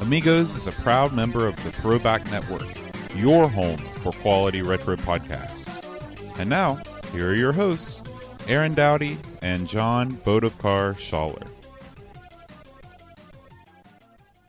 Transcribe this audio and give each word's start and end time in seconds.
Amigos 0.00 0.56
is 0.56 0.66
a 0.66 0.72
proud 0.72 1.12
member 1.12 1.46
of 1.46 1.56
the 1.62 1.70
Throwback 1.72 2.28
Network, 2.30 2.66
your 3.14 3.48
home 3.48 3.76
for 4.02 4.12
quality 4.12 4.62
retro 4.62 4.96
podcasts. 4.96 5.84
And 6.38 6.48
now, 6.48 6.80
here 7.12 7.30
are 7.30 7.34
your 7.34 7.52
hosts, 7.52 8.00
Aaron 8.48 8.72
Dowdy 8.74 9.18
and 9.42 9.68
John 9.68 10.12
Bodovkar 10.18 10.94
Schaller. 10.94 11.46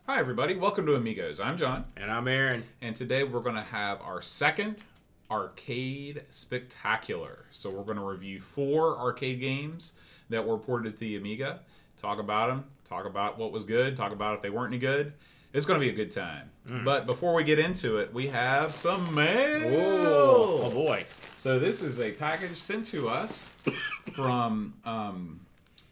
Hi, 0.08 0.20
everybody. 0.20 0.56
Welcome 0.56 0.86
to 0.86 0.96
Amigos. 0.96 1.40
I'm 1.40 1.58
John, 1.58 1.86
And 1.98 2.10
I'm 2.10 2.28
Aaron. 2.28 2.64
and 2.82 2.96
today 2.96 3.24
we're 3.24 3.42
going 3.42 3.56
to 3.56 3.62
have 3.62 4.02
our 4.02 4.22
second 4.22 4.84
arcade 5.30 6.24
spectacular. 6.30 7.46
So, 7.52 7.70
we're 7.70 7.84
going 7.84 7.98
to 7.98 8.06
review 8.06 8.40
four 8.40 8.98
arcade 8.98 9.40
games 9.42 9.94
that 10.30 10.48
were 10.48 10.58
ported 10.58 10.94
to 10.94 11.00
the 11.02 11.18
Amiga, 11.18 11.60
talk 11.98 12.20
about 12.20 12.48
them, 12.48 12.66
talk 12.86 13.06
about 13.06 13.38
what 13.38 13.52
was 13.52 13.66
good, 13.66 13.98
talk 13.98 14.14
about 14.14 14.36
if 14.36 14.42
they 14.42 14.50
weren't 14.50 14.72
any 14.74 14.80
good. 14.80 15.12
It's 15.54 15.66
going 15.66 15.80
to 15.80 15.86
be 15.86 15.92
a 15.92 15.96
good 15.96 16.12
time. 16.12 16.50
But 16.86 17.06
before 17.06 17.34
we 17.34 17.44
get 17.44 17.60
into 17.60 17.98
it, 17.98 18.14
we 18.14 18.28
have 18.28 18.74
some 18.74 19.14
mail. 19.14 19.64
Oh, 19.76 20.70
boy. 20.70 21.06
So 21.36 21.60
this 21.60 21.82
is 21.82 22.00
a 22.00 22.12
package 22.12 22.56
sent 22.56 22.86
to 22.88 23.10
us 23.10 23.50
from 24.14 24.76
um, 24.86 25.42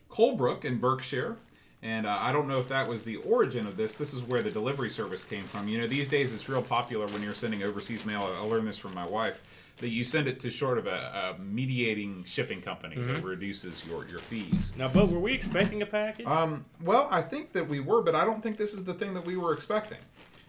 Colnbrook 0.09 0.63
in 0.63 0.77
Berkshire. 0.77 1.37
And 1.81 2.05
uh, 2.05 2.19
I 2.21 2.33
don't 2.33 2.47
know 2.47 2.59
if 2.59 2.67
that 2.69 2.89
was 2.89 3.03
the 3.03 3.15
origin 3.17 3.65
of 3.65 3.77
this. 3.77 3.93
This 3.95 4.13
is 4.13 4.21
where 4.23 4.41
the 4.41 4.51
delivery 4.51 4.89
service 4.89 5.23
came 5.23 5.43
from. 5.43 5.69
You 5.69 5.77
know, 5.79 5.87
these 5.87 6.09
days 6.09 6.33
it's 6.33 6.49
real 6.49 6.61
popular 6.61 7.07
when 7.07 7.23
you're 7.23 7.33
sending 7.33 7.63
overseas 7.63 8.05
mail. 8.05 8.23
I 8.23 8.43
learned 8.43 8.67
this 8.67 8.77
from 8.77 8.93
my 8.93 9.07
wife 9.07 9.73
that 9.77 9.89
you 9.89 10.03
send 10.03 10.27
it 10.27 10.41
to 10.41 10.49
sort 10.49 10.77
of 10.77 10.87
a, 10.87 11.35
a 11.37 11.41
mediating 11.41 12.25
shipping 12.25 12.61
company 12.61 12.97
that 12.97 13.23
reduces 13.23 13.85
your, 13.85 14.05
your 14.07 14.19
fees. 14.19 14.73
Now, 14.77 14.89
but 14.89 15.07
were 15.07 15.19
we 15.19 15.33
expecting 15.33 15.81
a 15.81 15.85
package? 15.85 16.25
Um, 16.25 16.65
well, 16.83 17.07
I 17.11 17.21
think 17.21 17.53
that 17.53 17.65
we 17.65 17.79
were, 17.79 18.01
but 18.01 18.13
I 18.13 18.25
don't 18.25 18.43
think 18.43 18.57
this 18.57 18.73
is 18.73 18.83
the 18.83 18.93
thing 18.93 19.13
that 19.13 19.25
we 19.25 19.37
were 19.37 19.53
expecting. 19.53 19.99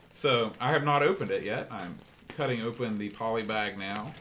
So 0.09 0.51
I 0.61 0.73
have 0.73 0.83
not 0.83 1.05
opened 1.05 1.31
it 1.31 1.45
yet. 1.45 1.69
I'm 1.71 1.97
cutting 2.27 2.63
open 2.63 2.99
the 2.99 3.11
poly 3.11 3.45
bag 3.45 3.79
now. 3.79 4.13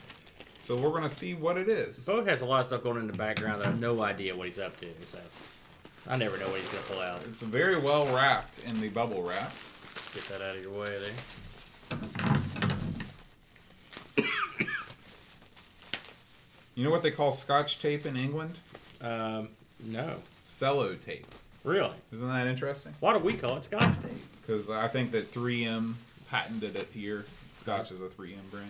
So 0.60 0.76
we're 0.76 0.90
going 0.90 1.02
to 1.02 1.08
see 1.08 1.34
what 1.34 1.56
it 1.56 1.68
is. 1.68 2.06
Bo 2.06 2.24
has 2.24 2.42
a 2.42 2.46
lot 2.46 2.60
of 2.60 2.66
stuff 2.66 2.84
going 2.84 2.98
in 2.98 3.08
the 3.08 3.16
background 3.16 3.60
that 3.60 3.66
I 3.66 3.70
have 3.70 3.80
no 3.80 4.04
idea 4.04 4.36
what 4.36 4.46
he's 4.46 4.60
up 4.60 4.76
to. 4.76 4.86
So 5.06 5.18
I 6.10 6.16
never 6.16 6.36
know 6.38 6.48
what 6.48 6.60
he's 6.60 6.68
going 6.68 6.82
to 6.82 6.90
pull 6.90 7.00
out. 7.00 7.24
It's 7.24 7.42
very 7.42 7.78
well 7.78 8.04
wrapped 8.12 8.58
in 8.64 8.80
the 8.80 8.88
bubble 8.88 9.22
wrap. 9.22 9.52
Get 10.12 10.24
that 10.28 10.42
out 10.42 10.56
of 10.56 10.62
your 10.62 10.72
way 10.72 10.98
there. 10.98 11.98
You 16.76 16.84
know 16.84 16.90
what 16.92 17.02
they 17.02 17.10
call 17.10 17.30
scotch 17.30 17.78
tape 17.78 18.06
in 18.06 18.16
England? 18.16 18.58
Um, 19.02 19.48
no. 19.84 20.14
Cello 20.46 20.94
tape. 20.94 21.26
Really? 21.62 21.92
Isn't 22.10 22.28
that 22.28 22.46
interesting? 22.46 22.94
Why 23.00 23.12
do 23.12 23.18
we 23.18 23.34
call 23.34 23.56
it 23.58 23.64
Scotch 23.64 24.00
tape? 24.00 24.12
Because 24.40 24.70
I 24.70 24.88
think 24.88 25.10
that 25.10 25.30
3M 25.30 25.94
patented 26.30 26.76
it 26.76 26.88
here. 26.94 27.26
Scotch 27.54 27.92
is 27.92 28.00
a 28.00 28.06
3M 28.06 28.50
brand. 28.50 28.68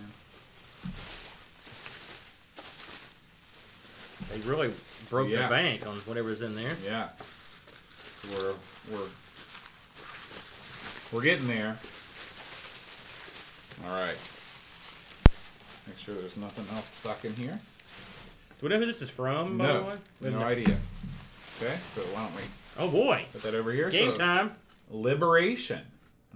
They 4.29 4.39
really 4.41 4.73
broke 5.09 5.29
Yeah. 5.29 5.43
the 5.43 5.49
bank 5.49 5.85
on 5.87 5.95
whatever's 5.97 6.41
in 6.41 6.55
there. 6.55 6.75
Yeah. 6.85 7.09
We're 8.31 8.53
we're 8.91 9.07
we're 11.11 11.21
getting 11.21 11.47
there. 11.47 11.77
All 13.85 13.91
right. 13.99 14.17
Make 15.87 15.97
sure 15.97 16.13
there's 16.15 16.37
nothing 16.37 16.65
else 16.75 16.87
stuck 16.87 17.25
in 17.25 17.33
here. 17.33 17.59
Do 18.59 18.67
we 18.67 18.69
know 18.69 18.77
who 18.79 18.85
this 18.85 19.01
is 19.01 19.09
from, 19.09 19.57
by 19.57 19.65
the 20.21 20.29
No, 20.29 20.39
no 20.39 20.45
idea. 20.45 20.77
Okay, 21.61 21.75
so 21.95 22.01
why 22.13 22.23
don't 22.25 22.35
we 22.35 22.41
Oh, 22.77 22.87
boy. 22.89 23.25
put 23.33 23.41
that 23.43 23.55
over 23.55 23.71
here? 23.71 23.89
Game 23.89 24.11
so, 24.11 24.17
time. 24.17 24.51
Liberation. 24.91 25.81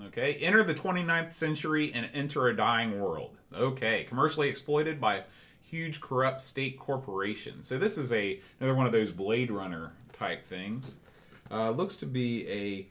Okay, 0.08 0.34
enter 0.36 0.64
the 0.64 0.74
29th 0.74 1.34
century 1.34 1.92
and 1.94 2.10
enter 2.14 2.48
a 2.48 2.56
dying 2.56 3.00
world. 3.00 3.36
Okay, 3.54 4.04
commercially 4.10 4.50
exploited 4.50 5.00
by 5.00 5.24
huge 5.70 6.02
corrupt 6.02 6.42
state 6.42 6.80
corporations. 6.80 7.68
So 7.68 7.78
this 7.78 7.98
is 7.98 8.12
a 8.14 8.40
another 8.60 8.76
one 8.76 8.86
of 8.86 8.92
those 8.92 9.12
Blade 9.12 9.52
Runner 9.52 9.92
type 10.14 10.44
things. 10.44 10.98
Uh, 11.52 11.72
looks 11.72 11.96
to 11.98 12.06
be 12.06 12.48
a 12.50 12.88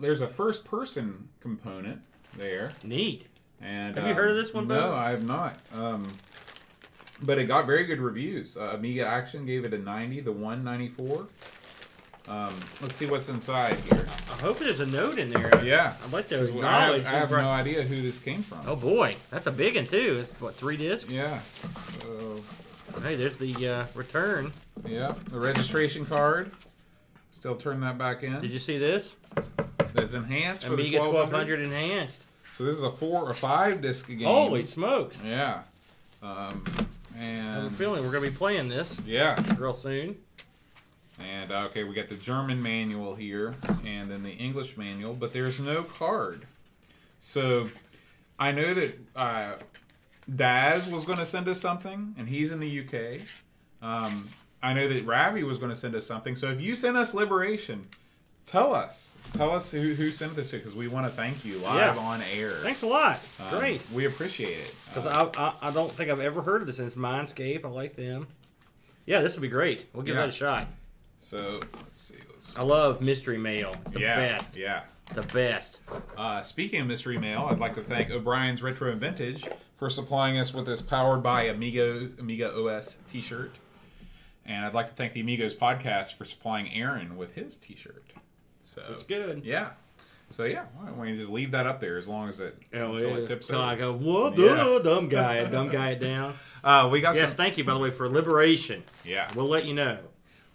there's 0.00 0.20
a 0.20 0.28
first 0.28 0.64
person 0.64 1.28
component 1.40 2.00
there. 2.36 2.72
Neat. 2.82 3.28
And 3.60 3.94
Have 3.96 4.04
you 4.06 4.12
um, 4.12 4.16
heard 4.16 4.30
of 4.30 4.36
this 4.36 4.54
one, 4.54 4.66
No, 4.66 4.80
Bo? 4.80 4.94
I 4.96 5.10
have 5.10 5.26
not. 5.26 5.56
Um, 5.74 6.10
but 7.22 7.38
it 7.38 7.44
got 7.44 7.66
very 7.66 7.84
good 7.84 8.00
reviews. 8.00 8.56
Uh, 8.56 8.70
Amiga 8.70 9.06
Action 9.06 9.44
gave 9.44 9.66
it 9.66 9.74
a 9.74 9.78
90, 9.78 10.20
the 10.20 10.32
194. 10.32 11.26
Um, 12.28 12.54
let's 12.80 12.94
see 12.96 13.06
what's 13.06 13.28
inside 13.28 13.76
here. 13.92 14.06
I 14.30 14.34
hope 14.40 14.58
there's 14.58 14.80
a 14.80 14.86
note 14.86 15.18
in 15.18 15.30
there. 15.30 15.64
Yeah. 15.64 15.94
I'd 16.04 16.12
like 16.12 16.28
to 16.28 16.36
I 16.36 16.38
have, 16.38 16.48
acknowledge. 16.50 17.04
I 17.06 17.10
have 17.10 17.30
the- 17.30 17.42
no 17.42 17.48
idea 17.50 17.82
who 17.82 18.00
this 18.02 18.18
came 18.18 18.42
from. 18.42 18.60
Oh, 18.66 18.76
boy. 18.76 19.16
That's 19.30 19.46
a 19.46 19.50
big 19.50 19.74
one, 19.76 19.86
too. 19.86 20.18
It's, 20.20 20.38
what, 20.40 20.54
three 20.54 20.76
discs? 20.76 21.10
Yeah. 21.10 21.40
So, 22.00 22.40
Hey, 23.02 23.14
there's 23.16 23.38
the 23.38 23.68
uh, 23.68 23.86
return. 23.94 24.52
yeah, 24.86 25.14
the 25.30 25.38
registration 25.38 26.04
card. 26.04 26.50
Still 27.30 27.54
turn 27.54 27.80
that 27.80 27.96
back 27.98 28.24
in. 28.24 28.40
Did 28.40 28.50
you 28.50 28.58
see 28.58 28.78
this? 28.78 29.14
That's 29.94 30.14
enhanced 30.14 30.66
for 30.66 30.74
Amiga 30.74 30.98
the 30.98 31.08
1200. 31.08 31.60
1200 31.60 31.60
enhanced. 31.62 32.26
So 32.56 32.64
this 32.64 32.74
is 32.76 32.82
a 32.82 32.90
four 32.90 33.22
or 33.28 33.32
five 33.34 33.80
disc 33.80 34.08
game. 34.08 34.20
Holy 34.22 34.64
smokes! 34.64 35.18
Yeah. 35.24 35.62
Um, 36.22 36.64
and 37.16 37.48
I 37.48 37.54
have 37.62 37.64
a 37.72 37.76
feeling 37.76 38.02
we're 38.04 38.10
gonna 38.12 38.28
be 38.28 38.36
playing 38.36 38.68
this 38.68 38.98
Yeah. 39.06 39.40
real 39.56 39.72
soon. 39.72 40.16
And 41.22 41.52
uh, 41.52 41.64
okay, 41.66 41.84
we 41.84 41.94
got 41.94 42.08
the 42.08 42.14
German 42.16 42.62
manual 42.62 43.14
here, 43.14 43.54
and 43.84 44.10
then 44.10 44.22
the 44.22 44.30
English 44.32 44.76
manual, 44.76 45.14
but 45.14 45.32
there's 45.32 45.60
no 45.60 45.82
card. 45.82 46.46
So 47.18 47.68
I 48.38 48.52
know 48.52 48.72
that 48.74 48.98
uh, 49.14 49.52
Daz 50.34 50.86
was 50.88 51.04
going 51.04 51.18
to 51.18 51.26
send 51.26 51.48
us 51.48 51.60
something, 51.60 52.14
and 52.18 52.28
he's 52.28 52.52
in 52.52 52.60
the 52.60 52.80
UK. 52.80 53.20
Um, 53.82 54.28
I 54.62 54.72
know 54.74 54.88
that 54.88 55.04
Ravi 55.06 55.42
was 55.42 55.58
going 55.58 55.70
to 55.70 55.76
send 55.76 55.94
us 55.94 56.06
something. 56.06 56.36
So 56.36 56.48
if 56.50 56.60
you 56.60 56.74
send 56.74 56.96
us 56.96 57.14
Liberation, 57.14 57.86
tell 58.46 58.74
us. 58.74 59.16
Tell 59.34 59.50
us 59.52 59.70
who, 59.70 59.94
who 59.94 60.10
sent 60.10 60.36
this 60.36 60.50
to, 60.50 60.58
because 60.58 60.76
we 60.76 60.88
want 60.88 61.06
to 61.06 61.12
thank 61.12 61.44
you 61.44 61.58
live 61.58 61.96
Yeah. 61.96 62.02
on 62.02 62.22
air. 62.34 62.50
Thanks 62.62 62.82
a 62.82 62.86
lot. 62.86 63.20
Um, 63.40 63.58
Great. 63.58 63.82
We 63.92 64.06
appreciate 64.06 64.58
it. 64.58 64.74
Because 64.88 65.06
Uh, 65.06 65.30
I, 65.36 65.42
I 65.64 65.68
I 65.68 65.70
don't 65.70 65.90
think 65.92 66.10
I've 66.10 66.20
ever 66.20 66.42
heard 66.42 66.60
of 66.62 66.66
this 66.66 66.76
since 66.76 66.94
Mindscape. 66.94 67.64
I 67.64 67.68
like 67.68 67.96
them. 67.96 68.26
Yeah, 69.06 69.20
this 69.22 69.34
would 69.34 69.42
be 69.42 69.48
great. 69.48 69.86
We'll 69.92 70.02
give 70.04 70.14
Yeah. 70.14 70.22
that 70.22 70.28
a 70.28 70.32
shot. 70.32 70.66
So 71.20 71.60
let's 71.76 72.00
see. 72.00 72.16
Let's, 72.32 72.56
I 72.56 72.62
love 72.62 73.00
mystery 73.00 73.38
mail. 73.38 73.76
It's 73.82 73.92
the 73.92 74.00
yeah, 74.00 74.16
best. 74.16 74.56
Yeah. 74.56 74.82
The 75.14 75.22
best. 75.22 75.80
Uh, 76.16 76.40
speaking 76.42 76.80
of 76.80 76.86
mystery 76.86 77.18
mail, 77.18 77.46
I'd 77.50 77.58
like 77.58 77.74
to 77.74 77.82
thank 77.82 78.10
O'Brien's 78.10 78.62
Retro 78.62 78.90
and 78.90 79.00
Vintage 79.00 79.46
for 79.76 79.90
supplying 79.90 80.38
us 80.38 80.54
with 80.54 80.66
this 80.66 80.80
powered 80.80 81.22
by 81.22 81.44
Amigo 81.44 82.08
Amiga 82.18 82.52
OS 82.52 82.96
T-shirt, 83.08 83.52
and 84.46 84.64
I'd 84.64 84.74
like 84.74 84.88
to 84.88 84.94
thank 84.94 85.12
the 85.12 85.20
Amigos 85.20 85.54
podcast 85.54 86.14
for 86.14 86.24
supplying 86.24 86.72
Aaron 86.72 87.16
with 87.16 87.34
his 87.34 87.56
T-shirt. 87.56 88.12
So 88.60 88.82
It's 88.90 89.04
good. 89.04 89.44
Yeah. 89.44 89.70
So 90.30 90.44
yeah, 90.44 90.64
we 90.96 91.14
just 91.16 91.30
leave 91.30 91.50
that 91.50 91.66
up 91.66 91.80
there 91.80 91.98
as 91.98 92.08
long 92.08 92.28
as 92.28 92.38
it 92.40 92.56
until 92.72 93.00
yeah. 93.00 93.16
it 93.16 93.26
tips 93.26 93.48
Till 93.48 93.60
I 93.60 93.74
go, 93.74 93.92
what? 93.92 94.38
Yeah. 94.38 94.78
Dumb 94.82 95.08
guy. 95.08 95.44
dumb 95.46 95.68
guy 95.68 95.90
it 95.90 96.00
down. 96.00 96.34
Uh, 96.62 96.86
we 96.92 97.00
got 97.00 97.14
Yes, 97.14 97.30
some. 97.30 97.36
thank 97.38 97.56
you, 97.56 97.64
by 97.64 97.72
the 97.72 97.78
way, 97.78 97.90
for 97.90 98.06
Liberation. 98.06 98.84
Yeah, 99.02 99.26
We'll 99.34 99.48
let 99.48 99.64
you 99.64 99.72
know. 99.72 99.98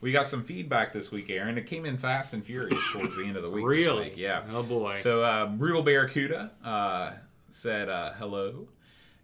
We 0.05 0.11
got 0.11 0.27
some 0.27 0.43
feedback 0.43 0.93
this 0.93 1.11
week, 1.11 1.31
Aaron. 1.31 1.57
It 1.57 1.65
came 1.65 1.83
in 1.83 1.97
fast 1.97 2.35
and 2.35 2.45
furious 2.45 2.83
towards 2.93 3.17
the 3.17 3.25
end 3.25 3.37
of 3.37 3.41
the 3.41 3.49
week. 3.49 3.63
this 3.65 3.85
Really? 3.87 4.03
week, 4.09 4.17
Yeah. 4.17 4.43
Oh, 4.51 4.61
boy. 4.61 4.93
So 4.93 5.23
uh, 5.23 5.47
Brutal 5.47 5.81
Barracuda 5.81 6.51
uh, 6.63 7.13
said 7.49 7.89
uh, 7.89 8.13
hello, 8.13 8.67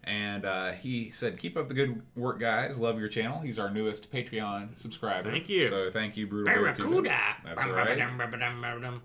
and 0.04 0.44
uh, 0.44 0.72
he 0.72 1.12
said, 1.12 1.38
"Keep 1.38 1.56
up 1.56 1.68
the 1.68 1.76
good 1.76 2.02
work, 2.16 2.40
guys. 2.40 2.80
Love 2.80 2.98
your 3.00 3.10
channel." 3.10 3.42
He's 3.42 3.60
our 3.60 3.70
newest 3.70 4.12
Patreon 4.12 4.76
subscriber. 4.76 5.30
Thank 5.30 5.50
you. 5.50 5.68
So 5.68 5.92
thank 5.92 6.18
you, 6.18 6.26
Brutal 6.26 6.52
Barracuda. 6.52 6.90
Barracuda. 6.90 7.18
That's 7.46 7.64
right. 7.64 7.90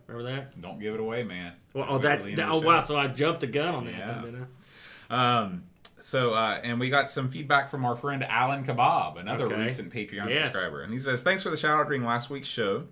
Remember 0.08 0.30
that? 0.32 0.58
Don't 0.58 0.78
give 0.78 0.94
it 0.94 1.00
away, 1.00 1.24
man. 1.24 1.52
Well, 1.74 1.84
oh, 1.90 1.98
that's 1.98 2.24
till 2.24 2.34
the 2.34 2.42
end 2.42 2.50
that, 2.50 2.56
oh 2.56 2.62
wow! 2.62 2.80
So 2.80 2.96
I 2.96 3.08
jumped 3.08 3.40
the 3.40 3.48
gun 3.48 3.74
on 3.74 3.84
that. 3.84 3.92
Yeah. 3.92 4.44
Um, 5.10 5.64
so, 5.98 6.32
uh, 6.32 6.60
and 6.62 6.78
we 6.80 6.90
got 6.90 7.10
some 7.10 7.28
feedback 7.28 7.68
from 7.70 7.84
our 7.84 7.96
friend 7.96 8.24
Alan 8.24 8.64
Kebab, 8.64 9.18
another 9.18 9.46
Okay. 9.46 9.60
recent 9.62 9.92
Patreon 9.92 10.28
Yes. 10.28 10.44
subscriber. 10.52 10.82
And 10.82 10.92
he 10.92 11.00
says, 11.00 11.22
Thanks 11.22 11.42
for 11.42 11.50
the 11.50 11.56
shout 11.56 11.78
out 11.78 11.86
during 11.86 12.04
last 12.04 12.30
week's 12.30 12.48
show. 12.48 12.84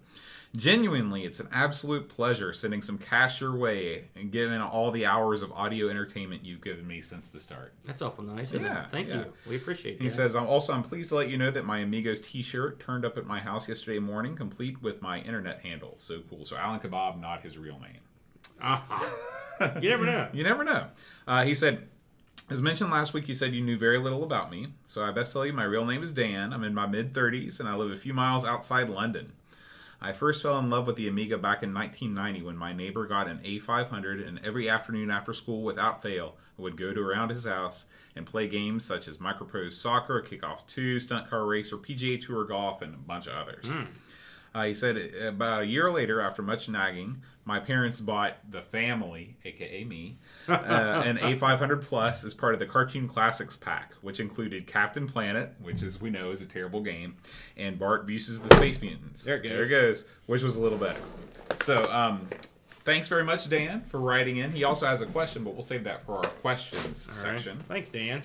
Genuinely, 0.56 1.24
it's 1.24 1.40
an 1.40 1.48
absolute 1.52 2.08
pleasure 2.08 2.52
sending 2.52 2.80
some 2.80 2.96
cash 2.96 3.40
your 3.40 3.56
way 3.56 4.04
and 4.14 4.30
given 4.30 4.60
all 4.60 4.92
the 4.92 5.04
hours 5.04 5.42
of 5.42 5.50
audio 5.50 5.88
entertainment 5.88 6.44
you've 6.44 6.62
given 6.62 6.86
me 6.86 7.00
since 7.00 7.28
the 7.28 7.40
start. 7.40 7.72
That's 7.84 8.00
awful 8.02 8.22
nice. 8.22 8.52
Yeah, 8.52 8.86
Thank 8.92 9.08
yeah. 9.08 9.16
you. 9.16 9.32
We 9.48 9.56
appreciate 9.56 9.96
it. 9.96 10.02
He 10.02 10.10
says, 10.10 10.36
I'm 10.36 10.46
also 10.46 10.72
I'm 10.72 10.84
pleased 10.84 11.08
to 11.08 11.16
let 11.16 11.28
you 11.28 11.36
know 11.36 11.50
that 11.50 11.64
my 11.64 11.78
Amigos 11.78 12.20
T-shirt 12.20 12.78
turned 12.78 13.04
up 13.04 13.18
at 13.18 13.26
my 13.26 13.40
house 13.40 13.68
yesterday 13.68 13.98
morning, 13.98 14.36
complete 14.36 14.80
with 14.80 15.02
my 15.02 15.18
internet 15.22 15.58
handle. 15.62 15.94
So 15.96 16.20
cool. 16.30 16.44
So 16.44 16.56
Alan 16.56 16.78
Kebab, 16.78 17.20
not 17.20 17.42
his 17.42 17.58
real 17.58 17.80
name. 17.80 18.00
Uh-huh. 18.62 19.70
you 19.80 19.88
never 19.90 20.04
know. 20.06 20.28
You 20.32 20.44
never 20.44 20.62
know. 20.62 20.86
Uh, 21.26 21.42
he 21.44 21.54
said, 21.56 21.88
as 22.50 22.60
mentioned 22.62 22.90
last 22.90 23.14
week, 23.14 23.28
you 23.28 23.34
said 23.34 23.54
you 23.54 23.62
knew 23.62 23.78
very 23.78 23.98
little 23.98 24.22
about 24.22 24.50
me. 24.50 24.68
So 24.84 25.02
I 25.02 25.10
best 25.10 25.32
tell 25.32 25.46
you, 25.46 25.52
my 25.52 25.64
real 25.64 25.84
name 25.84 26.02
is 26.02 26.12
Dan. 26.12 26.52
I'm 26.52 26.64
in 26.64 26.74
my 26.74 26.86
mid 26.86 27.12
30s, 27.12 27.58
and 27.60 27.68
I 27.68 27.74
live 27.74 27.90
a 27.90 27.96
few 27.96 28.12
miles 28.12 28.44
outside 28.44 28.90
London. 28.90 29.32
I 30.00 30.12
first 30.12 30.42
fell 30.42 30.58
in 30.58 30.68
love 30.68 30.86
with 30.86 30.96
the 30.96 31.08
Amiga 31.08 31.38
back 31.38 31.62
in 31.62 31.72
1990 31.72 32.42
when 32.44 32.58
my 32.58 32.74
neighbor 32.74 33.06
got 33.06 33.26
an 33.26 33.40
A500, 33.42 34.26
and 34.26 34.38
every 34.44 34.68
afternoon 34.68 35.10
after 35.10 35.32
school, 35.32 35.62
without 35.62 36.02
fail, 36.02 36.36
I 36.58 36.62
would 36.62 36.76
go 36.76 36.92
to 36.92 37.00
around 37.00 37.30
his 37.30 37.46
house 37.46 37.86
and 38.14 38.26
play 38.26 38.46
games 38.46 38.84
such 38.84 39.08
as 39.08 39.16
Microprose 39.16 39.72
Soccer, 39.72 40.20
Kickoff 40.20 40.66
2, 40.66 41.00
Stunt 41.00 41.30
Car 41.30 41.46
Racer, 41.46 41.78
PGA 41.78 42.20
Tour 42.20 42.44
Golf, 42.44 42.82
and 42.82 42.94
a 42.94 42.98
bunch 42.98 43.26
of 43.26 43.34
others. 43.34 43.72
Hmm. 43.72 43.84
Uh, 44.54 44.64
he 44.64 44.74
said 44.74 44.96
about 45.20 45.62
a 45.62 45.66
year 45.66 45.90
later, 45.90 46.20
after 46.20 46.40
much 46.40 46.68
nagging, 46.68 47.22
my 47.44 47.58
parents 47.58 48.00
bought 48.00 48.36
the 48.48 48.62
family, 48.62 49.36
aka 49.44 49.84
me, 49.84 50.18
uh, 50.48 51.02
an 51.04 51.18
A500 51.18 51.82
Plus 51.82 52.24
as 52.24 52.34
part 52.34 52.54
of 52.54 52.60
the 52.60 52.66
Cartoon 52.66 53.08
Classics 53.08 53.56
pack, 53.56 53.94
which 54.00 54.20
included 54.20 54.66
Captain 54.66 55.08
Planet, 55.08 55.54
which, 55.60 55.82
as 55.82 56.00
we 56.00 56.08
know, 56.08 56.30
is 56.30 56.40
a 56.40 56.46
terrible 56.46 56.82
game, 56.82 57.16
and 57.56 57.78
Bart 57.78 58.06
vs. 58.06 58.40
The 58.40 58.54
Space 58.54 58.80
Mutants. 58.80 59.24
There 59.24 59.36
it 59.36 59.42
goes. 59.42 59.50
There 59.50 59.62
it 59.64 59.68
goes, 59.68 60.06
which 60.26 60.42
was 60.42 60.56
a 60.56 60.62
little 60.62 60.78
better. 60.78 61.00
So, 61.56 61.90
um, 61.90 62.28
thanks 62.84 63.08
very 63.08 63.24
much, 63.24 63.48
Dan, 63.48 63.82
for 63.82 63.98
writing 64.00 64.36
in. 64.36 64.52
He 64.52 64.64
also 64.64 64.86
has 64.86 65.02
a 65.02 65.06
question, 65.06 65.42
but 65.44 65.54
we'll 65.54 65.62
save 65.62 65.84
that 65.84 66.06
for 66.06 66.16
our 66.18 66.30
questions 66.30 67.08
All 67.08 67.30
right. 67.30 67.40
section 67.40 67.62
Thanks, 67.68 67.90
Dan. 67.90 68.22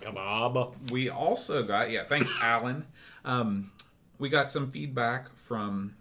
Kebab. 0.00 0.90
we 0.90 1.10
also 1.10 1.62
got 1.62 1.90
yeah 1.90 2.04
thanks 2.04 2.32
alan 2.40 2.86
um, 3.26 3.70
we 4.18 4.30
got 4.30 4.50
some 4.50 4.70
feedback 4.70 5.28
from 5.50 5.96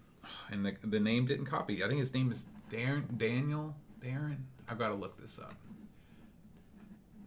and 0.52 0.64
the, 0.64 0.76
the 0.84 1.00
name 1.00 1.26
didn't 1.26 1.48
copy 1.48 1.84
i 1.84 1.88
think 1.88 2.00
his 2.00 2.14
name 2.14 2.30
is 2.30 2.46
darren 2.72 3.18
daniel 3.18 3.74
darren 4.00 4.38
i've 4.70 4.78
got 4.78 4.90
to 4.90 4.94
look 4.94 5.20
this 5.20 5.40
up 5.40 5.56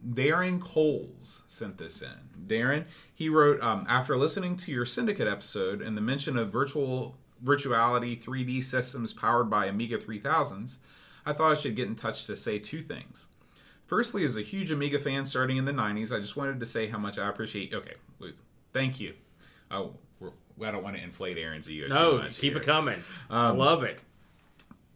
darren 0.09 0.61
coles 0.61 1.43
sent 1.49 1.79
this 1.79 2.01
in 2.01 2.47
darren 2.47 2.85
he 3.13 3.29
wrote 3.29 3.61
um, 3.61 3.85
after 3.89 4.17
listening 4.17 4.57
to 4.57 4.71
your 4.71 4.87
syndicate 4.87 5.27
episode 5.27 5.83
and 5.83 5.97
the 5.97 6.01
mention 6.01 6.37
of 6.37 6.53
virtual 6.53 7.17
virtuality 7.45 8.17
3d 8.23 8.63
systems 8.63 9.13
powered 9.13 9.51
by 9.51 9.67
amiga 9.67 9.99
3000s 9.99 10.79
i 11.27 11.33
thought 11.33 11.51
i 11.51 11.57
should 11.57 11.75
get 11.75 11.89
in 11.89 11.97
touch 11.97 12.25
to 12.25 12.37
say 12.37 12.57
two 12.57 12.81
things 12.81 13.27
Firstly, 13.85 14.25
as 14.25 14.39
a 14.39 14.41
huge 14.41 14.71
Amiga 14.71 14.99
fan 14.99 15.27
starting 15.27 15.59
in 15.59 15.67
the 15.67 15.73
90s, 15.73 16.17
I 16.17 16.19
just 16.19 16.35
wanted 16.35 16.61
to 16.61 16.65
say 16.65 16.87
how 16.87 16.97
much 16.97 17.19
I 17.19 17.29
appreciate. 17.29 17.75
Okay, 17.75 17.93
thank 18.73 19.01
you. 19.01 19.13
Oh, 19.71 19.97
I 20.63 20.71
don't 20.71 20.83
want 20.83 20.97
to 20.97 21.03
inflate 21.03 21.39
Aaron's 21.39 21.71
ego 21.71 21.89
too 21.89 21.95
No, 21.95 22.19
much. 22.19 22.39
keep 22.39 22.53
here. 22.55 22.63
it 22.63 22.67
coming. 22.67 23.03
I 23.31 23.51
love 23.51 23.83
it. 23.85 24.03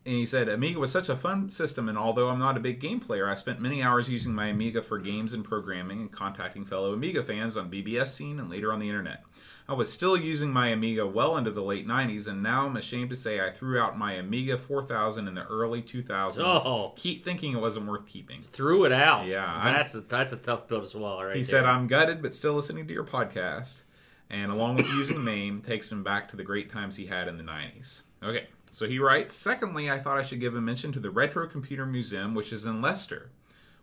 And 0.05 0.15
he 0.15 0.25
said, 0.27 0.49
Amiga 0.49 0.79
was 0.79 0.93
such 0.93 1.09
a 1.09 1.17
fun 1.17 1.51
system, 1.51 1.89
and 1.89 1.99
although 1.99 2.29
I'm 2.29 2.39
not 2.39 2.57
a 2.57 2.61
big 2.61 2.79
game 2.81 3.01
player, 3.01 3.29
I 3.29 3.35
spent 3.35 3.61
many 3.61 3.83
hours 3.83 4.09
using 4.09 4.33
my 4.33 4.47
Amiga 4.47 4.81
for 4.81 4.99
games 4.99 5.33
and 5.33 5.45
programming 5.45 6.01
and 6.01 6.13
contacting 6.13 6.65
fellow 6.65 6.93
Amiga 6.93 7.25
fans 7.25 7.57
on 7.57 7.69
BBS 7.73 8.07
scene 8.15 8.39
and 8.39 8.49
later 8.49 8.73
on 8.73 8.79
the 8.79 8.89
internet. 8.89 9.25
I 9.69 9.73
was 9.73 9.93
still 9.93 10.17
using 10.17 10.53
my 10.53 10.69
Amiga 10.69 11.05
well 11.05 11.37
into 11.37 11.51
the 11.51 11.61
late 11.61 11.89
90s, 11.89 12.29
and 12.29 12.41
now 12.41 12.67
I'm 12.67 12.77
ashamed 12.77 13.11
to 13.11 13.17
say 13.17 13.41
I 13.45 13.51
threw 13.51 13.81
out 13.81 13.99
my 13.99 14.13
Amiga 14.13 14.57
4000 14.57 15.27
in 15.27 15.35
the 15.35 15.43
early 15.43 15.83
2000s. 15.83 16.39
Oh. 16.39 16.93
Keep 16.95 17.25
thinking 17.25 17.53
it 17.53 17.61
wasn't 17.61 17.87
worth 17.87 18.07
keeping. 18.07 18.43
Threw 18.43 18.85
it 18.85 18.93
out. 18.93 19.27
Yeah, 19.27 19.45
I'm- 19.45 19.75
that's 19.75 19.93
a 19.97 20.03
that's 20.03 20.31
a 20.31 20.37
tough 20.37 20.69
pill 20.69 20.83
to 20.83 20.87
swallow, 20.87 21.25
right? 21.25 21.35
He 21.35 21.43
said, 21.43 21.65
I'm 21.65 21.89
gutted, 21.89 22.23
but 22.23 22.33
still 22.33 22.53
listening 22.53 22.87
to 22.87 22.95
your 22.95 23.03
podcast. 23.03 23.81
And 24.29 24.51
along 24.51 24.77
with 24.77 24.89
using 24.89 25.25
the 25.25 25.31
name, 25.31 25.61
takes 25.61 25.91
him 25.91 26.03
back 26.03 26.29
to 26.31 26.37
the 26.37 26.43
great 26.43 26.71
times 26.71 26.97
he 26.97 27.07
had 27.07 27.29
in 27.29 27.37
the 27.37 27.45
90s. 27.45 28.03
Okay, 28.23 28.47
so 28.71 28.87
he 28.87 28.99
writes, 28.99 29.35
Secondly, 29.35 29.91
I 29.91 29.99
thought 29.99 30.19
I 30.19 30.23
should 30.23 30.41
give 30.41 30.55
a 30.55 30.61
mention 30.61 30.93
to 30.93 31.01
the 31.01 31.11
Retro 31.11 31.47
Computer 31.47 31.87
Museum, 31.87 32.35
which 32.35 32.53
is 32.53 32.67
in 32.67 32.83
Leicester, 32.83 33.31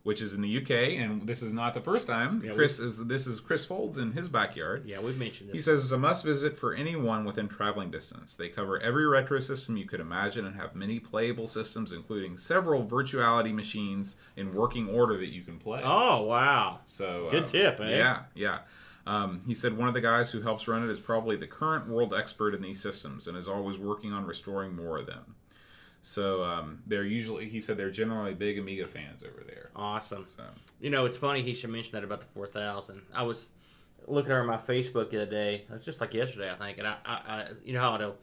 which 0.03 0.21
is 0.21 0.33
in 0.33 0.41
the 0.41 0.57
UK. 0.57 0.99
And 0.99 1.25
this 1.25 1.41
is 1.41 1.53
not 1.53 1.73
the 1.73 1.81
first 1.81 2.07
time. 2.07 2.43
Yeah, 2.45 2.53
Chris 2.53 2.79
is 2.79 3.05
This 3.05 3.25
is 3.25 3.39
Chris 3.39 3.63
Folds 3.63 3.97
in 3.97 4.11
his 4.11 4.27
backyard. 4.27 4.83
Yeah, 4.85 4.99
we've 4.99 5.17
mentioned 5.17 5.51
He 5.53 5.61
says 5.61 5.83
it's 5.83 5.93
a 5.93 5.97
must 5.97 6.25
visit 6.25 6.57
for 6.57 6.73
anyone 6.73 7.23
within 7.23 7.47
traveling 7.47 7.89
distance. 7.89 8.35
They 8.35 8.49
cover 8.49 8.79
every 8.81 9.07
retro 9.07 9.39
system 9.39 9.77
you 9.77 9.85
could 9.85 10.01
imagine 10.01 10.45
and 10.45 10.57
have 10.57 10.75
many 10.75 10.99
playable 10.99 11.47
systems, 11.47 11.93
including 11.93 12.37
several 12.37 12.85
virtuality 12.85 13.53
machines 13.53 14.17
in 14.35 14.53
working 14.53 14.89
order 14.89 15.15
that 15.17 15.29
you 15.29 15.41
can 15.41 15.57
play. 15.57 15.81
Oh 15.83 16.23
wow. 16.23 16.81
So 16.83 17.29
Good 17.31 17.43
uh, 17.43 17.47
tip, 17.47 17.79
eh? 17.79 17.97
Yeah, 17.97 18.23
yeah. 18.35 18.59
Um, 19.05 19.41
he 19.45 19.53
said 19.53 19.77
one 19.77 19.87
of 19.89 19.93
the 19.93 20.01
guys 20.01 20.31
who 20.31 20.41
helps 20.41 20.67
run 20.67 20.83
it 20.83 20.89
is 20.91 20.99
probably 20.99 21.35
the 21.35 21.47
current 21.47 21.87
world 21.89 22.13
expert 22.13 22.55
in 22.55 22.61
these 22.61 22.81
systems 22.81 23.27
and 23.27 23.37
is 23.37 23.47
always 23.49 23.77
working 23.77 24.13
on 24.13 24.25
restoring 24.25 24.75
more 24.75 24.97
of 24.97 25.05
them. 25.07 25.35
So 26.01 26.43
um, 26.43 26.79
they're 26.87 27.03
usually, 27.05 27.47
he 27.49 27.59
said, 27.61 27.77
they're 27.77 27.91
generally 27.91 28.33
big 28.33 28.57
Amiga 28.59 28.87
fans 28.87 29.23
over 29.23 29.43
there. 29.45 29.69
Awesome. 29.75 30.25
So 30.27 30.43
You 30.81 30.89
know, 30.89 31.05
it's 31.05 31.17
funny 31.17 31.41
he 31.41 31.53
should 31.53 31.69
mention 31.69 31.93
that 31.93 32.03
about 32.03 32.19
the 32.21 32.25
four 32.27 32.45
thousand. 32.47 33.01
I 33.13 33.23
was 33.23 33.49
looking 34.07 34.31
over 34.31 34.43
my 34.43 34.57
Facebook 34.57 35.09
the 35.11 35.21
other 35.21 35.31
day. 35.31 35.55
It 35.55 35.69
was 35.71 35.85
just 35.85 36.01
like 36.01 36.13
yesterday, 36.13 36.51
I 36.51 36.55
think, 36.55 36.77
and 36.77 36.87
I, 36.87 36.95
I, 37.05 37.13
I 37.25 37.47
you 37.63 37.73
know 37.73 37.79
how 37.81 37.95
it'll 37.95 38.15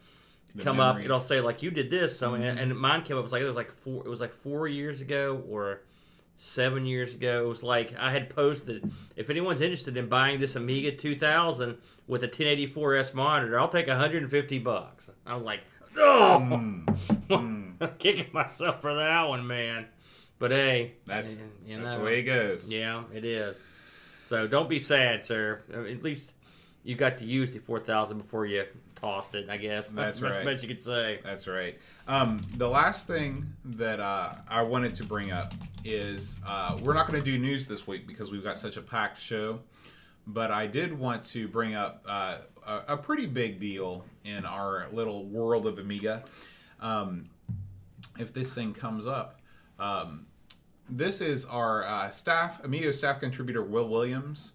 The 0.54 0.62
come 0.62 0.78
up. 0.80 0.96
memories. 0.96 1.04
It'll 1.06 1.20
say 1.20 1.40
like 1.40 1.62
you 1.62 1.70
did 1.70 1.90
this, 1.90 2.18
so 2.18 2.34
and, 2.34 2.58
and 2.58 2.78
mine 2.78 3.02
came 3.02 3.16
up. 3.16 3.20
It 3.20 3.22
was 3.24 3.32
like 3.32 3.42
it 3.42 3.46
was 3.46 3.56
like 3.56 3.72
four. 3.72 4.04
It 4.04 4.08
was 4.10 4.20
like 4.20 4.34
four 4.34 4.68
years 4.68 5.00
ago 5.00 5.42
or 5.48 5.80
seven 6.40 6.86
years 6.86 7.14
ago. 7.14 7.44
It 7.44 7.48
was 7.48 7.62
like 7.62 7.94
I 7.98 8.10
had 8.10 8.30
posted 8.30 8.90
if 9.14 9.28
anyone's 9.28 9.60
interested 9.60 9.96
in 9.96 10.08
buying 10.08 10.40
this 10.40 10.56
Amiga 10.56 10.92
2000 10.92 11.76
with 12.06 12.24
a 12.24 12.28
1084s 12.28 13.14
monitor, 13.14 13.60
I'll 13.60 13.68
take 13.68 13.86
150 13.86 14.58
bucks. 14.60 15.10
I 15.26 15.34
was 15.34 15.44
like, 15.44 15.60
oh, 15.96 16.38
hmm. 16.40 16.84
I'm 17.30 17.76
hmm. 17.78 17.84
kicking 17.98 18.32
myself 18.32 18.80
for 18.80 18.94
that 18.94 19.28
one, 19.28 19.46
man. 19.46 19.86
But 20.38 20.52
hey, 20.52 20.94
that's 21.06 21.38
you 21.66 21.76
know, 21.76 21.82
that's 21.82 21.96
the 21.96 22.02
way 22.02 22.20
it 22.20 22.22
goes. 22.22 22.72
Yeah, 22.72 23.04
it 23.12 23.26
is. 23.26 23.56
So 24.24 24.46
don't 24.46 24.68
be 24.68 24.78
sad, 24.78 25.22
sir. 25.22 25.60
At 25.72 26.02
least 26.02 26.32
you 26.82 26.94
got 26.94 27.18
to 27.18 27.26
use 27.26 27.52
the 27.52 27.58
4000 27.58 28.16
before 28.16 28.46
you 28.46 28.64
tossed 29.00 29.34
it, 29.34 29.48
I 29.48 29.56
guess. 29.56 29.90
That's 29.92 30.20
the 30.20 30.30
right. 30.30 30.44
best 30.44 30.62
you 30.62 30.68
could 30.68 30.80
say. 30.80 31.20
That's 31.24 31.46
right. 31.46 31.78
Um, 32.06 32.46
the 32.56 32.68
last 32.68 33.06
thing 33.06 33.52
that 33.64 34.00
uh, 34.00 34.34
I 34.48 34.62
wanted 34.62 34.94
to 34.96 35.04
bring 35.04 35.30
up 35.30 35.54
is 35.84 36.38
uh, 36.46 36.78
we're 36.82 36.94
not 36.94 37.08
going 37.08 37.18
to 37.18 37.24
do 37.24 37.38
news 37.38 37.66
this 37.66 37.86
week 37.86 38.06
because 38.06 38.30
we've 38.30 38.44
got 38.44 38.58
such 38.58 38.76
a 38.76 38.82
packed 38.82 39.20
show. 39.20 39.60
But 40.26 40.50
I 40.50 40.66
did 40.66 40.96
want 40.96 41.24
to 41.26 41.48
bring 41.48 41.74
up 41.74 42.04
uh, 42.08 42.38
a, 42.66 42.94
a 42.94 42.96
pretty 42.96 43.26
big 43.26 43.58
deal 43.58 44.04
in 44.24 44.44
our 44.44 44.86
little 44.92 45.24
world 45.26 45.66
of 45.66 45.78
Amiga. 45.78 46.24
Um, 46.80 47.30
if 48.18 48.32
this 48.32 48.54
thing 48.54 48.74
comes 48.74 49.06
up, 49.06 49.40
um, 49.78 50.26
this 50.88 51.20
is 51.20 51.46
our 51.46 51.84
uh, 51.84 52.10
staff, 52.10 52.62
Amigo 52.64 52.90
staff 52.90 53.20
contributor 53.20 53.62
Will 53.62 53.88
Williams. 53.88 54.52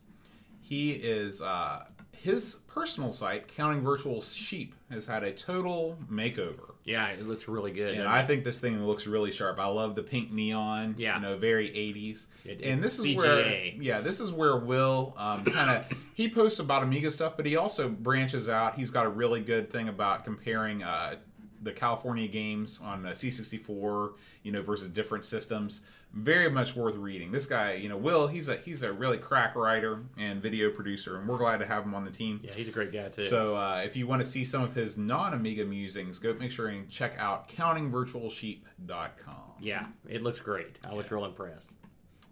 He 0.61 0.91
is 0.91 1.41
uh, 1.41 1.85
his 2.25 2.55
personal 2.67 3.11
site, 3.11 3.47
Counting 3.55 3.81
Virtual 3.81 4.19
Sheep, 4.19 4.73
has 4.89 5.05
had 5.05 5.21
a 5.23 5.31
total 5.31 5.95
makeover. 6.11 6.71
Yeah, 6.83 7.07
it 7.09 7.27
looks 7.27 7.47
really 7.47 7.71
good. 7.71 7.93
And 7.95 8.07
I 8.09 8.21
it? 8.21 8.25
think 8.25 8.43
this 8.43 8.59
thing 8.59 8.83
looks 8.83 9.05
really 9.05 9.31
sharp. 9.31 9.59
I 9.59 9.67
love 9.67 9.93
the 9.93 10.01
pink 10.01 10.31
neon. 10.31 10.95
Yeah. 10.97 11.17
You 11.17 11.21
know, 11.21 11.37
very 11.37 11.69
80s. 11.69 12.25
It- 12.43 12.61
and 12.63 12.83
this 12.83 12.97
is 12.97 13.05
CGA. 13.05 13.15
where 13.15 13.47
yeah, 13.79 14.01
this 14.01 14.19
is 14.19 14.33
where 14.33 14.57
Will 14.57 15.13
um, 15.17 15.45
kind 15.45 15.69
of 15.69 15.97
he 16.15 16.27
posts 16.27 16.57
about 16.57 16.81
Amiga 16.81 17.11
stuff, 17.11 17.37
but 17.37 17.45
he 17.45 17.57
also 17.57 17.89
branches 17.89 18.49
out. 18.49 18.73
He's 18.73 18.89
got 18.89 19.05
a 19.05 19.09
really 19.09 19.41
good 19.41 19.71
thing 19.71 19.87
about 19.87 20.23
comparing 20.23 20.81
uh, 20.81 21.17
the 21.61 21.73
California 21.73 22.27
games 22.27 22.81
on 22.83 23.03
the 23.03 23.09
C64, 23.09 24.13
you 24.41 24.51
know, 24.51 24.63
versus 24.63 24.89
different 24.89 25.25
systems. 25.25 25.81
Very 26.15 26.49
much 26.49 26.77
worth 26.77 26.95
reading. 26.95 27.31
This 27.33 27.45
guy, 27.45 27.73
you 27.73 27.89
know, 27.89 27.97
Will, 27.97 28.27
he's 28.27 28.47
a 28.47 28.55
he's 28.55 28.83
a 28.83 28.93
really 28.93 29.17
crack 29.17 29.53
writer 29.55 29.99
and 30.17 30.41
video 30.41 30.69
producer, 30.71 31.17
and 31.17 31.27
we're 31.27 31.37
glad 31.37 31.57
to 31.59 31.65
have 31.65 31.83
him 31.83 31.93
on 31.93 32.05
the 32.05 32.11
team. 32.11 32.39
yeah, 32.41 32.53
he's 32.53 32.69
a 32.69 32.71
great 32.71 32.93
guy 32.93 33.09
too. 33.09 33.23
So 33.23 33.55
uh, 33.57 33.81
if 33.85 33.97
you 33.97 34.07
want 34.07 34.21
to 34.21 34.27
see 34.27 34.45
some 34.45 34.63
of 34.63 34.73
his 34.73 34.97
non-Amiga 34.97 35.65
musings, 35.65 36.19
go 36.19 36.33
make 36.33 36.51
sure 36.51 36.67
and 36.69 36.89
check 36.89 37.15
out 37.17 37.49
countingvirtualsheep.com. 37.49 39.35
yeah, 39.59 39.87
it 40.07 40.21
looks 40.23 40.39
great. 40.39 40.79
I 40.89 40.93
was 40.93 41.11
real 41.11 41.25
impressed. 41.25 41.73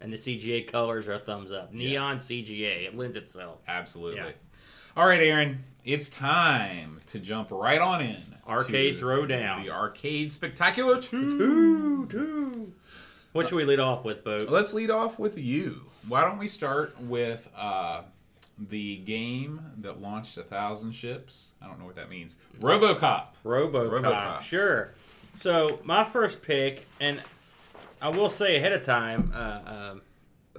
And 0.01 0.11
the 0.11 0.17
CGA 0.17 0.65
colors 0.69 1.07
are 1.07 1.13
a 1.13 1.19
thumbs 1.19 1.51
up. 1.51 1.73
Neon 1.73 2.17
CGA, 2.17 2.85
it 2.87 2.95
lends 2.95 3.15
itself. 3.15 3.63
Absolutely. 3.67 4.17
Yeah. 4.21 4.31
All 4.97 5.07
right, 5.07 5.21
Aaron, 5.21 5.63
it's 5.85 6.09
time 6.09 6.99
to 7.07 7.19
jump 7.19 7.51
right 7.51 7.79
on 7.79 8.01
in. 8.01 8.21
Arcade 8.47 8.97
Throwdown. 8.97 9.63
The 9.63 9.71
Arcade 9.71 10.33
Spectacular 10.33 10.99
2. 10.99 11.37
Two, 11.37 12.07
two. 12.07 12.73
What 13.33 13.49
should 13.49 13.55
we 13.55 13.65
lead 13.65 13.79
off 13.79 14.05
with, 14.05 14.23
Bo? 14.23 14.37
Let's 14.47 14.73
lead 14.73 14.91
off 14.91 15.19
with 15.19 15.37
you. 15.37 15.85
Why 16.07 16.21
don't 16.21 16.37
we 16.37 16.47
start 16.47 16.99
with 17.01 17.49
uh, 17.57 18.03
the 18.57 18.97
game 18.97 19.61
that 19.79 20.01
launched 20.01 20.37
a 20.37 20.43
thousand 20.43 20.93
ships. 20.93 21.53
I 21.61 21.67
don't 21.67 21.79
know 21.79 21.85
what 21.85 21.95
that 21.95 22.09
means. 22.09 22.37
RoboCop. 22.59 23.27
RoboCop. 23.43 24.01
RoboCop. 24.01 24.41
Sure. 24.41 24.93
So 25.35 25.79
my 25.83 26.03
first 26.03 26.41
pick, 26.41 26.85
and 26.99 27.21
I 28.01 28.09
will 28.09 28.29
say 28.29 28.57
ahead 28.57 28.73
of 28.73 28.83
time, 28.85 29.31
uh, 29.33 29.59
um, 29.65 30.01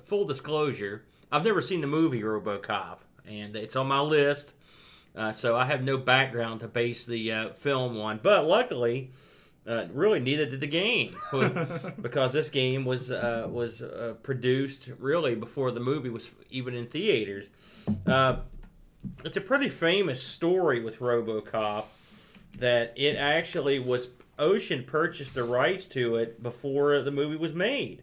full 0.04 0.25
disclosure, 0.25 1.04
I've 1.31 1.45
never 1.45 1.62
seen 1.62 1.81
the 1.81 1.87
movie 1.87 2.23
RoboCop, 2.23 2.99
and 3.26 3.54
it's 3.54 3.76
on 3.76 3.87
my 3.87 4.00
list. 4.00 4.54
Uh, 5.16 5.31
so 5.31 5.57
I 5.57 5.64
have 5.66 5.85
no 5.85 5.97
background 5.97 6.61
to 6.61 6.69
base 6.69 7.07
the 7.07 7.31
uh, 7.31 7.49
film 7.50 8.00
on. 8.00 8.19
But 8.21 8.47
luckily, 8.47 9.12
uh, 9.66 9.87
really 9.92 10.21
neither 10.21 10.47
did 10.47 10.61
the 10.61 10.66
game, 10.66 11.11
because 12.00 12.33
this 12.33 12.50
game 12.50 12.85
was 12.85 13.11
uh, 13.11 13.47
was 13.50 13.83
uh, 13.83 14.14
produced 14.23 14.90
really 14.99 15.35
before 15.35 15.71
the 15.71 15.80
movie 15.80 16.11
was 16.11 16.30
even 16.50 16.75
in 16.75 16.87
theaters. 16.87 17.49
Uh, 18.06 18.37
it's 19.25 19.37
a 19.37 19.40
pretty 19.40 19.68
famous 19.68 20.23
story 20.23 20.80
with 20.83 20.99
RoboCop 20.99 21.85
that 22.59 22.94
it 22.97 23.16
actually 23.16 23.78
was 23.78 24.09
Ocean 24.38 24.85
purchased 24.85 25.35
the 25.35 25.44
rights 25.44 25.87
to 25.88 26.16
it 26.16 26.42
before 26.42 27.00
the 27.02 27.11
movie 27.11 27.37
was 27.37 27.52
made. 27.52 28.02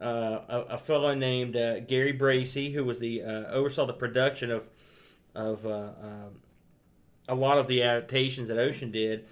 Uh, 0.00 0.40
a, 0.48 0.60
a 0.70 0.78
fellow 0.78 1.14
named 1.14 1.56
uh, 1.56 1.80
Gary 1.80 2.12
Bracey, 2.12 2.72
who 2.72 2.84
was 2.84 2.98
the 2.98 3.22
uh, 3.22 3.44
oversaw 3.50 3.86
the 3.86 3.92
production 3.92 4.50
of 4.50 4.68
of 5.34 5.64
uh, 5.66 5.90
um, 6.00 6.40
a 7.28 7.34
lot 7.34 7.58
of 7.58 7.66
the 7.66 7.82
adaptations 7.82 8.48
that 8.48 8.58
Ocean 8.58 8.90
did, 8.90 9.24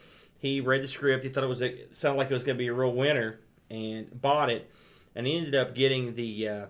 he 0.42 0.60
read 0.60 0.82
the 0.82 0.88
script. 0.88 1.22
He 1.24 1.30
thought 1.30 1.44
it 1.44 1.46
was 1.46 1.62
a, 1.62 1.86
sounded 1.92 2.18
like 2.18 2.30
it 2.30 2.34
was 2.34 2.42
going 2.42 2.56
to 2.56 2.62
be 2.62 2.66
a 2.66 2.74
real 2.74 2.92
winner, 2.92 3.40
and 3.70 4.08
bought 4.20 4.50
it. 4.50 4.70
And 5.14 5.26
he 5.26 5.38
ended 5.38 5.54
up 5.54 5.74
getting 5.74 6.14
the 6.14 6.48
uh, 6.48 6.66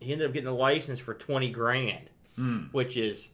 he 0.00 0.12
ended 0.12 0.26
up 0.26 0.32
getting 0.32 0.48
a 0.48 0.54
license 0.54 0.98
for 0.98 1.14
twenty 1.14 1.50
grand, 1.50 2.10
which 2.72 2.96
is 2.96 3.30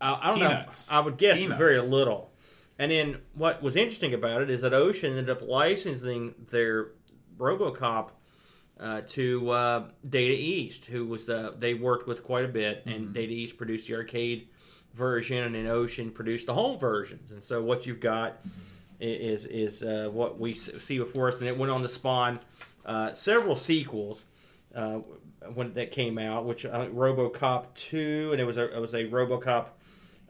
I, 0.00 0.14
I 0.14 0.26
don't 0.28 0.38
Peanuts. 0.38 0.90
know. 0.90 0.96
I 0.96 1.00
would 1.00 1.18
guess 1.18 1.40
Peanuts. 1.40 1.58
very 1.58 1.80
little. 1.80 2.30
And 2.78 2.92
then 2.92 3.20
what 3.34 3.60
was 3.60 3.74
interesting 3.74 4.14
about 4.14 4.40
it 4.40 4.50
is 4.50 4.60
that 4.60 4.72
Ocean 4.72 5.10
ended 5.10 5.30
up 5.30 5.42
licensing 5.42 6.34
their 6.50 6.92
RoboCop 7.36 8.10
uh, 8.78 9.00
to 9.08 9.50
uh, 9.50 9.88
Data 10.08 10.34
East, 10.34 10.84
who 10.84 11.04
was 11.04 11.28
uh, 11.28 11.52
they 11.58 11.74
worked 11.74 12.06
with 12.06 12.22
quite 12.22 12.44
a 12.44 12.48
bit, 12.48 12.84
and 12.86 13.12
Data 13.12 13.32
East 13.32 13.56
produced 13.58 13.88
the 13.88 13.96
arcade 13.96 14.48
version, 14.94 15.44
and 15.44 15.54
then 15.54 15.66
Ocean 15.66 16.10
produced 16.10 16.46
the 16.46 16.54
home 16.54 16.78
versions. 16.78 17.30
And 17.32 17.42
so 17.42 17.62
what 17.62 17.86
you've 17.86 18.00
got 18.00 18.40
is 19.00 19.44
is 19.46 19.82
uh, 19.82 20.08
what 20.12 20.38
we 20.38 20.54
see 20.54 20.98
before 20.98 21.28
us, 21.28 21.38
and 21.38 21.46
it 21.46 21.56
went 21.56 21.70
on 21.70 21.82
to 21.82 21.88
spawn 21.88 22.40
uh, 22.84 23.12
several 23.12 23.56
sequels. 23.56 24.24
Uh, 24.74 25.00
when 25.54 25.72
that 25.74 25.90
came 25.90 26.18
out, 26.18 26.44
which 26.44 26.66
uh, 26.66 26.86
RoboCop 26.88 27.74
two, 27.74 28.30
and 28.32 28.40
it 28.40 28.44
was 28.44 28.56
a 28.58 28.74
it 28.76 28.80
was 28.80 28.94
a 28.94 29.04
RoboCop 29.04 29.68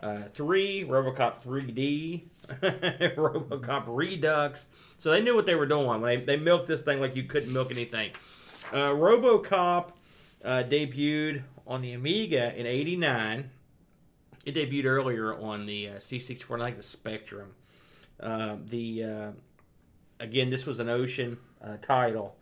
uh, 0.01 0.23
three, 0.33 0.85
RoboCop 0.85 1.43
3D, 1.43 2.23
RoboCop 3.17 3.85
Redux. 3.89 4.67
So 4.97 5.11
they 5.11 5.21
knew 5.21 5.35
what 5.35 5.47
they 5.47 5.57
were 5.57 5.67
doing. 5.67 6.03
They, 6.03 6.17
they 6.19 6.37
milked 6.37 6.69
this 6.69 6.83
thing 6.83 7.01
like 7.01 7.17
you 7.17 7.25
couldn't 7.25 7.53
milk 7.53 7.73
anything. 7.73 8.13
Uh, 8.73 8.91
RoboCop 8.91 9.91
debuted 10.45 11.43
on 11.67 11.83
the 11.83 11.95
Amiga 11.95 12.57
in 12.57 12.67
'89. 12.67 13.51
It 14.49 14.55
debuted 14.55 14.87
earlier 14.87 15.35
on 15.35 15.67
the 15.67 15.91
uh, 15.91 15.95
C64, 15.97 16.55
and 16.55 16.63
I 16.63 16.67
think 16.67 16.79
the 16.79 16.83
Spectrum. 16.83 17.51
Uh, 18.19 18.57
the 18.65 19.05
uh, 19.05 19.31
again, 20.21 20.49
this 20.49 20.65
was 20.65 20.79
an 20.79 20.89
Ocean 20.89 21.37
uh, 21.63 21.77
title, 21.83 22.35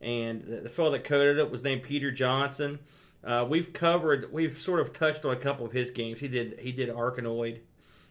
and 0.00 0.42
the, 0.44 0.56
the 0.62 0.70
fellow 0.70 0.90
that 0.92 1.04
coded 1.04 1.36
it 1.36 1.50
was 1.50 1.62
named 1.62 1.82
Peter 1.82 2.10
Johnson. 2.10 2.78
Uh, 3.22 3.46
we've 3.46 3.74
covered, 3.74 4.32
we've 4.32 4.58
sort 4.58 4.80
of 4.80 4.94
touched 4.94 5.26
on 5.26 5.32
a 5.32 5.36
couple 5.36 5.66
of 5.66 5.72
his 5.72 5.90
games. 5.90 6.20
He 6.20 6.28
did, 6.28 6.58
he 6.58 6.72
did 6.72 6.88
Arkanoid. 6.88 7.60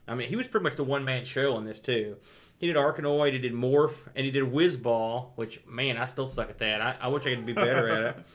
I 0.08 0.14
mean, 0.14 0.30
he 0.30 0.36
was 0.36 0.48
pretty 0.48 0.64
much 0.64 0.76
the 0.76 0.84
one 0.84 1.04
man 1.04 1.26
show 1.26 1.56
on 1.56 1.66
this 1.66 1.80
too. 1.80 2.18
He 2.60 2.68
did 2.68 2.76
Arkanoid, 2.76 3.34
he 3.34 3.40
did 3.40 3.54
Morph, 3.54 4.08
and 4.16 4.24
he 4.24 4.32
did 4.32 4.44
Wizball, 4.44 5.30
which 5.36 5.66
man, 5.66 5.98
I 5.98 6.06
still 6.06 6.28
suck 6.28 6.52
at 6.52 6.60
that. 6.60 6.80
I, 6.80 6.96
I 7.02 7.08
wish 7.08 7.26
I 7.26 7.34
could 7.34 7.46
be 7.48 7.54
better 7.54 7.90
at 7.90 8.04
it. 8.04 8.16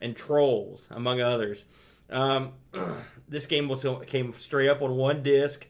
And 0.00 0.16
Trolls, 0.16 0.88
among 0.90 1.20
others. 1.20 1.64
Um, 2.10 2.54
this 3.32 3.46
game 3.46 3.68
was 3.68 3.84
came 4.06 4.32
straight 4.32 4.68
up 4.68 4.82
on 4.82 4.94
one 4.94 5.22
disc 5.22 5.66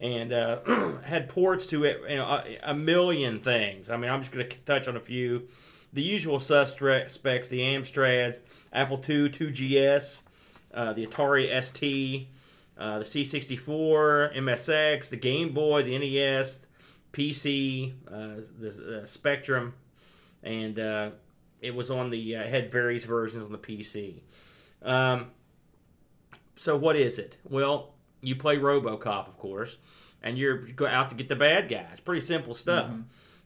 and 0.00 0.32
uh, 0.32 0.60
had 1.04 1.28
ports 1.28 1.66
to 1.66 1.84
it, 1.84 2.00
you 2.08 2.16
know, 2.16 2.26
a, 2.26 2.58
a 2.62 2.74
million 2.74 3.40
things. 3.40 3.88
I 3.90 3.96
mean, 3.96 4.10
I'm 4.10 4.20
just 4.20 4.32
going 4.32 4.48
to 4.48 4.56
touch 4.58 4.86
on 4.88 4.96
a 4.96 5.00
few. 5.00 5.48
The 5.92 6.02
usual 6.02 6.38
suspects: 6.38 7.18
the 7.48 7.60
Amstrads, 7.60 8.40
Apple 8.72 8.98
II, 8.98 9.30
2GS, 9.30 10.22
uh, 10.74 10.92
the 10.92 11.06
Atari 11.06 11.62
ST, 11.62 12.28
uh, 12.76 12.98
the 12.98 13.04
C64, 13.04 14.36
MSX, 14.36 15.08
the 15.08 15.16
Game 15.16 15.54
Boy, 15.54 15.82
the 15.82 15.98
NES, 15.98 16.66
PC, 17.12 17.94
uh, 18.08 18.42
the 18.58 19.00
uh, 19.02 19.06
Spectrum, 19.06 19.72
and 20.42 20.78
uh, 20.78 21.10
it 21.62 21.74
was 21.74 21.90
on 21.90 22.10
the 22.10 22.32
had 22.32 22.70
various 22.70 23.04
versions 23.04 23.46
on 23.46 23.52
the 23.52 23.58
PC. 23.58 24.20
Um, 24.82 25.30
so 26.56 26.76
what 26.76 26.96
is 26.96 27.18
it? 27.18 27.36
Well, 27.48 27.94
you 28.20 28.34
play 28.36 28.56
RoboCop, 28.56 29.28
of 29.28 29.38
course, 29.38 29.78
and 30.22 30.36
you're 30.36 30.68
out 30.88 31.10
to 31.10 31.16
get 31.16 31.28
the 31.28 31.36
bad 31.36 31.68
guys. 31.68 32.00
Pretty 32.00 32.20
simple 32.22 32.54
stuff. 32.54 32.90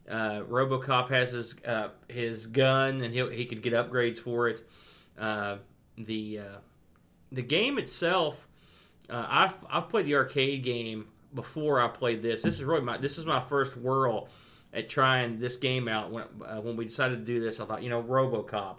Uh, 0.09 0.41
RoboCop 0.41 1.11
has 1.11 1.33
his 1.33 1.55
uh, 1.65 1.89
his 2.09 2.47
gun, 2.47 3.03
and 3.03 3.15
he 3.15 3.29
he 3.35 3.45
could 3.45 3.63
get 3.63 3.73
upgrades 3.73 4.19
for 4.19 4.49
it. 4.49 4.67
Uh, 5.19 5.59
the 5.97 6.39
uh, 6.39 6.59
the 7.31 7.43
game 7.43 7.79
itself, 7.79 8.49
uh, 9.09 9.27
I've 9.29 9.55
I've 9.69 9.89
played 9.89 10.07
the 10.07 10.17
arcade 10.17 10.65
game 10.65 11.09
before 11.35 11.81
I 11.81 11.89
played 11.89 12.23
this. 12.23 12.43
This 12.43 12.55
is 12.55 12.65
really 12.65 12.83
my 12.83 12.97
this 12.97 13.19
is 13.19 13.27
my 13.27 13.41
first 13.41 13.77
whirl 13.77 14.29
at 14.73 14.89
trying 14.89 15.39
this 15.39 15.57
game 15.57 15.89
out. 15.89 16.11
When 16.11 16.25
uh, 16.45 16.61
when 16.61 16.77
we 16.77 16.87
decided 16.87 17.19
to 17.21 17.25
do 17.25 17.41
this, 17.41 17.61
I 17.61 17.65
thought 17.67 17.83
you 17.83 17.91
know 17.91 18.03
RoboCop. 18.03 18.79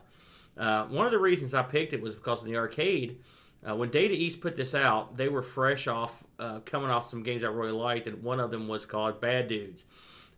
Uh, 0.57 0.85
one 0.85 1.05
of 1.05 1.11
the 1.11 1.19
reasons 1.19 1.53
I 1.53 1.63
picked 1.63 1.93
it 1.93 2.01
was 2.01 2.15
because 2.15 2.41
of 2.41 2.47
the 2.47 2.57
arcade. 2.57 3.19
Uh, 3.67 3.75
when 3.75 3.89
Data 3.89 4.13
East 4.13 4.41
put 4.41 4.55
this 4.55 4.73
out, 4.73 5.17
they 5.17 5.27
were 5.27 5.43
fresh 5.43 5.87
off 5.87 6.23
uh, 6.39 6.59
coming 6.61 6.89
off 6.89 7.09
some 7.09 7.21
games 7.21 7.43
I 7.43 7.47
really 7.47 7.71
liked, 7.71 8.07
and 8.07 8.23
one 8.23 8.39
of 8.39 8.49
them 8.49 8.67
was 8.67 8.85
called 8.85 9.21
Bad 9.21 9.47
Dudes. 9.47 9.85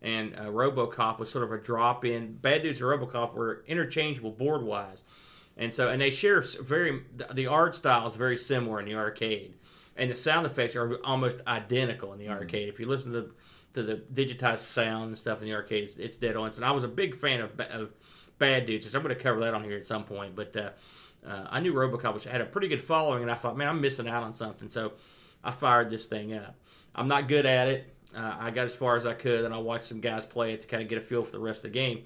And 0.01 0.35
uh, 0.35 0.47
RoboCop 0.47 1.19
was 1.19 1.31
sort 1.31 1.45
of 1.45 1.51
a 1.53 1.57
drop 1.57 2.03
in. 2.03 2.33
Bad 2.35 2.63
Dudes 2.63 2.81
and 2.81 2.89
RoboCop 2.89 3.33
were 3.33 3.63
interchangeable 3.67 4.31
board 4.31 4.63
wise, 4.63 5.03
and 5.55 5.73
so 5.73 5.87
and 5.87 6.01
they 6.01 6.09
share 6.09 6.41
very 6.61 7.03
the- 7.15 7.33
the 7.33 7.47
art 7.47 7.75
style 7.75 8.05
is 8.05 8.15
very 8.17 8.35
similar 8.35 8.81
in 8.81 8.85
the 8.85 8.95
arcade, 8.95 9.53
and 9.95 10.11
the 10.11 10.15
sound 10.15 10.45
effects 10.45 10.75
are 10.75 10.95
almost 11.05 11.39
identical 11.47 12.11
in 12.11 12.19
the 12.19 12.27
arcade. 12.27 12.67
If 12.67 12.81
you 12.81 12.87
listen 12.87 13.13
to 13.13 13.31
to 13.75 13.81
the 13.83 13.95
digitized 14.13 14.59
sound 14.59 15.05
and 15.05 15.17
stuff 15.17 15.39
in 15.41 15.45
the 15.45 15.53
arcade, 15.53 15.85
it's, 15.85 15.95
it's 15.95 16.17
dead 16.17 16.35
on. 16.35 16.51
And 16.51 16.65
I 16.65 16.71
was 16.71 16.83
a 16.83 16.89
big 16.89 17.15
fan 17.15 17.39
of, 17.39 17.57
of 17.59 17.91
Bad 18.37 18.65
Dudes, 18.65 18.89
so 18.89 18.99
I'm 18.99 19.03
going 19.03 19.15
to 19.15 19.21
cover 19.21 19.39
that 19.39 19.53
on 19.53 19.63
here 19.63 19.77
at 19.77 19.85
some 19.85 20.03
point. 20.03 20.35
But 20.35 20.55
uh, 21.25 21.47
I 21.49 21.59
knew 21.59 21.73
RoboCop 21.73 22.13
was, 22.13 22.25
had 22.25 22.41
a 22.41 22.45
pretty 22.45 22.67
good 22.67 22.81
following, 22.81 23.21
and 23.21 23.31
I 23.31 23.35
thought, 23.35 23.57
man, 23.57 23.67
I'm 23.67 23.81
missing 23.81 24.07
out 24.07 24.23
on 24.23 24.33
something. 24.33 24.67
So 24.67 24.93
I 25.43 25.51
fired 25.51 25.89
this 25.89 26.05
thing 26.05 26.33
up. 26.33 26.55
I'm 26.95 27.07
not 27.07 27.27
good 27.27 27.45
at 27.45 27.67
it. 27.67 27.95
Uh, 28.15 28.35
I 28.39 28.51
got 28.51 28.65
as 28.65 28.75
far 28.75 28.95
as 28.95 29.05
I 29.05 29.13
could, 29.13 29.45
and 29.45 29.53
I 29.53 29.57
watched 29.57 29.85
some 29.85 29.99
guys 29.99 30.25
play 30.25 30.53
it 30.53 30.61
to 30.61 30.67
kind 30.67 30.83
of 30.83 30.89
get 30.89 30.97
a 30.97 31.01
feel 31.01 31.23
for 31.23 31.31
the 31.31 31.39
rest 31.39 31.65
of 31.65 31.71
the 31.71 31.79
game. 31.79 32.03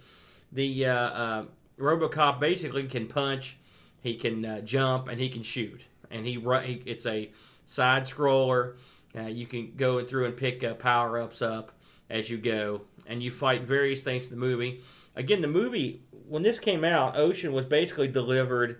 The 0.51 0.85
uh, 0.85 0.93
uh, 0.93 1.45
RoboCop 1.77 2.39
basically 2.39 2.87
can 2.87 3.07
punch, 3.07 3.57
he 4.01 4.15
can 4.15 4.45
uh, 4.45 4.61
jump, 4.61 5.07
and 5.09 5.19
he 5.19 5.29
can 5.29 5.43
shoot. 5.43 5.85
And 6.09 6.25
he, 6.25 6.37
run, 6.37 6.63
he 6.63 6.81
it's 6.85 7.05
a 7.05 7.31
side 7.65 8.03
scroller. 8.03 8.75
Uh, 9.15 9.23
you 9.23 9.45
can 9.45 9.73
go 9.75 10.03
through 10.05 10.25
and 10.25 10.37
pick 10.37 10.79
power 10.79 11.19
ups 11.19 11.41
up 11.41 11.73
as 12.09 12.29
you 12.29 12.37
go, 12.37 12.81
and 13.05 13.21
you 13.21 13.31
fight 13.31 13.63
various 13.63 14.03
things 14.03 14.29
in 14.29 14.29
the 14.29 14.39
movie. 14.39 14.81
Again, 15.15 15.41
the 15.41 15.47
movie 15.47 16.03
when 16.27 16.43
this 16.43 16.59
came 16.59 16.83
out, 16.83 17.17
Ocean 17.17 17.51
was 17.53 17.65
basically 17.65 18.07
delivered 18.07 18.79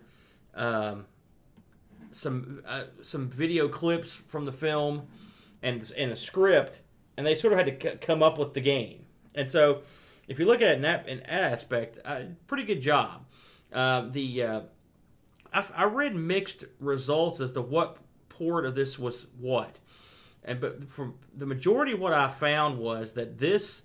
um, 0.57 1.05
some 2.11 2.61
uh, 2.65 2.83
some 3.01 3.29
video 3.29 3.67
clips 3.67 4.11
from 4.13 4.45
the 4.45 4.51
film 4.51 5.07
and 5.61 5.91
and 5.97 6.11
a 6.11 6.15
script, 6.15 6.81
and 7.15 7.25
they 7.25 7.35
sort 7.35 7.53
of 7.53 7.59
had 7.59 7.79
to 7.79 7.91
c- 7.91 7.97
come 7.97 8.23
up 8.23 8.37
with 8.37 8.53
the 8.53 8.61
game. 8.61 9.05
And 9.35 9.49
so, 9.49 9.83
if 10.27 10.39
you 10.39 10.45
look 10.45 10.61
at 10.61 10.69
it 10.69 10.75
in 10.75 10.81
that, 10.81 11.07
in 11.07 11.19
that 11.19 11.29
aspect, 11.29 11.99
uh, 12.03 12.21
pretty 12.47 12.63
good 12.63 12.81
job. 12.81 13.25
Uh, 13.71 14.07
the 14.09 14.43
uh, 14.43 14.61
I, 15.53 15.65
I 15.75 15.83
read 15.85 16.15
mixed 16.15 16.65
results 16.79 17.39
as 17.39 17.51
to 17.53 17.61
what 17.61 17.97
port 18.29 18.65
of 18.65 18.75
this 18.75 18.97
was 18.97 19.27
what, 19.39 19.79
and 20.43 20.59
but 20.59 20.89
from 20.89 21.15
the 21.35 21.45
majority 21.45 21.93
of 21.93 21.99
what 21.99 22.13
I 22.13 22.29
found 22.29 22.79
was 22.79 23.13
that 23.13 23.37
this 23.37 23.83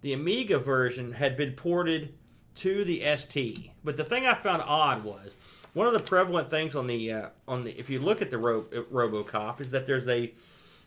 the 0.00 0.12
Amiga 0.12 0.58
version 0.58 1.12
had 1.12 1.36
been 1.36 1.52
ported 1.52 2.14
to 2.56 2.84
the 2.84 3.02
ST. 3.16 3.70
But 3.82 3.96
the 3.96 4.04
thing 4.04 4.26
I 4.26 4.34
found 4.34 4.62
odd 4.62 5.02
was 5.02 5.36
one 5.74 5.86
of 5.86 5.92
the 5.92 6.00
prevalent 6.00 6.50
things 6.50 6.74
on 6.74 6.86
the 6.86 7.12
uh, 7.12 7.28
on 7.46 7.64
the 7.64 7.78
if 7.78 7.90
you 7.90 7.98
look 7.98 8.22
at 8.22 8.30
the 8.30 8.38
Ro- 8.38 8.62
RoboCop 8.62 9.60
is 9.60 9.70
that 9.72 9.86
there's 9.86 10.08
a 10.08 10.32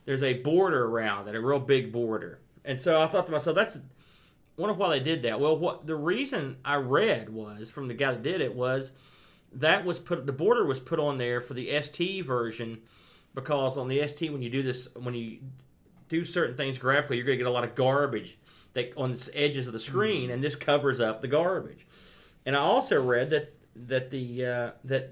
there's 0.06 0.24
a 0.24 0.34
border 0.34 0.86
around 0.86 1.27
it, 1.27 1.36
a 1.36 1.41
real 1.41 1.60
big 1.60 1.91
border. 1.91 2.39
And 2.65 2.79
so 2.79 3.01
I 3.01 3.08
thought 3.08 3.25
to 3.27 3.32
myself, 3.32 3.56
that's 3.56 3.77
wonder 4.56 4.74
why 4.74 4.89
they 4.89 5.03
did 5.03 5.22
that. 5.24 5.39
Well, 5.39 5.58
what 5.58 5.86
the 5.86 5.96
reason 5.96 6.58
I 6.65 6.75
read 6.75 7.29
was 7.29 7.70
from 7.70 7.88
the 7.88 7.94
guy 7.94 8.12
that 8.12 8.24
did 8.24 8.41
it 8.41 8.56
was 8.56 8.91
that 9.53 9.86
was 9.86 10.00
put 10.00 10.25
the 10.25 10.34
border 10.34 10.65
was 10.65 10.79
put 10.79 11.00
on 11.00 11.17
there 11.17 11.39
for 11.41 11.53
the 11.53 11.82
ST 11.82 12.25
version 12.25 12.79
because 13.36 13.77
on 13.77 13.88
the 13.88 14.06
ST 14.08 14.32
when 14.32 14.41
you 14.41 14.50
do 14.50 14.63
this 14.63 14.88
when 14.96 15.13
you 15.13 15.39
do 16.10 16.24
certain 16.24 16.56
things 16.56 16.77
graphically, 16.77 17.17
you're 17.17 17.25
going 17.25 17.38
to 17.38 17.44
get 17.44 17.50
a 17.50 17.53
lot 17.53 17.63
of 17.63 17.75
garbage 17.75 18.38
that 18.74 18.94
on 18.96 19.12
the 19.12 19.32
edges 19.34 19.67
of 19.67 19.74
the 19.74 19.79
screen, 19.79 20.29
and 20.29 20.44
this 20.44 20.56
covers 20.56 21.01
up 21.01 21.22
the 21.22 21.27
garbage. 21.27 21.86
And 22.46 22.56
I 22.56 22.60
also 22.60 23.03
read 23.03 23.29
that 23.32 23.53
that 23.86 24.12
the 24.12 24.46
uh, 24.46 24.72
that 24.84 25.12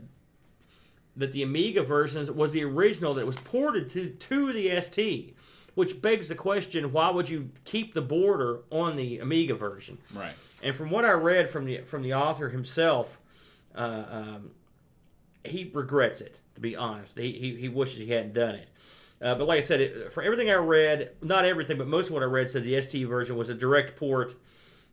that 1.16 1.32
the 1.32 1.44
Amiga 1.44 1.84
versions 1.84 2.30
was 2.30 2.54
the 2.54 2.64
original 2.64 3.14
that 3.14 3.26
was 3.26 3.38
ported 3.38 3.90
to 3.92 4.10
to 4.10 4.54
the 4.54 4.82
ST, 4.82 5.36
which 5.76 6.02
begs 6.02 6.30
the 6.30 6.36
question: 6.36 6.92
Why 6.92 7.10
would 7.10 7.30
you 7.30 7.52
keep 7.64 7.94
the 7.94 8.02
border 8.02 8.62
on 8.72 8.96
the 8.96 9.20
Amiga 9.20 9.56
version? 9.56 9.98
Right. 10.14 10.34
And 10.64 10.76
from 10.76 10.90
what 10.90 11.06
I 11.06 11.12
read 11.12 11.50
from 11.50 11.66
the 11.66 11.80
from 11.80 12.02
the 12.02 12.14
author 12.14 12.50
himself, 12.50 13.20
uh, 13.76 14.04
um, 14.10 14.52
he 15.44 15.70
regrets 15.74 16.22
it. 16.22 16.40
To 16.56 16.62
be 16.62 16.76
honest, 16.76 17.18
he, 17.20 17.34
he, 17.34 17.56
he 17.56 17.70
wishes 17.70 18.00
he 18.00 18.10
hadn't 18.10 18.34
done 18.34 18.56
it. 18.56 18.70
Uh, 19.22 19.36
but 19.36 19.48
like 19.48 19.58
I 19.58 19.62
said, 19.62 19.82
it, 19.82 20.14
for 20.14 20.24
everything 20.24 20.50
I 20.50 20.56
read, 20.56 21.12
not 21.22 21.46
everything, 21.46 21.78
but 21.78 21.88
most 21.88 22.08
of 22.08 22.14
what 22.14 22.24
I 22.24 22.28
read 22.28 22.50
said 22.50 22.64
the 22.64 22.82
ST 22.82 23.08
version 23.08 23.36
was 23.36 23.50
a 23.50 23.54
direct 23.54 23.96
port. 23.96 24.36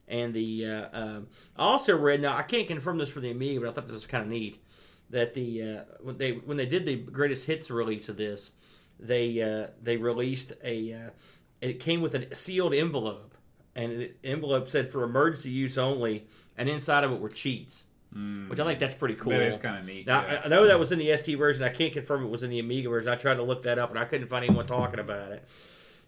And 0.09 0.35
the 0.35 0.66
uh, 0.66 0.88
um 0.92 1.28
I 1.56 1.62
also 1.62 1.97
read 1.97 2.21
now 2.21 2.37
I 2.37 2.42
can't 2.42 2.68
confirm 2.68 2.99
this 2.99 3.11
for 3.11 3.21
the 3.21 3.30
Amiga, 3.30 3.61
but 3.61 3.68
I 3.68 3.73
thought 3.73 3.85
this 3.85 3.92
was 3.92 4.06
kind 4.06 4.23
of 4.25 4.28
neat 4.28 4.59
that 5.12 5.35
the 5.35 5.62
uh, 5.62 5.80
when 6.00 6.18
they 6.18 6.32
when 6.32 6.56
they 6.56 6.66
did 6.66 6.85
the 6.85 6.97
greatest 6.97 7.47
hits 7.47 7.71
release 7.71 8.09
of 8.09 8.16
this, 8.16 8.50
they 8.99 9.40
uh, 9.40 9.68
they 9.80 9.97
released 9.97 10.54
a 10.64 10.92
uh, 10.92 11.11
it 11.61 11.78
came 11.78 12.00
with 12.00 12.14
a 12.14 12.35
sealed 12.35 12.75
envelope, 12.75 13.35
and 13.76 14.00
the 14.00 14.12
envelope 14.25 14.68
said 14.68 14.90
for 14.90 15.04
emergency 15.04 15.50
use 15.50 15.78
only, 15.78 16.26
and 16.56 16.68
inside 16.68 17.04
of 17.04 17.12
it 17.12 17.21
were 17.21 17.28
cheats, 17.28 17.85
which 18.49 18.59
I 18.59 18.64
think 18.64 18.80
that's 18.80 18.94
pretty 18.94 19.14
cool. 19.14 19.32
That 19.32 19.42
is 19.42 19.59
kind 19.59 19.78
of 19.78 19.85
neat. 19.85 20.06
Now, 20.06 20.26
yeah. 20.26 20.40
I 20.42 20.44
I 20.47 20.49
know 20.49 20.66
that 20.66 20.78
was 20.78 20.92
in 20.92 20.99
the 20.99 21.14
ST 21.16 21.38
version. 21.38 21.62
I 21.62 21.68
can't 21.68 21.92
confirm 21.92 22.25
it 22.25 22.30
was 22.30 22.42
in 22.42 22.50
the 22.50 22.59
Amiga 22.59 22.88
version. 22.88 23.12
I 23.12 23.16
tried 23.16 23.35
to 23.35 23.44
look 23.44 23.62
that 23.64 23.78
up, 23.78 23.90
and 23.90 23.99
I 23.99 24.06
couldn't 24.06 24.28
find 24.28 24.44
anyone 24.44 24.66
talking 24.66 24.99
about 24.99 25.32
it. 25.32 25.47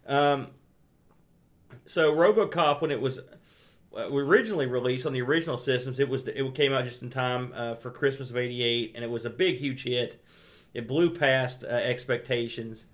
Um, 0.06 0.48
so 1.84 2.12
RoboCop, 2.12 2.80
when 2.80 2.90
it 2.90 3.00
was 3.00 3.18
uh, 3.18 3.22
originally 3.96 4.66
released 4.66 5.06
on 5.06 5.12
the 5.12 5.22
original 5.22 5.58
systems, 5.58 6.00
it 6.00 6.08
was 6.08 6.26
it 6.26 6.54
came 6.54 6.72
out 6.72 6.84
just 6.84 7.02
in 7.02 7.10
time 7.10 7.52
uh, 7.54 7.74
for 7.74 7.90
Christmas 7.90 8.30
of 8.30 8.36
'88, 8.36 8.92
and 8.94 9.04
it 9.04 9.10
was 9.10 9.24
a 9.24 9.30
big, 9.30 9.56
huge 9.56 9.84
hit. 9.84 10.22
It 10.72 10.88
blew 10.88 11.10
past 11.10 11.64
uh, 11.64 11.68
expectations, 11.68 12.84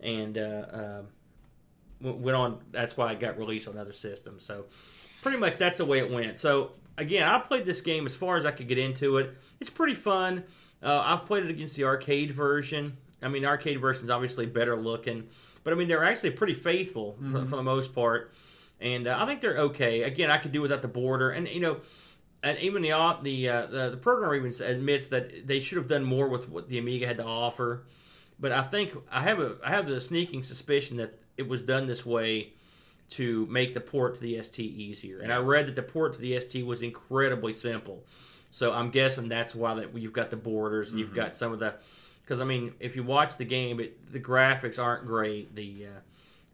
and 0.00 0.38
uh, 0.38 0.66
um, 2.00 2.20
went 2.20 2.36
on. 2.36 2.60
That's 2.70 2.96
why 2.96 3.12
it 3.12 3.20
got 3.20 3.38
released 3.38 3.68
on 3.68 3.76
other 3.76 3.92
systems. 3.92 4.44
So 4.44 4.66
pretty 5.22 5.38
much 5.38 5.58
that's 5.58 5.78
the 5.78 5.84
way 5.84 5.98
it 5.98 6.10
went. 6.10 6.36
So 6.36 6.72
again, 6.98 7.28
I 7.28 7.38
played 7.38 7.64
this 7.66 7.80
game 7.80 8.06
as 8.06 8.14
far 8.14 8.36
as 8.36 8.46
I 8.46 8.50
could 8.50 8.68
get 8.68 8.78
into 8.78 9.16
it. 9.16 9.36
It's 9.60 9.70
pretty 9.70 9.94
fun. 9.94 10.44
Uh, 10.82 11.00
I've 11.04 11.24
played 11.24 11.44
it 11.44 11.50
against 11.50 11.76
the 11.76 11.84
arcade 11.84 12.30
version. 12.30 12.98
I 13.22 13.28
mean, 13.28 13.42
the 13.42 13.48
arcade 13.48 13.80
version 13.80 14.04
is 14.04 14.10
obviously 14.10 14.44
better 14.44 14.76
looking, 14.76 15.28
but 15.62 15.72
I 15.72 15.76
mean 15.76 15.88
they're 15.88 16.04
actually 16.04 16.32
pretty 16.32 16.54
faithful 16.54 17.16
for, 17.32 17.46
for 17.46 17.56
the 17.56 17.62
most 17.62 17.94
part, 17.94 18.34
and 18.80 19.06
uh, 19.06 19.16
I 19.18 19.26
think 19.26 19.40
they're 19.40 19.58
okay. 19.58 20.02
Again, 20.02 20.30
I 20.30 20.38
could 20.38 20.52
do 20.52 20.62
without 20.62 20.82
the 20.82 20.88
border, 20.88 21.30
and 21.30 21.48
you 21.48 21.60
know. 21.60 21.80
And 22.42 22.58
even 22.58 22.82
the 22.82 22.90
the, 23.22 23.48
uh, 23.48 23.66
the 23.66 23.90
the 23.90 23.96
programmer 23.96 24.34
even 24.34 24.52
admits 24.62 25.06
that 25.06 25.46
they 25.46 25.60
should 25.60 25.78
have 25.78 25.88
done 25.88 26.04
more 26.04 26.28
with 26.28 26.50
what 26.50 26.68
the 26.68 26.76
Amiga 26.76 27.06
had 27.06 27.16
to 27.16 27.24
offer. 27.24 27.84
But 28.38 28.52
I 28.52 28.60
think 28.62 28.94
I 29.10 29.22
have 29.22 29.40
a 29.40 29.56
I 29.64 29.70
have 29.70 29.86
the 29.86 29.98
sneaking 29.98 30.42
suspicion 30.42 30.98
that 30.98 31.18
it 31.38 31.48
was 31.48 31.62
done 31.62 31.86
this 31.86 32.04
way 32.04 32.52
to 33.10 33.46
make 33.46 33.74
the 33.74 33.80
port 33.80 34.16
to 34.16 34.20
the 34.20 34.42
ST 34.42 34.58
easier. 34.58 35.20
And 35.20 35.32
I 35.32 35.38
read 35.38 35.66
that 35.68 35.76
the 35.76 35.82
port 35.82 36.14
to 36.14 36.20
the 36.20 36.38
ST 36.40 36.64
was 36.64 36.82
incredibly 36.82 37.54
simple. 37.54 38.04
So 38.50 38.72
I'm 38.72 38.90
guessing 38.90 39.28
that's 39.28 39.54
why 39.54 39.74
that 39.74 39.96
you've 39.96 40.12
got 40.12 40.30
the 40.30 40.36
borders, 40.36 40.90
and 40.90 41.00
you've 41.00 41.14
got 41.14 41.34
some 41.34 41.52
of 41.52 41.58
the 41.58 41.74
because 42.22 42.40
I 42.40 42.44
mean 42.44 42.74
if 42.78 42.96
you 42.96 43.02
watch 43.02 43.36
the 43.36 43.44
game, 43.44 43.80
it, 43.80 44.12
the 44.12 44.20
graphics 44.20 44.78
aren't 44.78 45.06
great. 45.06 45.54
The 45.54 45.86
uh, 45.86 46.00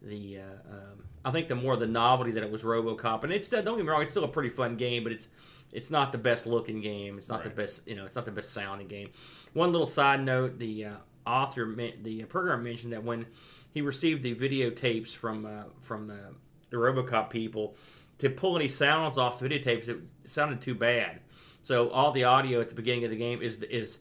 the 0.01 0.39
uh, 0.39 0.73
um, 0.73 1.03
I 1.23 1.31
think 1.31 1.47
the 1.47 1.55
more 1.55 1.77
the 1.77 1.87
novelty 1.87 2.31
that 2.31 2.43
it 2.43 2.51
was 2.51 2.63
RoboCop, 2.63 3.23
and 3.23 3.31
it's 3.31 3.47
don't 3.47 3.65
get 3.65 3.77
me 3.77 3.83
wrong, 3.83 4.01
it's 4.01 4.11
still 4.11 4.23
a 4.23 4.29
pretty 4.29 4.49
fun 4.49 4.75
game, 4.77 5.03
but 5.03 5.11
it's 5.11 5.29
it's 5.71 5.89
not 5.89 6.11
the 6.11 6.17
best 6.17 6.45
looking 6.45 6.81
game. 6.81 7.17
It's 7.17 7.29
not 7.29 7.43
the 7.43 7.49
best 7.49 7.87
you 7.87 7.95
know, 7.95 8.05
it's 8.05 8.15
not 8.15 8.25
the 8.25 8.31
best 8.31 8.51
sounding 8.51 8.87
game. 8.87 9.09
One 9.53 9.71
little 9.71 9.87
side 9.87 10.23
note: 10.23 10.59
the 10.59 10.85
uh, 10.85 10.95
author, 11.25 11.73
the 11.75 12.23
programmer 12.25 12.63
mentioned 12.63 12.93
that 12.93 13.03
when 13.03 13.27
he 13.71 13.81
received 13.81 14.23
the 14.23 14.35
videotapes 14.35 15.15
from 15.15 15.45
uh, 15.45 15.63
from 15.79 16.07
the, 16.07 16.33
the 16.69 16.77
RoboCop 16.77 17.29
people 17.29 17.75
to 18.17 18.29
pull 18.29 18.55
any 18.55 18.67
sounds 18.67 19.17
off 19.17 19.39
the 19.39 19.47
videotapes, 19.47 19.87
it 19.87 19.99
sounded 20.25 20.61
too 20.61 20.75
bad. 20.75 21.19
So 21.61 21.89
all 21.89 22.11
the 22.11 22.23
audio 22.23 22.59
at 22.59 22.69
the 22.69 22.75
beginning 22.75 23.03
of 23.05 23.11
the 23.11 23.17
game 23.17 23.41
is 23.41 23.61
is 23.63 23.99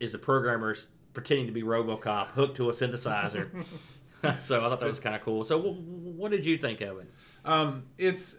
is 0.00 0.12
the 0.12 0.18
programmers 0.18 0.88
pretending 1.12 1.46
to 1.46 1.52
be 1.52 1.62
RoboCop 1.62 2.32
hooked 2.32 2.56
to 2.56 2.70
a 2.70 2.72
synthesizer. 2.72 3.64
so 4.38 4.64
I 4.64 4.68
thought 4.68 4.80
that 4.80 4.88
was 4.88 5.00
kind 5.00 5.14
of 5.14 5.22
cool. 5.22 5.44
So 5.44 5.58
w- 5.58 5.76
what 5.76 6.30
did 6.30 6.44
you 6.44 6.58
think 6.58 6.80
of 6.80 6.98
it? 6.98 7.10
Um, 7.44 7.84
it's 7.96 8.36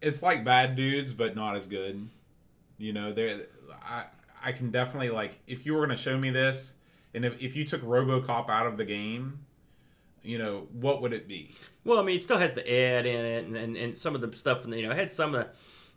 it's 0.00 0.22
like 0.22 0.44
Bad 0.44 0.74
Dudes, 0.74 1.12
but 1.12 1.34
not 1.34 1.56
as 1.56 1.66
good. 1.66 2.08
You 2.78 2.92
know, 2.92 3.12
there 3.12 3.46
I 3.82 4.04
I 4.42 4.52
can 4.52 4.70
definitely 4.70 5.10
like 5.10 5.40
if 5.46 5.66
you 5.66 5.74
were 5.74 5.80
going 5.84 5.96
to 5.96 6.02
show 6.02 6.16
me 6.16 6.30
this, 6.30 6.74
and 7.14 7.24
if 7.24 7.40
if 7.40 7.56
you 7.56 7.64
took 7.64 7.82
RoboCop 7.82 8.48
out 8.48 8.66
of 8.66 8.76
the 8.76 8.84
game, 8.84 9.40
you 10.26 10.38
know, 10.38 10.66
what 10.72 11.02
would 11.02 11.12
it 11.12 11.28
be? 11.28 11.54
Well, 11.84 11.98
I 11.98 12.02
mean, 12.02 12.16
it 12.16 12.22
still 12.22 12.38
has 12.38 12.54
the 12.54 12.68
Ed 12.68 13.06
in 13.06 13.24
it, 13.24 13.44
and, 13.44 13.56
and, 13.56 13.76
and 13.76 13.96
some 13.96 14.14
of 14.14 14.20
the 14.20 14.36
stuff 14.36 14.60
from 14.60 14.72
the, 14.72 14.78
you 14.78 14.86
know, 14.86 14.92
it 14.92 14.98
had 14.98 15.10
some 15.10 15.34
of 15.34 15.44
the, 15.44 15.50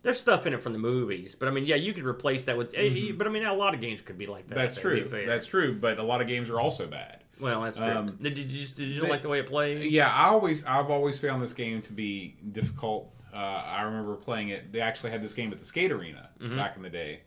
there's 0.03 0.19
stuff 0.19 0.45
in 0.45 0.53
it 0.53 0.61
from 0.61 0.73
the 0.73 0.79
movies, 0.79 1.35
but 1.35 1.47
I 1.47 1.51
mean, 1.51 1.65
yeah, 1.65 1.75
you 1.75 1.93
could 1.93 2.05
replace 2.05 2.43
that 2.45 2.55
with, 2.55 2.73
eh, 2.75 3.11
but 3.17 3.27
I 3.27 3.31
mean, 3.31 3.43
a 3.43 3.53
lot 3.53 3.73
of 3.73 3.81
games 3.81 4.01
could 4.01 4.17
be 4.17 4.27
like 4.27 4.47
that. 4.47 4.55
That's 4.55 4.77
true. 4.77 5.03
fair. 5.09 5.25
That's 5.25 5.47
true. 5.47 5.77
But 5.77 5.97
a 5.97 6.03
lot 6.03 6.21
of 6.21 6.27
games 6.27 6.49
are 6.49 6.59
also 6.59 6.87
bad. 6.87 7.23
Well, 7.39 7.61
that's 7.61 7.77
true. 7.77 7.87
um, 7.87 8.17
did, 8.21 8.37
you 8.37 8.45
did 8.67 8.79
you 8.79 9.01
they- 9.01 9.09
like 9.09 9.21
the 9.21 9.29
way 9.29 9.39
it 9.39 9.47
played? 9.47 9.91
Yeah, 9.91 10.09
I 10.11 10.27
always 10.29 10.63
I've 10.65 10.89
always 10.89 11.17
found 11.19 11.41
this 11.41 11.53
game 11.53 11.81
to 11.83 11.93
be 11.93 12.35
difficult. 12.49 13.13
Uh, 13.33 13.37
I 13.37 13.83
remember 13.83 14.15
playing 14.15 14.49
it. 14.49 14.71
They 14.73 14.81
actually 14.81 15.11
had 15.11 15.21
this 15.23 15.33
game 15.33 15.51
at 15.51 15.59
the 15.59 15.65
skate 15.65 15.91
arena 15.91 16.29
Mm-hmm. 16.39 16.55
back 16.57 16.75
in 16.77 16.81
the 16.83 16.89
day, 16.89 17.21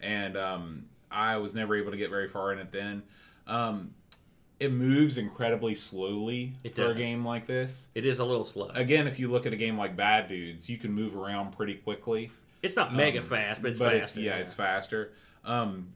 and 0.00 0.36
um, 0.36 0.84
I 1.10 1.36
was 1.36 1.54
never 1.54 1.76
able 1.76 1.90
to 1.90 1.96
get 1.96 2.10
very 2.10 2.28
far 2.28 2.52
in 2.52 2.58
it. 2.58 2.72
Then 2.72 3.02
um, 3.46 3.92
it 4.60 4.72
moves 4.72 5.18
incredibly 5.18 5.74
slowly 5.74 6.54
It 6.64 6.76
for 6.76 6.90
a 6.90 6.94
game 6.94 7.24
like 7.24 7.46
this. 7.46 7.88
It 7.94 8.06
is 8.06 8.18
a 8.20 8.24
little 8.24 8.44
slow. 8.44 8.68
Again, 8.68 9.06
if 9.08 9.18
you 9.18 9.28
look 9.28 9.44
at 9.44 9.52
a 9.52 9.56
game 9.56 9.76
like 9.76 9.96
Bad 9.96 10.28
Dudes, 10.28 10.70
you 10.70 10.78
can 10.78 10.92
move 10.92 11.16
around 11.16 11.52
pretty 11.56 11.74
quickly. 11.74 12.30
It's 12.62 12.76
not 12.76 12.94
mega 12.94 13.20
fast, 13.20 13.60
but 13.60 13.72
it's 13.72 13.80
um, 13.80 13.86
but 13.88 13.92
faster. 13.98 14.20
it's 14.20 14.24
yeah, 14.24 14.36
it's 14.36 14.54
faster. 14.54 15.12
Um, 15.44 15.88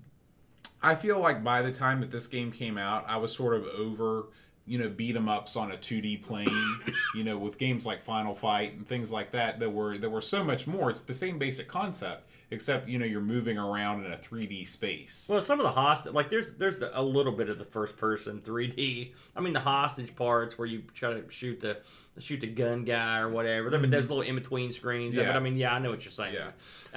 I 0.83 0.95
feel 0.95 1.19
like 1.19 1.43
by 1.43 1.63
the 1.63 1.73
time 1.73 2.01
that 2.01 2.11
this 2.11 2.27
game 2.27 2.53
came 2.53 2.79
out, 2.79 3.05
I 3.09 3.17
was 3.17 3.35
sort 3.35 3.55
of 3.55 3.65
over, 3.67 4.27
you 4.67 4.79
know, 4.79 4.89
beat 4.89 5.17
'em 5.17 5.29
ups 5.29 5.57
on 5.57 5.73
a 5.73 5.77
2D 5.77 6.17
plane, 6.19 6.81
you 7.15 7.25
know, 7.25 7.39
with 7.39 7.59
games 7.59 7.87
like 7.87 8.03
Final 8.03 8.35
Fight 8.35 8.75
and 8.75 8.87
things 8.87 9.11
like 9.11 9.31
that 9.33 9.59
that 9.61 9.71
were 9.71 9.97
that 9.99 10.11
were 10.11 10.21
so 10.21 10.45
much 10.45 10.67
more. 10.67 10.91
It's 10.91 11.01
the 11.01 11.15
same 11.15 11.39
basic 11.39 11.67
concept, 11.69 12.29
except 12.51 12.89
you 12.89 12.99
know 12.99 13.07
you're 13.07 13.21
moving 13.21 13.59
around 13.59 14.05
in 14.05 14.13
a 14.13 14.19
3D 14.19 14.65
space. 14.65 15.29
Well, 15.31 15.41
some 15.43 15.61
of 15.61 15.65
the 15.65 15.73
hostage, 15.73 16.13
like 16.13 16.31
there's 16.31 16.53
there's 16.55 16.79
the, 16.79 16.99
a 16.99 17.03
little 17.03 17.33
bit 17.33 17.49
of 17.49 17.59
the 17.59 17.65
first 17.65 17.97
person 17.97 18.41
3D. 18.41 19.13
I 19.35 19.41
mean, 19.41 19.55
the 19.55 19.61
hostage 19.61 20.15
parts 20.15 20.59
where 20.59 20.69
you 20.69 20.83
try 20.95 21.15
to 21.15 21.29
shoot 21.31 21.61
the 21.61 21.79
shoot 22.19 22.41
the 22.41 22.47
gun 22.47 22.85
guy 22.85 23.19
or 23.19 23.29
whatever. 23.29 23.75
I 23.75 23.79
mean, 23.79 23.91
there's 23.91 24.09
little 24.09 24.23
in 24.23 24.35
between 24.35 24.73
screens. 24.73 25.11
Mm-hmm. 25.15 25.21
Yeah. 25.21 25.33
But 25.33 25.37
I 25.37 25.41
mean, 25.41 25.57
yeah, 25.57 25.75
I 25.75 25.79
know 25.79 25.91
what 25.91 26.05
you're 26.05 26.13
saying. 26.13 26.35
Yeah. 26.35 26.51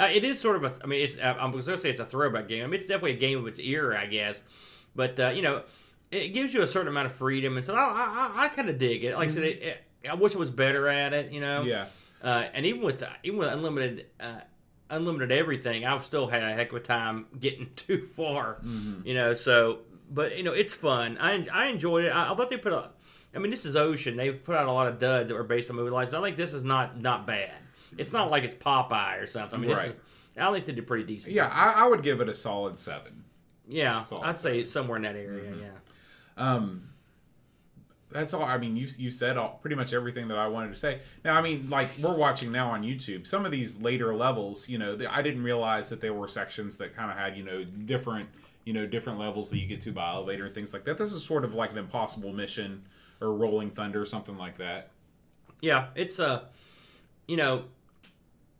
Uh, 0.04 0.08
it 0.08 0.24
is 0.24 0.40
sort 0.40 0.64
of 0.64 0.64
a. 0.64 0.84
I 0.84 0.88
mean, 0.88 1.02
it's. 1.02 1.18
I'm 1.20 1.52
gonna 1.52 1.78
say 1.78 1.90
it's 1.90 2.00
a 2.00 2.06
throwback 2.06 2.48
game. 2.48 2.64
I 2.64 2.68
mean, 2.68 2.76
it's 2.76 2.86
definitely 2.88 3.14
a 3.14 3.20
game 3.20 3.40
of 3.40 3.48
its 3.48 3.60
era, 3.60 4.00
I 4.00 4.06
guess. 4.06 4.42
But 4.96 5.20
uh, 5.20 5.30
you 5.30 5.42
know, 5.42 5.64
it 6.12 6.30
gives 6.30 6.54
you 6.54 6.62
a 6.62 6.68
certain 6.68 6.88
amount 6.88 7.08
of 7.08 7.16
freedom, 7.16 7.58
and 7.58 7.66
so 7.66 7.76
I 7.76 7.80
I, 7.80 8.44
I 8.46 8.48
kind 8.50 8.70
of 8.70 8.78
dig 8.78 9.04
it. 9.04 9.16
Like 9.16 9.30
I 9.30 9.32
said, 9.32 9.44
it, 9.44 9.62
it, 9.62 10.10
I 10.10 10.16
wish 10.16 10.34
it 10.34 10.40
was 10.40 10.50
better 10.50 10.88
at 10.88 11.14
it. 11.14 11.32
You 11.32 11.42
know. 11.42 11.62
Mm-hmm. 11.62 11.70
Yeah, 11.70 11.86
Uh, 12.24 12.46
and 12.54 12.66
even 12.66 12.82
with 12.82 13.04
even 13.24 13.40
with 13.40 13.50
unlimited 13.50 14.06
uh, 14.20 14.40
unlimited 14.90 15.32
everything, 15.32 15.86
I've 15.86 16.04
still 16.06 16.28
had 16.28 16.44
a 16.44 16.54
heck 16.54 16.70
of 16.72 16.78
a 16.78 16.80
time 16.80 17.26
getting 17.40 17.70
too 17.76 18.06
far. 18.06 18.60
Mm-hmm. 18.64 19.08
You 19.08 19.14
know, 19.14 19.34
so 19.34 19.80
but 20.10 20.38
you 20.38 20.44
know 20.44 20.54
it's 20.54 20.74
fun. 20.74 21.18
I 21.20 21.46
I 21.52 21.68
enjoyed 21.68 22.06
it. 22.06 22.10
I, 22.10 22.32
I 22.32 22.36
thought 22.36 22.50
they 22.50 22.58
put 22.58 22.74
a. 22.74 22.92
I 23.36 23.40
mean, 23.40 23.52
this 23.52 23.66
is 23.66 23.76
Ocean. 23.76 24.18
They've 24.18 24.42
put 24.44 24.56
out 24.56 24.68
a 24.68 24.72
lot 24.72 24.88
of 24.88 25.00
duds 25.00 25.30
that 25.30 25.36
were 25.36 25.44
based 25.44 25.70
on 25.70 25.76
movie 25.76 25.92
license. 25.92 26.16
I 26.16 26.22
think 26.22 26.36
this 26.38 26.54
is 26.54 26.64
not 26.64 27.00
not 27.00 27.28
bad. 27.28 27.52
It's 27.98 28.12
not 28.14 28.30
like 28.32 28.44
it's 28.44 28.56
Popeye 28.56 29.22
or 29.22 29.28
something. 29.28 29.60
I 29.60 29.62
mean, 29.62 29.72
Right. 29.72 29.86
this 29.88 29.96
is. 29.96 30.02
I 30.38 30.52
think 30.54 30.66
they 30.66 30.72
did 30.74 30.88
pretty 30.88 31.04
decent. 31.04 31.36
yeah, 31.36 31.48
I, 31.48 31.84
I 31.84 31.88
would 31.88 32.02
give 32.02 32.22
it 32.22 32.30
a 32.30 32.34
solid 32.34 32.80
seven. 32.80 33.24
yeah. 33.68 34.02
all 34.12 34.24
I'd 34.24 34.38
say 34.38 34.60
it's 34.60 34.72
somewhere 34.72 34.96
in 34.98 35.04
that 35.04 35.16
area. 35.16 35.52
Mm-hmm. 35.52 35.60
Yeah. 35.62 35.68
Um, 36.38 36.90
that's 38.12 38.34
all. 38.34 38.44
I 38.44 38.58
mean, 38.58 38.76
you 38.76 38.88
you 38.98 39.12
said 39.12 39.38
all, 39.38 39.60
pretty 39.62 39.76
much 39.76 39.94
everything 39.94 40.28
that 40.30 40.38
I 40.38 40.48
wanted 40.48 40.70
to 40.70 40.76
say. 40.76 41.00
Now, 41.24 41.36
I 41.36 41.42
mean, 41.42 41.70
like 41.70 41.90
we're 42.00 42.16
watching 42.16 42.52
now 42.52 42.72
on 42.72 42.84
YouTube. 42.84 43.28
Some 43.28 43.46
of 43.46 43.52
these 43.52 43.80
later 43.82 44.16
levels, 44.16 44.68
you 44.68 44.78
know, 44.80 44.98
I 45.10 45.22
didn't 45.22 45.44
realize 45.44 45.90
that 45.90 46.02
there 46.02 46.14
were 46.14 46.28
sections 46.28 46.78
that 46.78 46.96
kind 46.96 47.12
of 47.12 47.18
had 47.18 47.38
you 47.38 47.44
know 47.44 47.64
different 47.64 48.30
you 48.66 48.74
know 48.74 48.88
different 48.88 49.20
levels 49.20 49.50
that 49.52 49.58
you 49.60 49.68
get 49.68 49.82
to 49.82 49.92
by 49.92 50.10
elevator 50.12 50.46
and 50.46 50.56
things 50.56 50.74
like 50.74 50.86
that. 50.86 50.98
This 50.98 51.14
is 51.14 51.24
sort 51.24 51.44
of 51.44 51.54
like 51.54 51.72
an 51.72 51.78
impossible 51.78 52.34
mission 52.34 52.84
or 53.22 53.34
Rolling 53.34 53.70
Thunder, 53.72 54.02
or 54.02 54.06
something 54.06 54.38
like 54.38 54.58
that. 54.58 54.92
Yeah, 55.62 55.88
it's 55.96 56.20
uh, 56.20 56.46
you 57.28 57.38
know, 57.38 57.66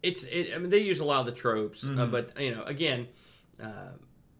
it's 0.04 0.24
it. 0.24 0.52
I 0.54 0.58
mean, 0.58 0.70
they 0.70 0.80
use 0.80 1.00
a 1.00 1.06
lot 1.06 1.22
of 1.22 1.26
the 1.26 1.32
tropes, 1.32 1.84
uh, 1.84 1.88
Mm-hmm. 1.88 2.12
but 2.12 2.40
you 2.42 2.52
know, 2.52 2.64
again, 2.64 3.08
uh, 3.62 3.92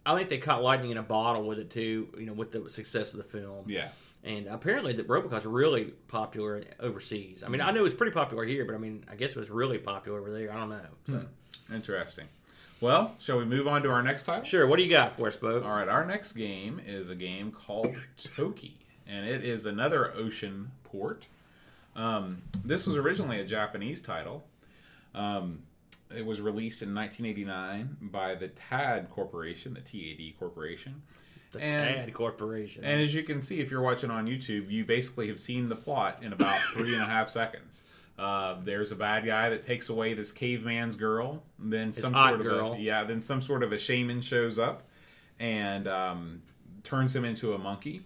I 0.06 0.16
think 0.18 0.30
they 0.30 0.38
caught 0.38 0.62
lightning 0.64 0.92
in 0.92 0.98
a 0.98 1.04
bottle 1.04 1.44
with 1.48 1.60
it 1.60 1.70
too. 1.70 2.10
You 2.18 2.26
know, 2.26 2.34
with 2.34 2.52
the 2.52 2.70
success 2.70 3.14
of 3.14 3.18
the 3.18 3.24
film. 3.24 3.66
Yeah. 3.68 3.90
And 4.22 4.48
apparently, 4.48 4.92
the 4.92 5.04
RoboCop's 5.04 5.46
really 5.46 5.94
popular 6.10 6.62
overseas. 6.82 7.42
I 7.42 7.48
mean, 7.48 7.62
I 7.62 7.72
know 7.72 7.80
it 7.80 7.84
was 7.84 7.94
pretty 7.94 8.12
popular 8.12 8.44
here, 8.44 8.66
but 8.66 8.76
I 8.76 8.78
mean, 8.78 9.06
I 9.10 9.16
guess 9.16 9.30
it 9.30 9.38
was 9.38 9.50
really 9.50 9.78
popular 9.78 10.20
over 10.20 10.30
there. 10.30 10.52
I 10.52 10.58
don't 10.58 10.70
know. 10.70 10.82
So, 11.08 11.26
Interesting. 11.74 12.26
Well, 12.82 13.16
shall 13.20 13.38
we 13.38 13.46
move 13.46 13.66
on 13.68 13.82
to 13.84 13.90
our 13.90 14.04
next 14.04 14.24
title? 14.24 14.44
sure. 14.44 14.68
What 14.68 14.76
do 14.78 14.84
you 14.84 14.90
got 14.90 15.16
for 15.16 15.28
us, 15.28 15.38
Bo? 15.38 15.62
All 15.64 15.70
right, 15.72 15.88
our 15.88 16.06
next 16.06 16.34
game 16.34 16.82
is 16.86 17.10
a 17.10 17.16
game 17.16 17.52
called 17.54 17.96
Toki, 18.18 18.78
and 19.10 19.26
it 19.26 19.44
is 19.44 19.66
another 19.66 20.14
ocean 20.16 20.72
port. 20.84 21.26
Um, 21.96 22.44
this 22.64 22.86
was 22.86 22.96
originally 22.96 23.40
a 23.40 23.46
Japanese 23.46 24.02
title. 24.02 24.44
Um, 25.16 25.64
it 26.16 26.26
was 26.26 26.42
released 26.42 26.82
in 26.82 26.94
1989 26.94 27.98
by 28.02 28.36
the 28.36 28.48
TAD 28.48 29.10
Corporation, 29.10 29.74
the 29.74 29.82
TAD 29.82 30.38
Corporation. 30.40 31.02
The 31.52 31.62
and- 31.62 31.96
Tad 32.06 32.14
Corporation. 32.14 32.84
And 32.84 33.02
as 33.02 33.14
you 33.14 33.24
can 33.24 33.42
see, 33.42 33.60
if 33.60 33.72
you're 33.72 33.82
watching 33.82 34.12
on 34.12 34.28
YouTube, 34.28 34.70
you 34.70 34.86
basically 34.86 35.28
have 35.28 35.40
seen 35.40 35.68
the 35.68 35.76
plot 35.76 36.20
in 36.22 36.32
about 36.34 36.60
three 36.74 36.94
and 36.94 37.02
a 37.02 37.08
half 37.08 37.30
seconds. 37.30 37.84
Uh, 38.18 38.58
there's 38.64 38.92
a 38.92 38.96
bad 38.96 39.26
guy 39.26 39.50
that 39.50 39.64
takes 39.64 39.90
away 39.90 40.14
this 40.14 40.32
caveman's 40.32 40.96
girl. 40.96 41.42
Then 41.58 41.94
some 41.94 42.14
sort 42.14 42.34
of 42.34 42.44
girl. 42.44 42.74
A, 42.74 42.78
yeah. 42.78 43.04
Then 43.06 43.22
some 43.22 43.42
sort 43.42 43.64
of 43.64 43.72
a 43.72 43.78
shaman 43.78 44.22
shows 44.22 44.60
up 44.60 44.84
and 45.40 45.88
um, 45.88 46.42
turns 46.84 47.16
him 47.16 47.24
into 47.24 47.54
a 47.54 47.58
monkey 47.58 48.04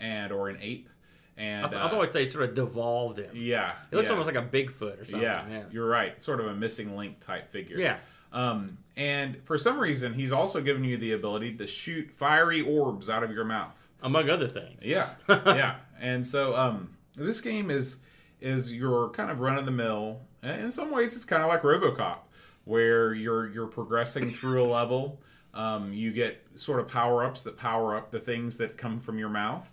and 0.00 0.32
or 0.32 0.48
an 0.48 0.58
ape. 0.60 0.88
And 1.36 1.64
I, 1.64 1.68
th- 1.68 1.80
uh, 1.80 1.86
I 1.86 1.88
thought 1.88 2.12
say 2.12 2.26
sort 2.26 2.44
of 2.48 2.54
devolved 2.54 3.18
him. 3.18 3.30
yeah, 3.34 3.74
It 3.90 3.96
looks 3.96 4.08
yeah, 4.08 4.16
almost 4.16 4.34
like 4.34 4.44
a 4.44 4.46
Bigfoot 4.46 5.00
or 5.00 5.04
something. 5.04 5.22
yeah, 5.22 5.48
Yeah. 5.48 5.62
You're 5.70 5.88
right. 5.88 6.22
Sort 6.22 6.40
of 6.40 6.46
a 6.46 6.54
missing 6.54 6.96
link 6.96 7.20
type 7.20 7.50
figure. 7.50 7.78
Yeah. 7.78 7.98
Um, 8.32 8.78
and 8.96 9.42
for 9.44 9.56
some 9.58 9.80
reason, 9.80 10.12
he's 10.12 10.32
also 10.32 10.60
given 10.60 10.84
you 10.84 10.96
the 10.98 11.12
ability 11.12 11.54
to 11.56 11.66
shoot 11.66 12.10
fiery 12.10 12.60
orbs 12.60 13.08
out 13.08 13.22
of 13.22 13.30
your 13.32 13.44
mouth. 13.44 13.88
Among 14.02 14.28
other 14.30 14.46
things. 14.46 14.84
Yeah, 14.84 15.10
yeah. 15.28 15.76
And 16.00 16.26
so 16.26 16.54
um, 16.56 16.90
this 17.16 17.40
game 17.40 17.70
is 17.70 17.98
is 18.40 18.72
your 18.72 19.10
kind 19.10 19.30
of 19.30 19.40
run 19.40 19.58
of 19.58 19.64
the 19.66 19.70
mill. 19.72 20.20
In 20.42 20.72
some 20.72 20.90
ways, 20.90 21.16
it's 21.16 21.24
kind 21.26 21.42
of 21.42 21.48
like 21.48 21.62
RoboCop, 21.62 22.18
where 22.64 23.12
you're 23.14 23.48
you're 23.50 23.66
progressing 23.66 24.32
through 24.32 24.62
a 24.62 24.68
level. 24.68 25.20
Um, 25.54 25.92
you 25.92 26.12
get 26.12 26.42
sort 26.54 26.80
of 26.80 26.88
power 26.88 27.24
ups 27.24 27.42
that 27.42 27.56
power 27.58 27.96
up 27.96 28.10
the 28.10 28.20
things 28.20 28.56
that 28.58 28.76
come 28.78 29.00
from 29.00 29.18
your 29.18 29.28
mouth. 29.28 29.68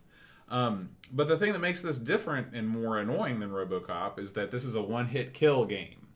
Um, 0.49 0.89
but 1.11 1.27
the 1.27 1.37
thing 1.37 1.53
that 1.53 1.59
makes 1.59 1.81
this 1.81 1.97
different 1.97 2.53
and 2.53 2.67
more 2.67 2.97
annoying 2.99 3.39
than 3.39 3.49
RoboCop 3.49 4.19
is 4.19 4.33
that 4.33 4.51
this 4.51 4.63
is 4.63 4.75
a 4.75 4.81
one 4.81 5.07
hit 5.07 5.33
kill 5.33 5.65
game. 5.65 6.07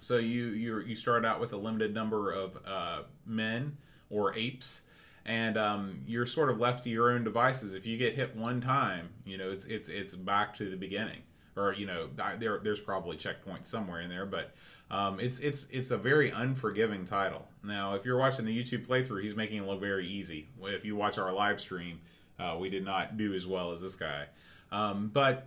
So 0.00 0.16
you 0.16 0.46
you 0.48 0.78
you 0.80 0.96
start 0.96 1.24
out 1.24 1.40
with 1.40 1.52
a 1.52 1.56
limited 1.56 1.92
number 1.92 2.32
of 2.32 2.56
uh, 2.66 3.02
men 3.26 3.76
or 4.10 4.34
apes, 4.36 4.82
and 5.26 5.58
um, 5.58 6.00
you're 6.06 6.26
sort 6.26 6.50
of 6.50 6.60
left 6.60 6.84
to 6.84 6.90
your 6.90 7.10
own 7.10 7.24
devices. 7.24 7.74
If 7.74 7.84
you 7.84 7.96
get 7.98 8.14
hit 8.14 8.36
one 8.36 8.60
time, 8.60 9.08
you 9.24 9.36
know 9.36 9.50
it's 9.50 9.66
it's 9.66 9.88
it's 9.88 10.14
back 10.14 10.54
to 10.56 10.70
the 10.70 10.76
beginning, 10.76 11.22
or 11.56 11.74
you 11.74 11.86
know 11.86 12.08
there 12.38 12.60
there's 12.62 12.80
probably 12.80 13.16
checkpoints 13.16 13.66
somewhere 13.66 14.00
in 14.00 14.08
there, 14.08 14.26
but 14.26 14.54
um, 14.90 15.20
it's 15.20 15.40
it's 15.40 15.66
it's 15.70 15.90
a 15.90 15.98
very 15.98 16.30
unforgiving 16.30 17.04
title. 17.04 17.46
Now, 17.62 17.94
if 17.94 18.04
you're 18.04 18.18
watching 18.18 18.44
the 18.44 18.56
YouTube 18.56 18.86
playthrough, 18.86 19.22
he's 19.22 19.36
making 19.36 19.58
it 19.58 19.66
look 19.66 19.80
very 19.80 20.06
easy. 20.06 20.48
If 20.62 20.84
you 20.84 20.96
watch 20.96 21.18
our 21.18 21.32
live 21.32 21.60
stream, 21.60 22.00
uh, 22.38 22.56
we 22.58 22.70
did 22.70 22.84
not 22.84 23.16
do 23.16 23.34
as 23.34 23.46
well 23.46 23.72
as 23.72 23.82
this 23.82 23.96
guy, 23.96 24.26
um, 24.72 25.10
but 25.12 25.46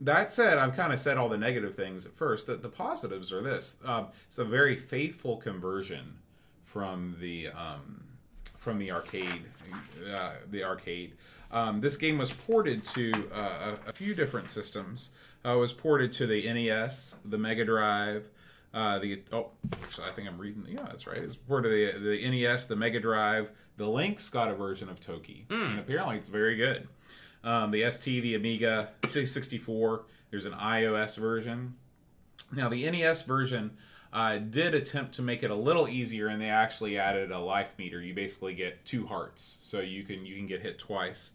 that 0.00 0.32
said, 0.32 0.58
I've 0.58 0.74
kind 0.74 0.92
of 0.92 0.98
said 0.98 1.16
all 1.16 1.28
the 1.28 1.38
negative 1.38 1.74
things 1.74 2.06
at 2.06 2.12
first. 2.12 2.48
The, 2.48 2.56
the 2.56 2.68
positives 2.68 3.32
are 3.32 3.40
this: 3.42 3.76
um, 3.84 4.08
it's 4.26 4.38
a 4.38 4.44
very 4.44 4.76
faithful 4.76 5.36
conversion 5.36 6.18
from 6.62 7.16
the 7.20 7.48
um, 7.48 8.02
from 8.56 8.78
the 8.78 8.90
arcade. 8.90 9.42
Uh, 10.14 10.32
the 10.50 10.64
arcade. 10.64 11.14
Um, 11.50 11.80
this 11.80 11.96
game 11.96 12.18
was 12.18 12.32
ported 12.32 12.84
to 12.86 13.12
uh, 13.32 13.76
a, 13.86 13.90
a 13.90 13.92
few 13.92 14.14
different 14.14 14.50
systems. 14.50 15.10
Uh, 15.44 15.56
was 15.58 15.72
ported 15.72 16.12
to 16.14 16.26
the 16.26 16.52
NES, 16.52 17.16
the 17.24 17.38
Mega 17.38 17.64
Drive. 17.64 18.28
Uh, 18.72 18.98
the 18.98 19.20
oh, 19.32 19.50
actually, 19.82 20.08
I 20.08 20.12
think 20.12 20.28
I'm 20.28 20.38
reading. 20.38 20.64
Yeah, 20.68 20.84
that's 20.84 21.06
right. 21.06 21.18
It's 21.18 21.36
ported 21.36 21.92
to 21.92 21.98
the, 21.98 22.16
the 22.16 22.30
NES, 22.30 22.66
the 22.66 22.76
Mega 22.76 23.00
Drive. 23.00 23.52
The 23.82 23.88
Lynx 23.88 24.28
got 24.28 24.48
a 24.48 24.54
version 24.54 24.88
of 24.88 25.00
Toki, 25.00 25.44
and 25.50 25.80
apparently 25.80 26.16
it's 26.16 26.28
very 26.28 26.54
good 26.54 26.86
um, 27.42 27.72
the 27.72 27.90
ST, 27.90 28.22
the 28.22 28.36
Amiga, 28.36 28.90
64. 29.04 30.04
There's 30.30 30.46
an 30.46 30.52
iOS 30.52 31.18
version. 31.18 31.74
Now, 32.52 32.68
the 32.68 32.88
NES 32.88 33.22
version 33.22 33.72
uh, 34.12 34.38
did 34.38 34.74
attempt 34.74 35.14
to 35.14 35.22
make 35.22 35.42
it 35.42 35.50
a 35.50 35.54
little 35.56 35.88
easier, 35.88 36.28
and 36.28 36.40
they 36.40 36.48
actually 36.48 36.96
added 36.96 37.32
a 37.32 37.40
life 37.40 37.74
meter. 37.76 38.00
You 38.00 38.14
basically 38.14 38.54
get 38.54 38.84
two 38.84 39.06
hearts, 39.06 39.58
so 39.60 39.80
you 39.80 40.04
can 40.04 40.24
you 40.24 40.36
can 40.36 40.46
get 40.46 40.60
hit 40.60 40.78
twice. 40.78 41.32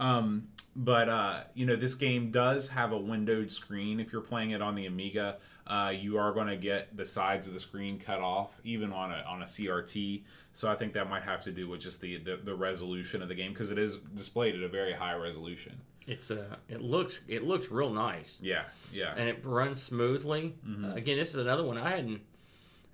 Um, 0.00 0.48
but 0.74 1.08
uh, 1.08 1.40
you 1.52 1.66
know, 1.66 1.76
this 1.76 1.94
game 1.94 2.30
does 2.30 2.68
have 2.68 2.92
a 2.92 2.98
windowed 2.98 3.52
screen. 3.52 4.00
If 4.00 4.10
you're 4.10 4.22
playing 4.22 4.52
it 4.52 4.62
on 4.62 4.74
the 4.74 4.86
Amiga, 4.86 5.36
uh, 5.66 5.92
you 5.94 6.18
are 6.18 6.32
going 6.32 6.48
to 6.48 6.56
get 6.56 6.96
the 6.96 7.06
sides 7.06 7.46
of 7.46 7.54
the 7.54 7.58
screen 7.58 7.98
cut 7.98 8.20
off, 8.20 8.60
even 8.64 8.92
on 8.92 9.12
a 9.12 9.24
on 9.26 9.42
a 9.42 9.46
CRT. 9.46 10.22
So 10.52 10.70
I 10.70 10.74
think 10.74 10.92
that 10.92 11.08
might 11.08 11.22
have 11.22 11.42
to 11.42 11.52
do 11.52 11.68
with 11.68 11.80
just 11.80 12.00
the 12.00 12.18
the, 12.18 12.36
the 12.36 12.54
resolution 12.54 13.22
of 13.22 13.28
the 13.28 13.34
game 13.34 13.52
because 13.52 13.70
it 13.70 13.78
is 13.78 13.96
displayed 13.96 14.54
at 14.54 14.62
a 14.62 14.68
very 14.68 14.92
high 14.92 15.14
resolution. 15.14 15.80
It's 16.06 16.30
uh, 16.30 16.56
it 16.68 16.82
looks 16.82 17.20
it 17.28 17.44
looks 17.44 17.70
real 17.70 17.90
nice, 17.90 18.38
Yeah, 18.42 18.64
yeah, 18.92 19.14
and 19.16 19.28
it 19.28 19.44
runs 19.46 19.82
smoothly. 19.82 20.54
Mm-hmm. 20.66 20.84
Uh, 20.84 20.94
again, 20.94 21.16
this 21.16 21.30
is 21.30 21.36
another 21.36 21.64
one 21.64 21.78
I 21.78 21.90
hadn't 21.90 22.20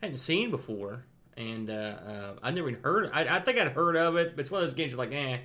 hadn't 0.01 0.19
seen 0.19 0.53
before, 0.53 1.05
and 1.37 1.69
uh, 1.69 1.73
uh, 1.73 2.33
I 2.41 2.53
never 2.53 2.71
even 2.71 2.83
heard. 2.83 3.11
I, 3.13 3.37
I 3.37 3.41
think 3.41 3.59
I'd 3.59 3.73
heard 3.73 3.97
of 3.97 4.17
it, 4.17 4.37
but 4.37 4.43
it's 4.43 4.51
one 4.51 4.63
of 4.63 4.69
those 4.69 4.75
games 4.75 4.93
you're 4.93 4.99
like, 4.99 5.13
eh, 5.13 5.39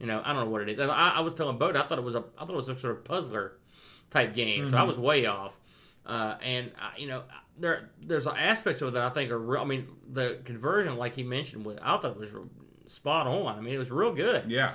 you 0.00 0.06
know, 0.06 0.22
I 0.24 0.32
don't 0.32 0.44
know 0.44 0.50
what 0.50 0.62
it 0.62 0.70
is. 0.70 0.78
And 0.78 0.90
I, 0.90 1.16
I 1.16 1.20
was 1.20 1.34
telling 1.34 1.58
Bode, 1.58 1.76
I 1.76 1.82
thought 1.82 1.98
it 1.98 2.04
was 2.04 2.14
a, 2.14 2.24
I 2.38 2.46
thought 2.46 2.50
it 2.50 2.56
was 2.56 2.66
some 2.66 2.78
sort 2.78 2.96
of 2.96 3.04
puzzler 3.04 3.58
type 4.10 4.34
game, 4.34 4.70
so 4.70 4.76
I 4.76 4.82
was 4.84 4.98
way 4.98 5.26
off. 5.26 5.54
Uh, 6.04 6.36
and 6.42 6.70
I, 6.80 6.98
you 6.98 7.06
know, 7.06 7.22
there 7.58 7.90
there's 8.00 8.26
aspects 8.26 8.82
of 8.82 8.88
it 8.88 8.90
that 8.94 9.02
I 9.04 9.10
think 9.10 9.30
are 9.30 9.38
real. 9.38 9.60
I 9.62 9.64
mean, 9.64 9.86
the 10.10 10.38
conversion, 10.44 10.96
like 10.96 11.14
he 11.14 11.22
mentioned, 11.22 11.64
was 11.64 11.78
I 11.82 11.96
thought 11.98 12.12
it 12.12 12.18
was 12.18 12.30
spot 12.86 13.26
on. 13.26 13.56
I 13.56 13.60
mean, 13.60 13.74
it 13.74 13.78
was 13.78 13.90
real 13.90 14.12
good. 14.12 14.50
yeah, 14.50 14.74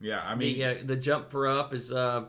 yeah. 0.00 0.20
I 0.26 0.34
mean, 0.34 0.56
The 0.58 0.64
uh, 0.64 0.74
the 0.84 0.96
jump 0.96 1.30
for 1.30 1.46
up 1.46 1.74
is 1.74 1.92
uh 1.92 2.24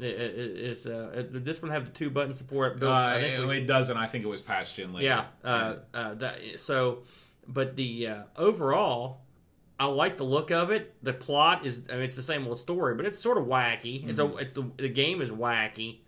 i- 0.00 0.04
i- 0.04 0.06
is 0.06 0.86
uh 0.86 1.24
did 1.30 1.44
this 1.44 1.60
one 1.60 1.70
have 1.70 1.84
the 1.84 1.90
two 1.90 2.08
button 2.10 2.32
support? 2.32 2.78
Bill? 2.80 2.90
uh, 2.90 3.08
I 3.16 3.20
think 3.20 3.38
it, 3.38 3.46
we- 3.46 3.58
it 3.58 3.66
doesn't. 3.66 3.96
I 3.96 4.06
think 4.06 4.24
it 4.24 4.28
was 4.28 4.40
patched 4.42 4.78
in 4.78 4.92
later. 4.94 5.06
yeah. 5.06 5.24
Uh, 5.44 5.76
uh, 5.92 6.14
that 6.14 6.38
so, 6.58 7.02
but 7.46 7.76
the 7.76 8.06
uh, 8.08 8.22
overall, 8.36 9.20
I 9.78 9.86
like 9.86 10.16
the 10.16 10.24
look 10.24 10.50
of 10.50 10.70
it. 10.70 10.94
The 11.02 11.12
plot 11.12 11.66
is 11.66 11.82
I 11.90 11.94
mean 11.96 12.04
it's 12.04 12.16
the 12.16 12.22
same 12.22 12.46
old 12.46 12.58
story, 12.58 12.94
but 12.94 13.04
it's 13.04 13.18
sort 13.18 13.36
of 13.36 13.44
wacky. 13.44 14.08
It's 14.08 14.18
a 14.18 14.34
it's 14.36 14.54
the, 14.54 14.70
the 14.78 14.88
game 14.88 15.20
is 15.20 15.30
wacky, 15.30 15.98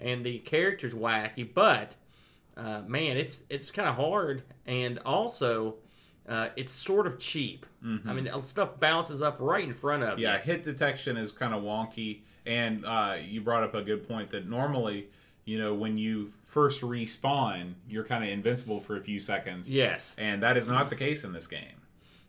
and 0.00 0.24
the 0.24 0.38
characters 0.38 0.94
wacky, 0.94 1.48
but 1.52 1.94
uh, 2.56 2.82
man, 2.86 3.16
it's 3.16 3.44
it's 3.48 3.70
kind 3.70 3.88
of 3.88 3.96
hard, 3.96 4.42
and 4.66 4.98
also. 5.00 5.76
Uh, 6.26 6.48
it's 6.56 6.72
sort 6.72 7.06
of 7.06 7.18
cheap. 7.18 7.66
I 8.08 8.14
mean, 8.14 8.30
stuff 8.44 8.80
bounces 8.80 9.20
up 9.20 9.36
right 9.40 9.62
in 9.62 9.74
front 9.74 10.04
of 10.04 10.18
you. 10.18 10.24
yeah, 10.24 10.38
hit 10.38 10.62
detection 10.62 11.18
is 11.18 11.32
kind 11.32 11.52
of 11.52 11.62
wonky. 11.62 12.22
And 12.46 12.84
uh, 12.84 13.16
you 13.22 13.40
brought 13.40 13.62
up 13.62 13.74
a 13.74 13.82
good 13.82 14.06
point 14.08 14.30
that 14.30 14.48
normally, 14.48 15.08
you 15.44 15.58
know, 15.58 15.74
when 15.74 15.98
you 15.98 16.32
first 16.44 16.82
respawn, 16.82 17.74
you're 17.88 18.04
kind 18.04 18.24
of 18.24 18.30
invincible 18.30 18.80
for 18.80 18.96
a 18.96 19.00
few 19.00 19.20
seconds. 19.20 19.72
Yes. 19.72 20.14
And 20.18 20.42
that 20.42 20.56
is 20.56 20.66
not 20.68 20.90
the 20.90 20.96
case 20.96 21.24
in 21.24 21.32
this 21.32 21.46
game. 21.46 21.82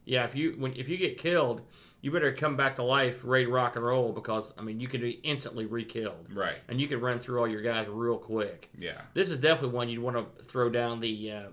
Yeah, 0.06 0.26
if 0.26 0.36
you 0.36 0.56
when 0.58 0.74
if 0.74 0.88
you 0.88 0.98
get 0.98 1.18
killed, 1.18 1.62
you 2.06 2.12
better 2.12 2.32
come 2.32 2.56
back 2.56 2.76
to 2.76 2.84
life, 2.84 3.22
ready 3.24 3.48
rock 3.48 3.76
and 3.76 3.84
roll 3.84 4.12
because 4.12 4.54
I 4.60 4.62
mean 4.62 4.80
you 4.80 4.88
can 4.88 5.02
be 5.02 5.10
instantly 5.24 5.66
re-killed, 5.66 6.32
Right. 6.32 6.58
and 6.68 6.80
you 6.80 6.88
can 6.88 7.02
run 7.02 7.18
through 7.20 7.40
all 7.40 7.48
your 7.48 7.64
guys 7.64 7.88
real 7.90 8.20
quick. 8.20 8.70
Yeah. 8.78 9.02
This 9.16 9.32
is 9.32 9.40
definitely 9.40 9.76
one 9.76 9.90
you'd 9.90 10.04
want 10.04 10.16
to 10.38 10.44
throw 10.44 10.70
down 10.70 11.00
the 11.00 11.32
uh, 11.32 11.44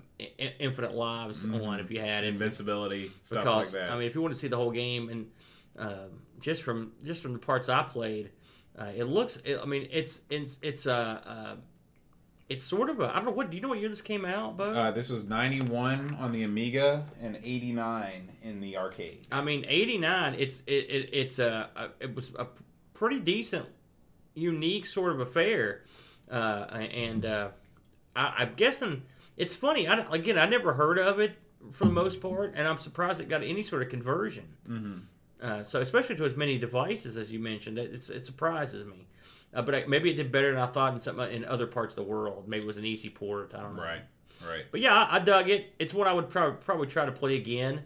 infinite 0.59 0.93
lives 0.95 1.43
on 1.43 1.81
if 1.81 1.91
you 1.91 2.01
had 2.01 2.25
it, 2.25 2.29
Invincibility, 2.29 3.11
stuff 3.23 3.45
because 3.45 3.73
like 3.75 3.83
that. 3.83 3.91
I 3.93 3.97
mean 3.99 4.07
if 4.07 4.15
you 4.15 4.21
want 4.21 4.35
to 4.35 4.39
see 4.39 4.49
the 4.49 4.59
whole 4.59 4.73
game 4.73 5.09
and 5.09 5.27
um, 5.79 6.21
just 6.39 6.63
from 6.63 6.93
just 7.03 7.23
from 7.23 7.33
the 7.33 7.39
parts 7.39 7.71
I 7.71 7.83
played, 7.83 8.31
uh, 8.79 8.91
it 8.95 9.05
looks. 9.05 9.39
It, 9.39 9.59
I 9.63 9.65
mean 9.65 9.89
it's 9.91 10.21
it's 10.29 10.59
it's 10.61 10.87
uh, 10.87 11.21
uh, 11.27 11.57
it's 12.53 12.65
sort 12.65 12.91
of 12.91 13.01
a 13.01 13.11
I 13.11 13.17
don't 13.17 13.27
know 13.27 13.31
what 13.33 13.51
do 13.51 13.57
you 13.57 13.63
know 13.63 13.69
what 13.69 13.81
year 13.81 13.89
this 13.89 14.03
came 14.03 14.25
out, 14.25 14.57
Bo? 14.57 14.71
uh, 14.71 14.91
this 14.91 15.11
was 15.11 15.25
91 15.25 16.17
on 16.21 16.33
the 16.33 16.43
Amiga 16.43 17.07
and 17.21 17.37
89 17.37 18.33
in 18.43 18.61
the 18.61 18.77
arcade. 18.77 19.27
I 19.31 19.41
mean, 19.43 19.65
eighty 19.69 19.99
nine. 19.99 20.35
It's 20.39 20.63
it, 20.67 20.73
it 20.91 21.11
it's 21.13 21.39
a, 21.39 21.71
a 21.77 21.89
it 22.01 22.15
was 22.15 22.33
a 22.39 22.47
pretty 22.95 23.21
decent, 23.21 23.67
unique 24.35 24.87
sort 24.87 25.13
of 25.13 25.21
affair, 25.21 25.85
uh, 26.31 26.67
and 26.71 27.25
uh, 27.25 27.49
I, 28.15 28.35
I'm 28.39 28.55
guessing 28.57 29.03
it's 29.37 29.55
funny. 29.55 29.89
I, 29.89 30.01
again, 30.13 30.39
I 30.39 30.47
never 30.47 30.75
heard 30.75 30.99
of 30.99 31.21
it 31.21 31.37
for 31.71 31.85
the 31.85 31.93
most 31.93 32.21
part, 32.21 32.55
and 32.57 32.67
I'm 32.67 32.79
surprised 32.79 33.21
it 33.21 33.29
got 33.29 33.43
any 33.43 33.63
sort 33.63 33.83
of 33.83 33.89
conversion. 33.89 34.57
Mm-hmm. 34.69 34.99
Uh, 35.41 35.63
so, 35.65 35.81
especially 35.81 36.17
to 36.17 36.25
as 36.25 36.37
many 36.37 36.59
devices 36.59 37.17
as 37.17 37.33
you 37.33 37.41
mentioned, 37.41 37.79
it, 37.79 37.93
it's, 37.93 38.11
it 38.11 38.25
surprises 38.27 38.85
me. 38.85 39.07
Uh, 39.55 39.63
but 39.63 39.75
I, 39.75 39.85
maybe 39.87 40.11
it 40.11 40.15
did 40.15 40.33
better 40.33 40.51
than 40.53 40.61
I 40.61 40.67
thought 40.67 40.95
in 40.95 41.01
some 41.01 41.21
in 41.21 41.45
other 41.45 41.67
parts 41.67 41.93
of 41.93 41.97
the 42.05 42.11
world. 42.11 42.49
Maybe 42.49 42.65
it 42.65 42.67
was 42.67 42.79
an 42.79 42.85
easy 42.85 43.11
port. 43.11 43.53
I 43.55 43.61
don't 43.61 43.77
know. 43.77 43.83
Right. 43.83 44.03
Right. 44.47 44.65
But 44.71 44.81
yeah, 44.81 44.95
I, 44.95 45.17
I 45.17 45.19
dug 45.21 45.49
it. 45.51 45.73
It's 45.79 45.93
one 45.95 46.09
I 46.09 46.13
would 46.13 46.31
probably 46.31 46.57
probably 46.61 46.87
try 46.87 47.05
to 47.07 47.13
play 47.13 47.37
again. 47.37 47.83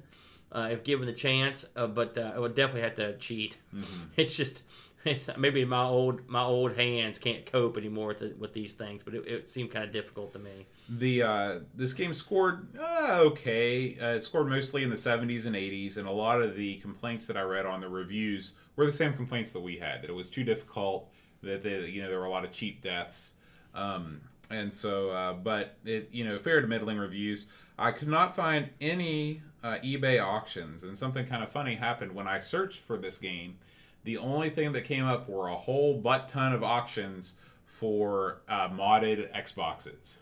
uh, 0.52 0.68
if 0.70 0.84
given 0.84 1.06
the 1.06 1.12
chance. 1.12 1.66
Uh, 1.74 1.86
but 1.86 2.16
uh, 2.16 2.32
I 2.34 2.38
would 2.38 2.54
definitely 2.54 2.82
have 2.82 2.94
to 2.96 3.16
cheat. 3.18 3.58
It's 4.16 4.36
just 4.36 4.62
it's, 5.04 5.28
maybe 5.36 5.64
my 5.64 5.82
old 5.84 6.28
my 6.28 6.42
old 6.42 6.76
hands 6.76 7.18
can't 7.18 7.44
cope 7.46 7.76
anymore 7.76 8.08
with, 8.08 8.18
the, 8.20 8.34
with 8.38 8.52
these 8.54 8.74
things. 8.74 9.02
But 9.04 9.14
it, 9.14 9.26
it 9.26 9.50
seemed 9.50 9.70
kind 9.70 9.84
of 9.84 9.92
difficult 9.92 10.32
to 10.32 10.38
me. 10.38 10.66
The 10.88 11.22
uh, 11.22 11.58
this 11.74 11.92
game 11.92 12.14
scored 12.14 12.68
uh, 12.80 13.18
okay. 13.30 13.98
Uh, 14.00 14.16
it 14.16 14.24
scored 14.24 14.48
mostly 14.48 14.82
in 14.82 14.88
the 14.90 14.96
70s 14.96 15.46
and 15.46 15.54
80s, 15.56 15.96
and 15.98 16.06
a 16.08 16.12
lot 16.12 16.40
of 16.40 16.56
the 16.56 16.76
complaints 16.76 17.26
that 17.26 17.36
I 17.36 17.42
read 17.42 17.66
on 17.66 17.80
the 17.80 17.88
reviews 17.88 18.54
were 18.76 18.86
the 18.86 18.92
same 18.92 19.12
complaints 19.12 19.52
that 19.52 19.60
we 19.60 19.76
had. 19.76 20.02
That 20.02 20.10
it 20.10 20.14
was 20.14 20.30
too 20.30 20.44
difficult. 20.44 21.10
That 21.42 21.62
the, 21.62 21.88
you 21.90 22.02
know 22.02 22.08
there 22.08 22.18
were 22.18 22.24
a 22.26 22.30
lot 22.30 22.44
of 22.44 22.50
cheap 22.50 22.82
deaths. 22.82 23.34
Um, 23.74 24.20
and 24.50 24.72
so, 24.72 25.10
uh, 25.10 25.32
but 25.34 25.76
it 25.84 26.08
you 26.12 26.24
know 26.24 26.38
fair 26.38 26.60
to 26.60 26.66
middling 26.66 26.98
reviews. 26.98 27.46
I 27.78 27.90
could 27.92 28.08
not 28.08 28.34
find 28.34 28.70
any 28.80 29.42
uh, 29.62 29.76
eBay 29.84 30.22
auctions, 30.24 30.82
and 30.82 30.96
something 30.96 31.26
kind 31.26 31.42
of 31.42 31.50
funny 31.50 31.74
happened 31.74 32.14
when 32.14 32.26
I 32.26 32.40
searched 32.40 32.80
for 32.80 32.96
this 32.96 33.18
game. 33.18 33.56
The 34.04 34.18
only 34.18 34.50
thing 34.50 34.72
that 34.72 34.82
came 34.82 35.04
up 35.04 35.28
were 35.28 35.48
a 35.48 35.56
whole 35.56 35.98
butt 35.98 36.28
ton 36.28 36.52
of 36.52 36.62
auctions 36.62 37.34
for 37.64 38.38
uh, 38.48 38.68
modded 38.68 39.30
Xboxes 39.34 40.18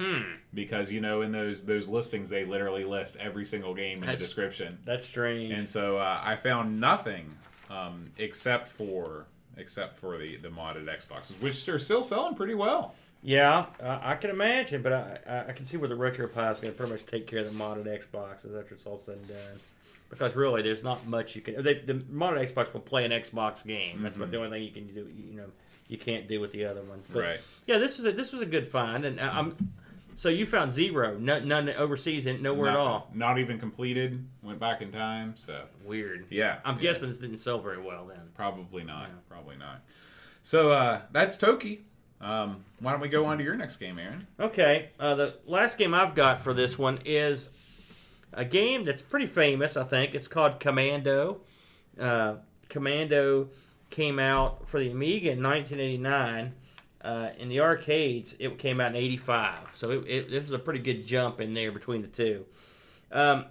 Hmm, 0.00 0.22
because 0.52 0.92
you 0.92 1.00
know 1.00 1.22
in 1.22 1.30
those 1.30 1.64
those 1.64 1.88
listings 1.88 2.28
they 2.28 2.44
literally 2.44 2.84
list 2.84 3.16
every 3.20 3.44
single 3.44 3.72
game 3.74 3.94
in 3.98 4.00
That's- 4.00 4.18
the 4.18 4.24
description 4.24 4.78
that's 4.84 5.06
strange. 5.06 5.52
and 5.56 5.68
so 5.68 5.98
uh, 5.98 6.20
i 6.22 6.34
found 6.34 6.80
nothing 6.80 7.30
um, 7.70 8.10
except 8.18 8.66
for 8.66 9.26
except 9.56 9.98
for 9.98 10.18
the 10.18 10.36
the 10.36 10.48
modded 10.48 10.86
xboxes 10.86 11.32
which 11.40 11.68
are 11.68 11.78
still 11.78 12.02
selling 12.02 12.34
pretty 12.34 12.54
well 12.54 12.94
Yeah, 13.22 13.66
uh, 13.82 14.00
I 14.02 14.16
can 14.16 14.28
imagine, 14.28 14.82
but 14.82 14.92
I, 14.92 15.44
I, 15.48 15.52
can 15.52 15.64
see 15.64 15.78
where 15.78 15.88
the 15.88 15.94
RetroPie 15.94 16.52
is 16.52 16.58
going 16.58 16.72
to 16.74 16.76
pretty 16.76 16.92
much 16.92 17.06
take 17.06 17.26
care 17.26 17.38
of 17.38 17.46
the 17.46 17.58
modded 17.58 17.86
Xboxes 17.86 18.58
after 18.60 18.74
it's 18.74 18.84
all 18.84 18.98
said 18.98 19.16
and 19.16 19.28
done. 19.28 19.60
Because 20.10 20.36
really, 20.36 20.60
there's 20.60 20.84
not 20.84 21.06
much 21.06 21.34
you 21.34 21.40
can. 21.40 21.62
They, 21.62 21.72
the 21.72 21.94
modded 21.94 22.52
Xbox 22.52 22.74
will 22.74 22.82
play 22.82 23.02
an 23.06 23.12
Xbox 23.12 23.66
game. 23.66 24.02
That's 24.02 24.18
about 24.18 24.30
the 24.30 24.36
only 24.36 24.50
thing 24.50 24.62
you 24.62 24.70
can 24.70 24.86
do. 24.94 25.10
You 25.16 25.38
know, 25.38 25.46
you 25.88 25.96
can't 25.96 26.28
do 26.28 26.38
with 26.38 26.52
the 26.52 26.66
other 26.66 26.82
ones. 26.82 27.06
But 27.10 27.22
Right. 27.22 27.40
yeah, 27.66 27.78
this 27.78 27.98
is 27.98 28.04
a 28.04 28.12
this 28.12 28.30
was 28.30 28.42
a 28.42 28.46
good 28.46 28.68
find, 28.68 29.06
and 29.06 29.18
I'm. 29.18 29.56
So 30.16 30.28
you 30.28 30.46
found 30.46 30.70
zero, 30.70 31.16
none, 31.18 31.48
none 31.48 31.68
overseas, 31.70 32.26
and 32.26 32.40
nowhere 32.42 32.70
Nothing. 32.70 32.80
at 32.86 32.88
all. 32.90 33.10
not 33.14 33.38
even 33.38 33.58
completed 33.58 34.24
went 34.42 34.60
back 34.60 34.80
in 34.82 34.92
time 34.92 35.34
so 35.36 35.62
Weird. 35.84 36.26
yeah 36.30 36.58
I'm 36.64 36.76
yeah. 36.76 36.82
guessing 36.82 37.08
this 37.08 37.18
didn't 37.18 37.38
sell 37.38 37.58
very 37.60 37.80
well 37.80 38.06
then. 38.06 38.20
probably 38.34 38.84
not 38.84 39.08
probably 39.28 39.56
not 39.56 39.80
so 40.42 40.70
uh, 40.70 41.00
that's 41.12 41.36
toki 41.36 41.84
um, 42.20 42.64
why 42.80 42.92
don't 42.92 43.00
we 43.00 43.08
go 43.08 43.24
on 43.26 43.38
to 43.38 43.44
your 43.44 43.56
next 43.56 43.76
game 43.78 43.98
aaron 43.98 44.26
Okay, 44.38 44.90
uh, 45.00 45.14
the 45.14 45.34
last 45.46 45.76
game 45.78 45.92
I've 45.94 46.14
got 46.14 46.40
for 46.40 46.54
this 46.54 46.78
one 46.78 47.00
is 47.04 47.50
a 48.32 48.44
game 48.44 48.84
that's 48.84 49.02
pretty 49.02 49.26
famous. 49.26 49.76
I 49.76 49.84
think 49.84 50.14
it's 50.14 50.26
called 50.28 50.58
Commando. 50.60 51.40
Uh, 52.00 52.36
Commando 52.68 53.48
came 53.90 54.18
out 54.18 54.66
for 54.66 54.80
the 54.80 54.90
Amiga 54.90 55.30
in 55.32 55.42
1989. 55.42 56.54
Uh, 57.04 57.30
in 57.38 57.48
the 57.48 57.60
arcades, 57.60 58.34
it 58.38 58.58
came 58.58 58.80
out 58.80 58.90
in 58.90 58.96
'85, 58.96 59.68
so 59.74 59.90
it, 59.90 59.98
it, 60.06 60.32
it 60.32 60.42
was 60.42 60.52
a 60.52 60.58
pretty 60.58 60.80
good 60.80 61.06
jump 61.06 61.40
in 61.40 61.52
there 61.52 61.70
between 61.70 62.00
the 62.02 62.08
two. 62.08 62.46
Um, 63.12 63.44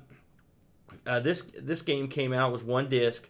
uh, 1.05 1.19
this 1.19 1.43
this 1.61 1.81
game 1.81 2.07
came 2.07 2.33
out 2.33 2.51
was 2.51 2.63
one 2.63 2.89
disc. 2.89 3.29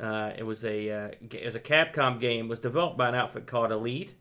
Uh, 0.00 0.32
it 0.36 0.44
was 0.44 0.64
a 0.64 0.90
uh, 0.90 1.08
it 1.30 1.44
was 1.44 1.54
a 1.54 1.60
Capcom 1.60 2.18
game. 2.18 2.46
It 2.46 2.48
was 2.48 2.60
developed 2.60 2.96
by 2.96 3.08
an 3.08 3.14
outfit 3.14 3.46
called 3.46 3.70
Elite. 3.70 4.14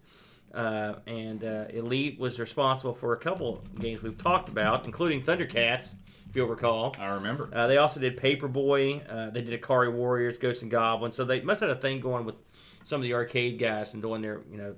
Uh, 0.54 0.96
and 1.06 1.44
uh, 1.44 1.66
Elite 1.70 2.18
was 2.20 2.40
responsible 2.40 2.94
for 2.94 3.14
a 3.14 3.18
couple 3.18 3.64
games 3.80 4.02
we've 4.02 4.18
talked 4.18 4.50
about, 4.50 4.86
including 4.86 5.22
Thundercats, 5.22 5.94
if 6.30 6.36
you'll 6.36 6.48
recall. 6.48 6.96
i 7.00 7.06
remember 7.08 7.50
Uh, 7.54 7.68
they 7.68 7.78
also 7.78 8.00
did 8.00 8.18
Paperboy. 8.18 9.04
Uh, 9.10 9.30
they 9.30 9.42
did 9.42 9.62
Ikari 9.62 9.94
Warriors, 9.94 10.38
Ghosts 10.38 10.64
and 10.64 10.72
Goblins. 10.72 11.16
So 11.16 11.26
they 11.26 11.42
must 11.42 11.62
have 11.62 11.70
had 11.70 11.78
a 11.78 11.82
thing 11.82 12.00
going 12.00 12.26
with 12.26 12.36
some 12.84 13.02
of 13.02 13.04
the 13.04 13.14
arcade 13.14 13.60
guys 13.60 13.94
and 13.94 14.02
doing 14.02 14.22
their, 14.22 14.42
you 14.50 14.58
know, 14.58 14.76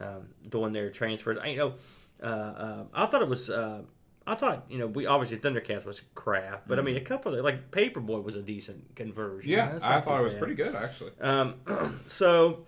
um, 0.00 0.28
doing 0.48 0.72
their 0.72 0.90
transfers. 0.90 1.38
I 1.38 1.46
you 1.48 1.56
know, 1.56 1.74
uh, 2.22 2.26
uh, 2.26 2.84
I 2.94 3.06
thought 3.06 3.22
it 3.22 3.28
was. 3.28 3.50
Uh, 3.50 3.82
I 4.26 4.36
thought 4.36 4.66
you 4.70 4.78
know 4.78 4.86
we 4.86 5.06
obviously 5.06 5.38
Thundercats 5.38 5.84
was 5.84 6.00
crap, 6.14 6.68
but 6.68 6.78
I 6.78 6.82
mean 6.82 6.96
a 6.96 7.00
couple 7.00 7.34
of 7.34 7.44
like 7.44 7.70
Paperboy 7.72 8.22
was 8.22 8.36
a 8.36 8.42
decent 8.42 8.94
conversion. 8.94 9.50
yeah 9.50 9.76
i 9.82 10.00
thought 10.00 10.20
it 10.20 10.22
was 10.22 10.34
bad. 10.34 10.38
pretty 10.38 10.54
good 10.54 10.76
actually 10.76 11.10
Um, 11.20 11.56
so, 12.06 12.64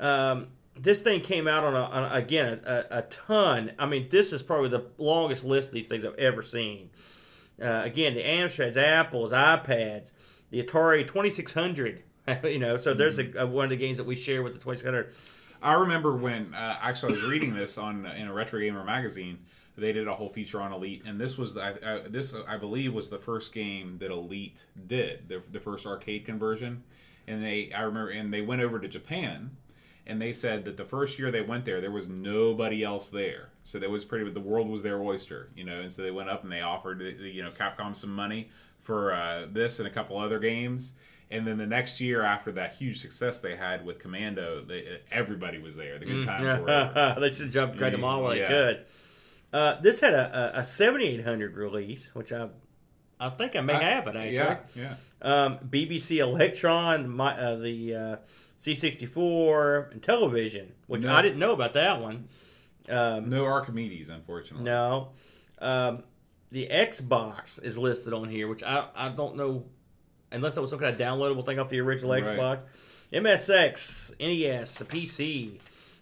um, 0.00 0.48
this 0.76 0.98
thing 1.00 1.20
came 1.20 1.46
out 1.46 1.62
on, 1.62 1.74
a, 1.74 1.82
on 1.82 2.02
a- 2.12 2.14
again 2.16 2.60
a, 2.66 2.84
a 2.90 3.02
ton. 3.02 3.72
I 3.78 3.86
mean, 3.86 4.08
this 4.10 4.32
is 4.32 4.42
probably 4.42 4.70
the 4.70 4.86
longest 4.98 5.44
list 5.44 5.68
of 5.68 5.74
these 5.74 5.86
things 5.86 6.04
I've 6.04 6.14
ever 6.16 6.42
seen. 6.42 6.90
Uh, 7.62 7.82
again, 7.84 8.14
the 8.14 8.22
Amstrads, 8.22 8.76
Apples, 8.76 9.30
iPads, 9.32 10.10
the 10.50 10.60
Atari 10.62 11.06
Twenty 11.06 11.30
Six 11.30 11.52
Hundred. 11.54 12.02
You 12.44 12.58
know, 12.58 12.76
so 12.76 12.92
there's 12.92 13.18
a, 13.18 13.32
a, 13.38 13.46
one 13.46 13.64
of 13.64 13.70
the 13.70 13.76
games 13.76 13.96
that 13.96 14.04
we 14.04 14.14
share 14.14 14.42
with 14.42 14.52
the 14.52 14.58
Twenty 14.58 14.78
Six 14.78 14.84
Hundred. 14.86 15.14
I 15.62 15.74
remember 15.74 16.16
when 16.16 16.54
uh, 16.54 16.78
actually 16.80 17.14
I 17.14 17.16
was 17.16 17.24
reading 17.24 17.54
this 17.54 17.78
on 17.78 18.06
in 18.06 18.28
a 18.28 18.32
Retro 18.32 18.60
Gamer 18.60 18.84
magazine. 18.84 19.38
They 19.76 19.92
did 19.92 20.08
a 20.08 20.14
whole 20.14 20.28
feature 20.28 20.60
on 20.60 20.72
Elite, 20.72 21.02
and 21.06 21.20
this 21.20 21.38
was 21.38 21.56
I, 21.56 21.70
I, 21.84 22.00
this 22.08 22.34
I 22.46 22.56
believe 22.56 22.92
was 22.92 23.10
the 23.10 23.18
first 23.18 23.52
game 23.52 23.98
that 23.98 24.10
Elite 24.10 24.66
did 24.86 25.28
the, 25.28 25.42
the 25.50 25.60
first 25.60 25.86
arcade 25.86 26.24
conversion. 26.24 26.82
And 27.26 27.44
they 27.44 27.72
I 27.72 27.82
remember 27.82 28.10
and 28.10 28.32
they 28.32 28.40
went 28.40 28.62
over 28.62 28.78
to 28.78 28.88
Japan, 28.88 29.56
and 30.06 30.20
they 30.20 30.32
said 30.32 30.64
that 30.64 30.76
the 30.76 30.84
first 30.84 31.18
year 31.18 31.30
they 31.30 31.42
went 31.42 31.64
there, 31.64 31.80
there 31.80 31.90
was 31.90 32.08
nobody 32.08 32.82
else 32.82 33.10
there. 33.10 33.50
So 33.62 33.78
that 33.78 33.90
was 33.90 34.04
pretty. 34.04 34.28
The 34.30 34.40
world 34.40 34.68
was 34.68 34.82
their 34.82 35.00
oyster, 35.00 35.50
you 35.56 35.64
know. 35.64 35.80
And 35.80 35.92
so 35.92 36.02
they 36.02 36.10
went 36.10 36.30
up 36.30 36.42
and 36.42 36.52
they 36.52 36.60
offered 36.60 37.00
you 37.02 37.42
know 37.42 37.50
Capcom 37.50 37.94
some 37.94 38.12
money 38.12 38.50
for 38.80 39.12
uh, 39.12 39.46
this 39.52 39.78
and 39.78 39.86
a 39.88 39.92
couple 39.92 40.18
other 40.18 40.38
games. 40.38 40.94
And 41.30 41.46
then 41.46 41.58
the 41.58 41.66
next 41.66 42.00
year, 42.00 42.22
after 42.22 42.52
that 42.52 42.72
huge 42.72 43.00
success 43.00 43.40
they 43.40 43.54
had 43.54 43.84
with 43.84 43.98
Commando, 43.98 44.64
they, 44.66 45.00
everybody 45.10 45.58
was 45.58 45.76
there. 45.76 45.98
The 45.98 46.06
good 46.06 46.24
times 46.24 46.60
were 46.60 47.16
they 47.20 47.32
should 47.32 47.52
jump 47.52 47.76
grade 47.76 47.92
them 47.92 48.02
all 48.04 48.22
while 48.22 48.34
Yeah. 48.34 48.42
they 48.42 48.48
could. 48.48 48.86
Uh, 49.52 49.80
this 49.80 50.00
had 50.00 50.14
a, 50.14 50.56
a, 50.56 50.60
a 50.60 50.64
7800 50.64 51.56
release, 51.56 52.14
which 52.14 52.32
I 52.32 52.48
I 53.20 53.28
think 53.30 53.56
I 53.56 53.60
may 53.60 53.74
have 53.74 54.06
it 54.06 54.16
actually. 54.16 54.32
Yeah, 54.34 54.58
yeah. 54.74 54.94
um, 55.22 55.58
BBC 55.68 56.18
Electron, 56.18 57.08
my, 57.08 57.34
uh, 57.34 57.56
the 57.56 57.94
uh, 57.94 58.16
C64, 58.58 59.92
and 59.92 60.02
television, 60.02 60.72
which 60.86 61.02
No. 61.02 61.12
I 61.12 61.22
didn't 61.22 61.38
know 61.38 61.52
about 61.52 61.74
that 61.74 62.00
one. 62.00 62.28
Um, 62.88 63.28
No 63.28 63.44
Archimedes, 63.44 64.10
unfortunately. 64.10 64.64
no. 64.64 65.10
Um, 65.60 66.04
the 66.50 66.68
Xbox 66.70 67.62
is 67.62 67.76
listed 67.76 68.12
on 68.14 68.28
here, 68.28 68.48
which 68.48 68.62
I, 68.62 68.86
I 68.94 69.08
don't 69.10 69.36
know, 69.36 69.66
unless 70.32 70.54
that 70.54 70.60
was 70.60 70.70
some 70.70 70.78
kind 70.78 70.92
of 70.92 71.00
downloadable 71.00 71.44
thing 71.44 71.58
off 71.58 71.68
the 71.68 71.80
original 71.80 72.12
Right. 72.12 72.24
Xbox. 72.24 72.64
MSX, 73.12 74.12
NES, 74.20 74.78
the 74.78 74.84
PC. 74.84 75.58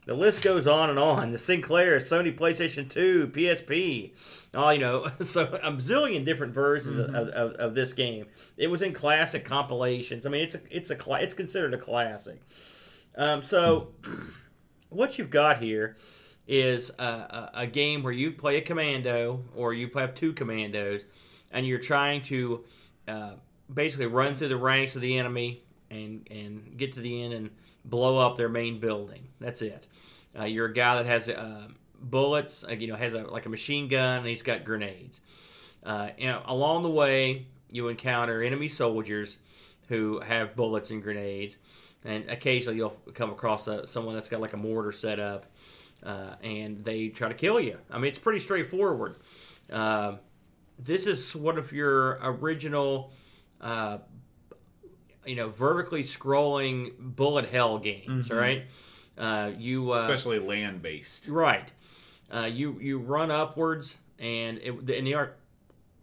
The 0.06 0.14
list 0.14 0.42
goes 0.42 0.66
on 0.68 0.88
and 0.88 0.98
on. 0.98 1.32
The 1.32 1.38
Sinclair, 1.38 1.98
Sony 1.98 2.36
PlayStation 2.36 2.88
2, 2.88 3.28
PSP. 3.32 4.12
All 4.54 4.72
you 4.72 4.78
know, 4.78 5.08
so 5.20 5.42
a 5.42 5.72
zillion 5.72 6.24
different 6.24 6.54
versions 6.54 6.98
of, 6.98 7.10
of, 7.10 7.52
of 7.54 7.74
this 7.74 7.92
game. 7.92 8.26
It 8.56 8.68
was 8.68 8.82
in 8.82 8.92
classic 8.92 9.44
compilations. 9.44 10.26
I 10.26 10.30
mean, 10.30 10.42
it's 10.42 10.54
a, 10.54 10.60
it's 10.70 10.90
a 10.90 10.96
it's 11.14 11.34
considered 11.34 11.74
a 11.74 11.78
classic. 11.78 12.40
Um, 13.16 13.42
so, 13.42 13.88
what 14.90 15.18
you've 15.18 15.30
got 15.30 15.58
here 15.62 15.96
is 16.46 16.90
a, 16.98 17.04
a, 17.04 17.50
a 17.54 17.66
game 17.66 18.02
where 18.02 18.12
you 18.12 18.30
play 18.30 18.56
a 18.58 18.60
commando 18.60 19.44
or 19.54 19.74
you 19.74 19.90
have 19.94 20.14
two 20.14 20.32
commandos, 20.32 21.04
and 21.50 21.66
you're 21.66 21.80
trying 21.80 22.22
to 22.22 22.64
uh, 23.08 23.32
basically 23.72 24.06
run 24.06 24.36
through 24.36 24.48
the 24.48 24.56
ranks 24.56 24.96
of 24.96 25.02
the 25.02 25.18
enemy 25.18 25.62
and 25.90 26.26
and 26.30 26.76
get 26.76 26.92
to 26.92 27.00
the 27.00 27.22
end 27.22 27.32
and 27.32 27.50
blow 27.84 28.18
up 28.18 28.36
their 28.36 28.48
main 28.48 28.80
building. 28.80 29.28
That's 29.40 29.62
it. 29.62 29.86
Uh, 30.38 30.44
you're 30.44 30.66
a 30.66 30.72
guy 30.74 30.96
that 30.96 31.06
has 31.06 31.28
uh, 31.28 31.68
bullets, 32.00 32.64
uh, 32.64 32.72
you 32.72 32.88
know, 32.88 32.96
has 32.96 33.14
a, 33.14 33.22
like 33.22 33.46
a 33.46 33.48
machine 33.48 33.88
gun, 33.88 34.18
and 34.18 34.26
he's 34.26 34.42
got 34.42 34.64
grenades. 34.64 35.20
Uh, 35.84 36.10
know, 36.26 36.42
along 36.46 36.82
the 36.82 36.90
way, 36.90 37.46
you 37.70 37.88
encounter 37.88 38.42
enemy 38.42 38.68
soldiers 38.68 39.38
who 39.88 40.20
have 40.20 40.56
bullets 40.56 40.90
and 40.90 41.02
grenades, 41.02 41.58
and 42.04 42.28
occasionally 42.28 42.76
you'll 42.76 43.00
come 43.14 43.30
across 43.30 43.68
uh 43.68 43.86
someone 43.86 44.14
that's 44.14 44.28
got 44.28 44.40
like 44.40 44.52
a 44.52 44.56
mortar 44.56 44.92
set 44.92 45.20
up, 45.20 45.46
uh, 46.02 46.34
and 46.42 46.84
they 46.84 47.08
try 47.08 47.28
to 47.28 47.34
kill 47.34 47.60
you. 47.60 47.78
I 47.90 47.98
mean, 47.98 48.08
it's 48.08 48.18
pretty 48.18 48.40
straightforward. 48.40 49.16
This 50.78 51.06
is 51.06 51.34
one 51.34 51.56
of 51.56 51.72
your 51.72 52.18
original, 52.22 53.10
uh, 53.60 53.98
you 55.24 55.36
know, 55.36 55.48
vertically 55.48 56.02
scrolling 56.02 56.92
bullet 56.98 57.48
hell 57.48 57.78
games, 57.78 58.30
right? 58.30 58.66
Uh, 59.18 59.52
you 59.58 59.92
uh, 59.92 59.96
Especially 59.96 60.38
land 60.38 60.82
based. 60.82 61.28
Right. 61.28 61.72
Uh, 62.32 62.48
you 62.52 62.78
you 62.80 62.98
run 62.98 63.30
upwards, 63.30 63.98
and 64.18 64.58
it, 64.58 64.90
in 64.90 65.04
the 65.04 65.14
arc 65.14 65.38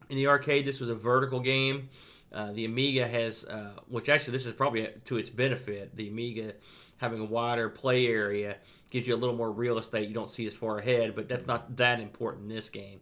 in 0.09 0.15
the 0.17 0.27
arcade, 0.27 0.65
this 0.65 0.79
was 0.79 0.89
a 0.89 0.95
vertical 0.95 1.39
game. 1.39 1.89
Uh, 2.31 2.51
the 2.51 2.65
Amiga 2.65 3.07
has, 3.07 3.45
uh, 3.45 3.73
which 3.87 4.09
actually 4.09 4.31
this 4.33 4.45
is 4.45 4.53
probably 4.53 4.89
to 5.05 5.17
its 5.17 5.29
benefit. 5.29 5.95
The 5.95 6.09
Amiga 6.09 6.53
having 6.97 7.19
a 7.19 7.25
wider 7.25 7.69
play 7.69 8.07
area 8.07 8.57
gives 8.89 9.07
you 9.07 9.15
a 9.15 9.17
little 9.17 9.35
more 9.35 9.51
real 9.51 9.77
estate. 9.77 10.07
You 10.07 10.13
don't 10.13 10.31
see 10.31 10.45
as 10.45 10.55
far 10.55 10.77
ahead, 10.77 11.15
but 11.15 11.27
that's 11.27 11.45
not 11.45 11.77
that 11.77 11.99
important 11.99 12.43
in 12.43 12.55
this 12.55 12.69
game. 12.69 13.01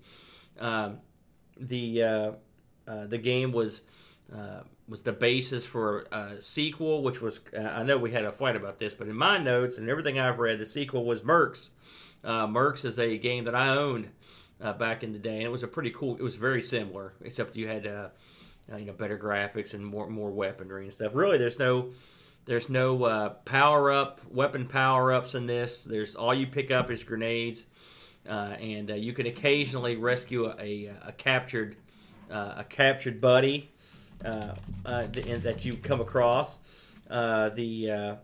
Um, 0.60 1.00
the 1.58 2.04
uh, 2.04 2.32
uh, 2.88 3.08
the 3.08 3.18
game 3.18 3.52
was 3.52 3.84
uh, 4.36 4.62
was 4.88 5.04
the 5.04 5.12
basis 5.12 5.66
for 5.66 6.06
a 6.12 6.42
sequel, 6.42 7.04
which 7.04 7.22
was 7.22 7.42
uh, 7.58 7.62
I 7.62 7.84
know 7.84 7.98
we 7.98 8.12
had 8.12 8.26
a 8.26 8.32
fight 8.32 8.56
about 8.56 8.80
this, 8.80 8.94
but 8.94 9.08
in 9.08 9.16
my 9.16 9.38
notes 9.38 9.78
and 9.78 9.90
everything 9.90 10.20
I've 10.20 10.40
read, 10.40 10.60
the 10.60 10.66
sequel 10.66 11.06
was 11.06 11.22
Mercs. 11.22 11.72
Uh, 12.24 12.48
Mercs 12.48 12.86
is 12.86 12.98
a 12.98 13.18
game 13.18 13.44
that 13.46 13.56
I 13.56 13.70
owned 13.70 14.10
uh, 14.62 14.74
back 14.74 15.04
in 15.04 15.12
the 15.12 15.20
day, 15.20 15.38
and 15.38 15.44
it 15.44 15.52
was 15.52 15.64
a 15.64 15.68
pretty 15.68 15.92
cool. 15.92 16.16
It 16.16 16.22
was 16.22 16.38
very 16.38 16.62
similar, 16.62 17.14
except 17.22 17.58
you 17.58 17.68
had 17.68 17.86
uh, 17.86 18.10
uh, 18.72 18.78
you 18.78 18.86
know 18.86 18.94
better 18.94 19.18
graphics 19.18 19.74
and 19.74 19.86
more 19.86 20.10
more 20.10 20.32
weaponry 20.32 20.84
and 20.84 20.94
stuff. 20.94 21.14
Really, 21.14 21.38
there's 21.38 21.60
no 21.60 21.90
there's 22.46 22.70
no 22.70 23.36
power 23.44 23.92
up 23.92 24.22
weapon 24.30 24.66
power 24.66 25.12
ups 25.12 25.36
in 25.36 25.46
this. 25.46 25.84
There's 25.84 26.16
all 26.16 26.34
you 26.34 26.48
pick 26.48 26.72
up 26.72 26.90
is 26.90 27.04
grenades, 27.04 27.66
and 28.26 28.90
you 28.90 29.12
can 29.12 29.26
occasionally 29.26 29.98
rescue 29.98 30.46
a, 30.46 30.56
a, 30.58 30.96
a 31.08 31.12
captured 31.12 31.76
a 32.30 32.66
captured 32.70 33.20
buddy 33.20 33.72
uh, 34.26 34.56
uh, 34.86 35.08
th- 35.08 35.42
that 35.42 35.66
you 35.66 35.76
come 35.78 36.02
across. 36.02 36.60
Uh, 37.10 37.50
the 37.50 37.92
uh, 37.92 38.16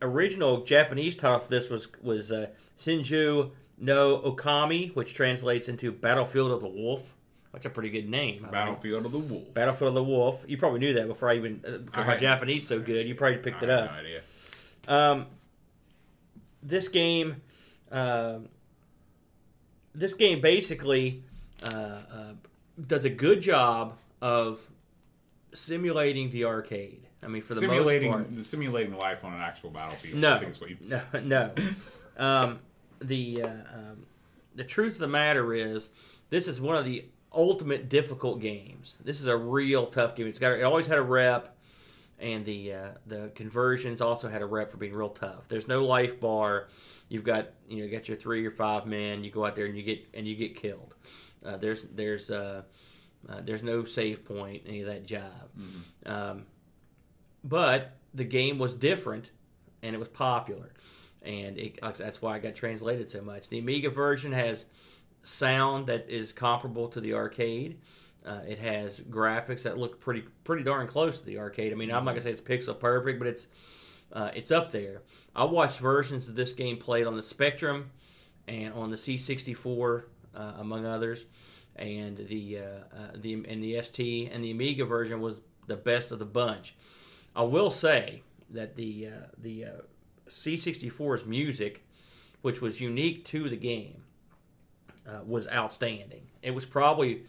original 0.00 0.64
Japanese 0.64 1.16
title 1.16 1.40
for 1.40 1.48
this 1.48 1.68
was 1.68 1.88
was 2.02 2.32
uh, 2.32 2.48
Shinju 2.78 3.50
no 3.78 4.18
Okami, 4.18 4.94
which 4.94 5.14
translates 5.14 5.68
into 5.68 5.90
Battlefield 5.92 6.52
of 6.52 6.60
the 6.60 6.68
Wolf. 6.68 7.14
That's 7.52 7.66
a 7.66 7.70
pretty 7.70 7.90
good 7.90 8.08
name. 8.08 8.44
I 8.46 8.50
Battlefield 8.50 9.06
of 9.06 9.12
the 9.12 9.18
Wolf. 9.18 9.52
Battlefield 9.54 9.88
of 9.88 9.94
the 9.94 10.02
Wolf. 10.02 10.44
You 10.46 10.56
probably 10.56 10.80
knew 10.80 10.94
that 10.94 11.06
before 11.06 11.30
I 11.30 11.36
even 11.36 11.62
uh, 11.66 11.78
because 11.78 12.06
my 12.06 12.14
I- 12.14 12.18
Japanese 12.18 12.66
so 12.66 12.80
good. 12.80 13.06
You 13.06 13.14
probably 13.14 13.38
picked 13.38 13.62
I 13.62 13.66
it 13.66 13.70
up. 13.70 13.90
No 13.90 13.96
idea. 13.98 14.22
Um, 14.88 15.26
this 16.62 16.88
game, 16.88 17.42
um 17.90 18.48
this 19.94 20.14
game 20.14 20.40
basically 20.40 21.22
uh, 21.64 21.68
uh, 21.68 22.32
does 22.86 23.04
a 23.04 23.10
good 23.10 23.40
job 23.40 23.94
of 24.22 24.70
simulating 25.52 26.30
the 26.30 26.46
arcade. 26.46 27.08
I 27.22 27.26
mean, 27.26 27.42
for 27.42 27.54
the 27.54 27.60
simulating 27.60 28.10
most 28.10 28.32
part, 28.32 28.44
simulating 28.44 28.96
life 28.96 29.24
on 29.24 29.34
an 29.34 29.40
actual 29.40 29.70
battlefield. 29.70 30.16
no, 30.16 30.34
I 30.34 30.38
think 30.38 30.50
is 30.50 30.60
what 30.60 30.70
you 30.70 30.76
no, 31.12 31.20
no. 31.20 31.50
Um, 32.14 32.58
the 33.00 33.42
uh, 33.42 33.48
um, 33.48 34.06
the 34.54 34.64
truth 34.64 34.94
of 34.94 34.98
the 34.98 35.08
matter 35.08 35.54
is, 35.54 35.90
this 36.28 36.46
is 36.46 36.60
one 36.60 36.76
of 36.76 36.84
the 36.84 37.06
ultimate 37.32 37.88
difficult 37.88 38.38
games. 38.38 38.96
This 39.02 39.18
is 39.18 39.26
a 39.26 39.36
real 39.36 39.86
tough 39.86 40.14
game. 40.14 40.26
It's 40.26 40.38
got 40.38 40.52
it 40.52 40.62
always 40.62 40.86
had 40.86 40.98
a 40.98 41.02
rep, 41.02 41.56
and 42.18 42.44
the 42.44 42.74
uh, 42.74 42.88
the 43.06 43.32
conversions 43.34 44.02
also 44.02 44.28
had 44.28 44.42
a 44.42 44.46
rep 44.46 44.70
for 44.70 44.76
being 44.76 44.92
real 44.92 45.08
tough. 45.08 45.48
There's 45.48 45.66
no 45.66 45.84
life 45.84 46.20
bar. 46.20 46.68
You've 47.08 47.24
got 47.24 47.48
you 47.66 47.78
know 47.78 47.84
you 47.84 47.90
got 47.90 48.08
your 48.08 48.18
three 48.18 48.46
or 48.46 48.50
five 48.52 48.84
men. 48.86 49.24
You 49.24 49.30
go 49.30 49.46
out 49.46 49.56
there 49.56 49.66
and 49.66 49.76
you 49.76 49.82
get 49.82 50.06
and 50.12 50.26
you 50.26 50.36
get 50.36 50.54
killed. 50.54 50.94
Uh, 51.44 51.56
there's 51.56 51.84
there's 51.84 52.30
uh, 53.28 53.40
there's 53.44 53.62
no 53.62 53.84
save 53.84 54.24
point 54.24 54.62
any 54.66 54.80
of 54.80 54.86
that 54.86 55.06
jive. 55.06 55.48
Um, 56.06 56.46
but 57.44 57.96
the 58.14 58.24
game 58.24 58.58
was 58.58 58.76
different 58.76 59.30
and 59.82 59.94
it 59.94 59.98
was 59.98 60.08
popular. 60.08 60.72
And 61.22 61.58
it, 61.58 61.78
that's 61.82 62.20
why 62.20 62.36
it 62.36 62.42
got 62.42 62.54
translated 62.54 63.08
so 63.08 63.22
much. 63.22 63.48
The 63.48 63.58
amiga 63.58 63.90
version 63.90 64.32
has 64.32 64.64
sound 65.22 65.86
that 65.86 66.08
is 66.10 66.32
comparable 66.32 66.88
to 66.88 67.00
the 67.00 67.14
arcade. 67.14 67.78
Uh, 68.26 68.40
it 68.46 68.58
has 68.58 69.00
graphics 69.00 69.62
that 69.62 69.78
look 69.78 70.00
pretty 70.00 70.22
pretty 70.44 70.62
darn 70.62 70.86
close 70.86 71.18
to 71.20 71.26
the 71.26 71.38
arcade. 71.38 71.72
I 71.72 71.76
mean 71.76 71.90
i'm 71.90 72.04
not 72.04 72.12
gonna 72.12 72.22
say 72.22 72.30
it's 72.30 72.40
pixel 72.40 72.78
perfect 72.78 73.18
but 73.18 73.26
it's 73.26 73.48
uh, 74.12 74.30
it's 74.34 74.50
up 74.50 74.70
there. 74.70 75.02
I 75.34 75.44
watched 75.44 75.78
versions 75.80 76.28
of 76.28 76.34
this 76.36 76.52
game 76.52 76.76
played 76.76 77.06
on 77.06 77.16
the 77.16 77.22
spectrum 77.22 77.90
and 78.46 78.74
on 78.74 78.90
the 78.90 78.96
c64 78.96 80.02
uh, 80.34 80.52
among 80.58 80.84
others 80.84 81.26
and 81.76 82.16
the 82.16 82.58
uh, 82.58 82.62
uh, 82.62 83.10
the 83.14 83.34
and 83.48 83.62
the 83.62 83.80
st 83.82 84.30
and 84.32 84.44
the 84.44 84.50
amiga 84.50 84.84
version 84.84 85.20
was 85.20 85.40
the 85.66 85.76
best 85.76 86.12
of 86.12 86.18
the 86.18 86.24
bunch 86.24 86.74
I 87.34 87.42
will 87.42 87.70
say 87.70 88.22
that 88.50 88.76
the 88.76 89.08
uh, 89.08 89.26
the 89.38 89.64
uh, 89.64 89.68
C64's 90.28 91.24
music, 91.24 91.84
which 92.42 92.60
was 92.60 92.80
unique 92.80 93.24
to 93.26 93.48
the 93.48 93.56
game, 93.56 94.02
uh, 95.08 95.20
was 95.26 95.48
outstanding. 95.48 96.28
It 96.42 96.54
was 96.54 96.66
probably 96.66 97.22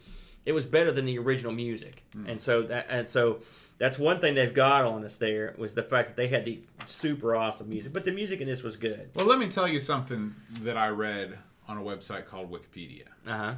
it 0.44 0.52
was 0.52 0.66
better 0.66 0.92
than 0.92 1.06
the 1.06 1.18
original 1.18 1.52
music, 1.52 2.04
and 2.26 2.40
so 2.40 2.62
that 2.62 2.86
and 2.90 3.08
so 3.08 3.40
that's 3.78 3.98
one 3.98 4.20
thing 4.20 4.34
they've 4.34 4.54
got 4.54 4.84
on 4.84 5.04
us 5.04 5.16
there 5.16 5.54
was 5.56 5.74
the 5.74 5.82
fact 5.82 6.08
that 6.08 6.16
they 6.16 6.28
had 6.28 6.44
the 6.44 6.62
super 6.84 7.34
awesome 7.34 7.68
music, 7.68 7.92
but 7.92 8.04
the 8.04 8.12
music 8.12 8.40
in 8.40 8.46
this 8.46 8.62
was 8.62 8.76
good. 8.76 9.10
Well, 9.16 9.26
let 9.26 9.38
me 9.38 9.48
tell 9.48 9.66
you 9.66 9.80
something 9.80 10.34
that 10.60 10.76
I 10.76 10.88
read 10.88 11.38
on 11.66 11.78
a 11.78 11.80
website 11.80 12.26
called 12.26 12.50
Wikipedia. 12.52 13.06
Uh 13.26 13.36
huh. 13.36 13.54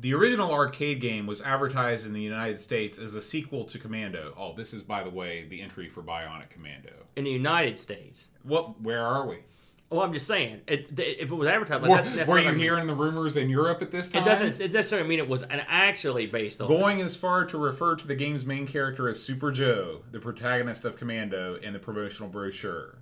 The 0.00 0.14
original 0.14 0.50
arcade 0.50 1.00
game 1.02 1.26
was 1.26 1.42
advertised 1.42 2.06
in 2.06 2.14
the 2.14 2.22
United 2.22 2.58
States 2.58 2.98
as 2.98 3.14
a 3.14 3.20
sequel 3.20 3.64
to 3.64 3.78
Commando. 3.78 4.32
Oh, 4.34 4.54
this 4.56 4.72
is, 4.72 4.82
by 4.82 5.02
the 5.02 5.10
way, 5.10 5.44
the 5.46 5.60
entry 5.60 5.90
for 5.90 6.02
Bionic 6.02 6.48
Commando. 6.48 6.92
In 7.16 7.24
the 7.24 7.30
United 7.30 7.76
States. 7.76 8.28
What? 8.42 8.80
Where 8.80 9.04
are 9.04 9.26
we? 9.26 9.40
Well, 9.90 10.02
I'm 10.02 10.12
just 10.12 10.26
saying, 10.26 10.60
it, 10.68 10.88
if 10.98 11.30
it 11.30 11.34
was 11.34 11.48
advertised 11.48 11.82
like 11.82 12.04
that, 12.04 12.16
that's 12.16 12.30
were 12.30 12.38
you 12.38 12.52
hearing 12.52 12.86
the 12.86 12.94
rumors 12.94 13.36
in 13.36 13.50
Europe 13.50 13.82
at 13.82 13.90
this 13.90 14.08
time? 14.08 14.22
It 14.22 14.24
doesn't. 14.24 14.60
It 14.64 14.72
doesn't 14.72 15.08
mean 15.08 15.18
it 15.18 15.28
was 15.28 15.42
an 15.42 15.62
actually 15.66 16.26
based 16.26 16.60
on. 16.62 16.68
Going 16.68 17.02
as 17.02 17.14
far 17.16 17.44
to 17.46 17.58
refer 17.58 17.96
to 17.96 18.06
the 18.06 18.14
game's 18.14 18.46
main 18.46 18.66
character 18.68 19.08
as 19.08 19.20
Super 19.20 19.50
Joe, 19.50 20.02
the 20.12 20.20
protagonist 20.20 20.84
of 20.84 20.96
Commando, 20.96 21.56
in 21.56 21.72
the 21.72 21.80
promotional 21.80 22.30
brochure. 22.30 22.98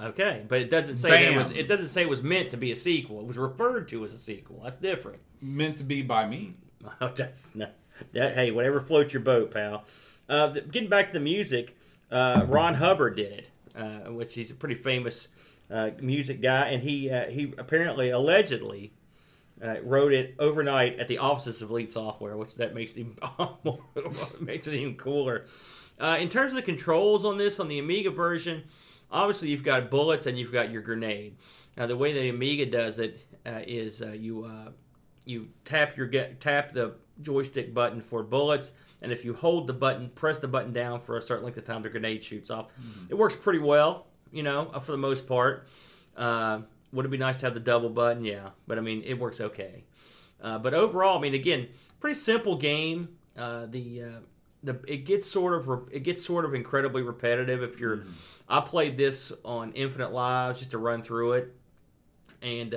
Okay, 0.00 0.44
but 0.48 0.60
it 0.60 0.70
doesn't 0.70 0.96
say 0.96 1.10
that 1.10 1.32
it 1.32 1.36
was. 1.36 1.50
It 1.50 1.68
doesn't 1.68 1.88
say 1.88 2.02
it 2.02 2.08
was 2.08 2.22
meant 2.22 2.50
to 2.52 2.56
be 2.56 2.72
a 2.72 2.76
sequel. 2.76 3.20
It 3.20 3.26
was 3.26 3.36
referred 3.36 3.86
to 3.88 4.02
as 4.02 4.14
a 4.14 4.18
sequel. 4.18 4.62
That's 4.64 4.78
different. 4.78 5.20
Meant 5.42 5.76
to 5.78 5.84
be 5.84 6.02
by 6.02 6.26
me. 6.26 6.54
Oh, 7.00 7.12
that's 7.14 7.54
not. 7.54 7.74
That, 8.12 8.34
hey, 8.34 8.50
whatever 8.50 8.80
floats 8.80 9.12
your 9.12 9.22
boat, 9.22 9.52
pal. 9.52 9.84
Uh, 10.28 10.52
th- 10.52 10.68
getting 10.70 10.88
back 10.88 11.06
to 11.08 11.12
the 11.12 11.20
music, 11.20 11.76
uh, 12.10 12.44
Rob 12.48 12.74
Hubbard 12.74 13.16
did 13.16 13.32
it, 13.32 13.50
uh, 13.76 14.10
which 14.10 14.34
he's 14.34 14.50
a 14.50 14.54
pretty 14.54 14.74
famous 14.74 15.28
uh, 15.70 15.90
music 16.00 16.42
guy, 16.42 16.68
and 16.70 16.82
he 16.82 17.08
uh, 17.08 17.28
he 17.30 17.54
apparently 17.56 18.10
allegedly 18.10 18.92
uh, 19.64 19.76
wrote 19.82 20.12
it 20.12 20.34
overnight 20.40 20.98
at 20.98 21.06
the 21.06 21.18
offices 21.18 21.62
of 21.62 21.70
Elite 21.70 21.92
Software, 21.92 22.36
which 22.36 22.56
that 22.56 22.74
makes 22.74 22.94
him 22.96 23.16
makes 24.40 24.66
it 24.66 24.74
even 24.74 24.96
cooler. 24.96 25.46
In 26.00 26.28
terms 26.28 26.50
of 26.50 26.56
the 26.56 26.62
controls 26.62 27.24
on 27.24 27.36
this, 27.38 27.60
on 27.60 27.68
the 27.68 27.78
Amiga 27.78 28.10
version, 28.10 28.64
obviously 29.08 29.50
you've 29.50 29.62
got 29.62 29.88
bullets 29.88 30.26
and 30.26 30.36
you've 30.36 30.52
got 30.52 30.72
your 30.72 30.82
grenade. 30.82 31.36
Now 31.76 31.86
the 31.86 31.96
way 31.96 32.12
the 32.12 32.28
Amiga 32.28 32.66
does 32.66 32.98
it 32.98 33.24
is 33.46 34.00
you 34.00 34.50
you 35.24 35.48
tap 35.64 35.96
your 35.96 36.06
get 36.06 36.40
tap 36.40 36.72
the 36.72 36.94
joystick 37.20 37.72
button 37.72 38.00
for 38.00 38.22
bullets, 38.22 38.72
and 39.00 39.12
if 39.12 39.24
you 39.24 39.34
hold 39.34 39.66
the 39.66 39.72
button, 39.72 40.10
press 40.14 40.38
the 40.38 40.48
button 40.48 40.72
down 40.72 41.00
for 41.00 41.16
a 41.16 41.22
certain 41.22 41.44
length 41.44 41.58
of 41.58 41.64
time, 41.64 41.82
the 41.82 41.88
grenade 41.88 42.24
shoots 42.24 42.50
off. 42.50 42.66
It 43.08 43.14
works 43.14 43.36
pretty 43.36 43.58
well, 43.58 44.06
you 44.32 44.42
know, 44.42 44.70
uh, 44.72 44.80
for 44.80 44.92
the 44.92 44.98
most 44.98 45.26
part. 45.26 45.66
Uh, 46.16 46.60
would 46.92 47.06
it 47.06 47.10
be 47.10 47.16
nice 47.16 47.38
to 47.40 47.46
have 47.46 47.54
the 47.54 47.60
double 47.60 47.88
button? 47.88 48.24
Yeah, 48.24 48.50
but 48.66 48.78
I 48.78 48.80
mean, 48.80 49.02
it 49.04 49.18
works 49.18 49.40
okay. 49.40 49.84
Uh, 50.40 50.58
but 50.58 50.74
overall, 50.74 51.18
I 51.18 51.20
mean, 51.20 51.34
again, 51.34 51.68
pretty 52.00 52.18
simple 52.18 52.56
game. 52.56 53.16
Uh, 53.36 53.66
the 53.66 54.02
uh, 54.02 54.06
the 54.62 54.80
it 54.86 55.04
gets 55.04 55.30
sort 55.30 55.54
of 55.54 55.68
re- 55.68 55.88
it 55.90 56.00
gets 56.00 56.24
sort 56.24 56.44
of 56.44 56.54
incredibly 56.54 57.02
repetitive 57.02 57.62
if 57.62 57.78
you're. 57.80 58.04
I 58.48 58.60
played 58.60 58.98
this 58.98 59.32
on 59.44 59.72
Infinite 59.72 60.12
Lives 60.12 60.58
just 60.58 60.72
to 60.72 60.78
run 60.78 61.02
through 61.02 61.32
it, 61.34 61.54
and 62.42 62.74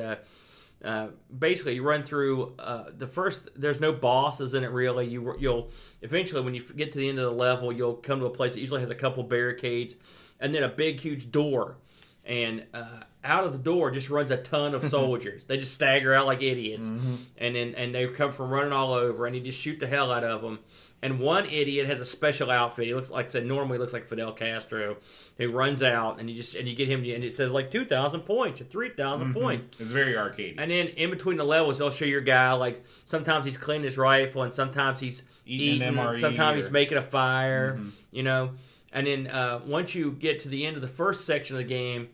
uh, 0.83 1.07
basically 1.37 1.75
you 1.75 1.83
run 1.83 2.03
through 2.03 2.53
uh, 2.59 2.85
the 2.95 3.07
first. 3.07 3.49
There's 3.55 3.79
no 3.79 3.91
bosses 3.93 4.53
in 4.53 4.63
it 4.63 4.71
really. 4.71 5.07
You 5.07 5.35
you'll 5.39 5.71
eventually 6.01 6.41
when 6.41 6.53
you 6.55 6.63
get 6.75 6.91
to 6.93 6.99
the 6.99 7.09
end 7.09 7.17
of 7.19 7.25
the 7.25 7.31
level, 7.31 7.71
you'll 7.71 7.95
come 7.95 8.19
to 8.19 8.25
a 8.25 8.29
place 8.29 8.53
that 8.53 8.59
usually 8.59 8.81
has 8.81 8.89
a 8.89 8.95
couple 8.95 9.23
barricades, 9.23 9.95
and 10.39 10.53
then 10.53 10.63
a 10.63 10.69
big 10.69 10.99
huge 10.99 11.31
door, 11.31 11.77
and 12.23 12.65
uh, 12.73 12.99
out 13.23 13.45
of 13.45 13.53
the 13.53 13.59
door 13.59 13.89
just 13.89 14.09
runs 14.09 14.29
a 14.31 14.37
ton 14.37 14.75
of 14.75 14.85
soldiers. 14.97 15.45
they 15.45 15.57
just 15.57 15.73
stagger 15.73 16.13
out 16.13 16.25
like 16.27 16.41
idiots, 16.43 16.87
and 16.87 17.55
then 17.55 17.73
and 17.75 17.95
they 17.95 18.05
come 18.07 18.31
from 18.31 18.51
running 18.51 18.73
all 18.73 18.93
over, 18.93 19.25
and 19.25 19.35
you 19.35 19.41
just 19.41 19.59
shoot 19.59 19.79
the 19.79 19.87
hell 19.87 20.11
out 20.11 20.23
of 20.23 20.41
them. 20.41 20.59
And 21.05 21.19
one 21.19 21.45
idiot 21.45 21.85
has 21.87 22.01
a 22.01 22.05
special 22.05 22.49
outfit. 22.49 22.87
He 22.87 22.93
looks 22.95 23.11
like 23.11 23.27
I 23.27 23.29
said 23.29 23.45
normally 23.45 23.77
looks 23.77 23.93
like 23.93 24.07
Fidel 24.07 24.31
Castro, 24.31 24.97
He 25.37 25.45
runs 25.45 25.83
out 25.83 26.19
and 26.19 26.29
you 26.29 26.35
just 26.35 26.55
and 26.55 26.67
you 26.67 26.75
get 26.75 26.87
him 26.87 26.99
and 27.01 27.23
it 27.23 27.33
says 27.35 27.51
like 27.51 27.69
two 27.69 27.85
thousand 27.85 28.21
points 28.21 28.59
or 28.61 28.63
three 28.63 28.89
points. 28.89 29.67
It's 29.79 29.91
very 29.91 30.13
arcadey. 30.13 30.55
And 30.57 30.71
then 30.71 30.87
in 30.87 31.09
between 31.11 31.37
the 31.37 31.43
levels, 31.43 31.77
they'll 31.77 31.91
show 31.91 32.05
your 32.05 32.21
guy 32.21 32.53
like 32.53 32.83
sometimes 33.05 33.45
he's 33.45 33.57
cleaning 33.57 33.83
his 33.83 33.97
rifle 33.97 34.41
and 34.43 34.53
sometimes 34.53 34.99
he's 34.99 35.23
Eating 35.47 35.75
eating, 35.83 35.93
MRE 35.93 36.19
sometimes 36.19 36.39
or- 36.39 36.43
Mm-hmm. 36.43 36.55
he's 36.57 36.71
making 36.71 36.97
a 36.97 37.03
fire, 37.03 37.79
you 38.11 38.23
know. 38.23 38.51
And 38.91 39.05
then 39.05 39.27
uh, 39.27 39.59
once 39.65 39.93
you 39.93 40.11
get 40.13 40.39
to 40.39 40.49
the 40.49 40.65
end 40.65 40.75
of 40.75 40.81
the 40.81 40.87
first 40.87 41.25
section 41.27 41.55
of 41.55 41.59
the 41.59 41.67
game, 41.69 42.07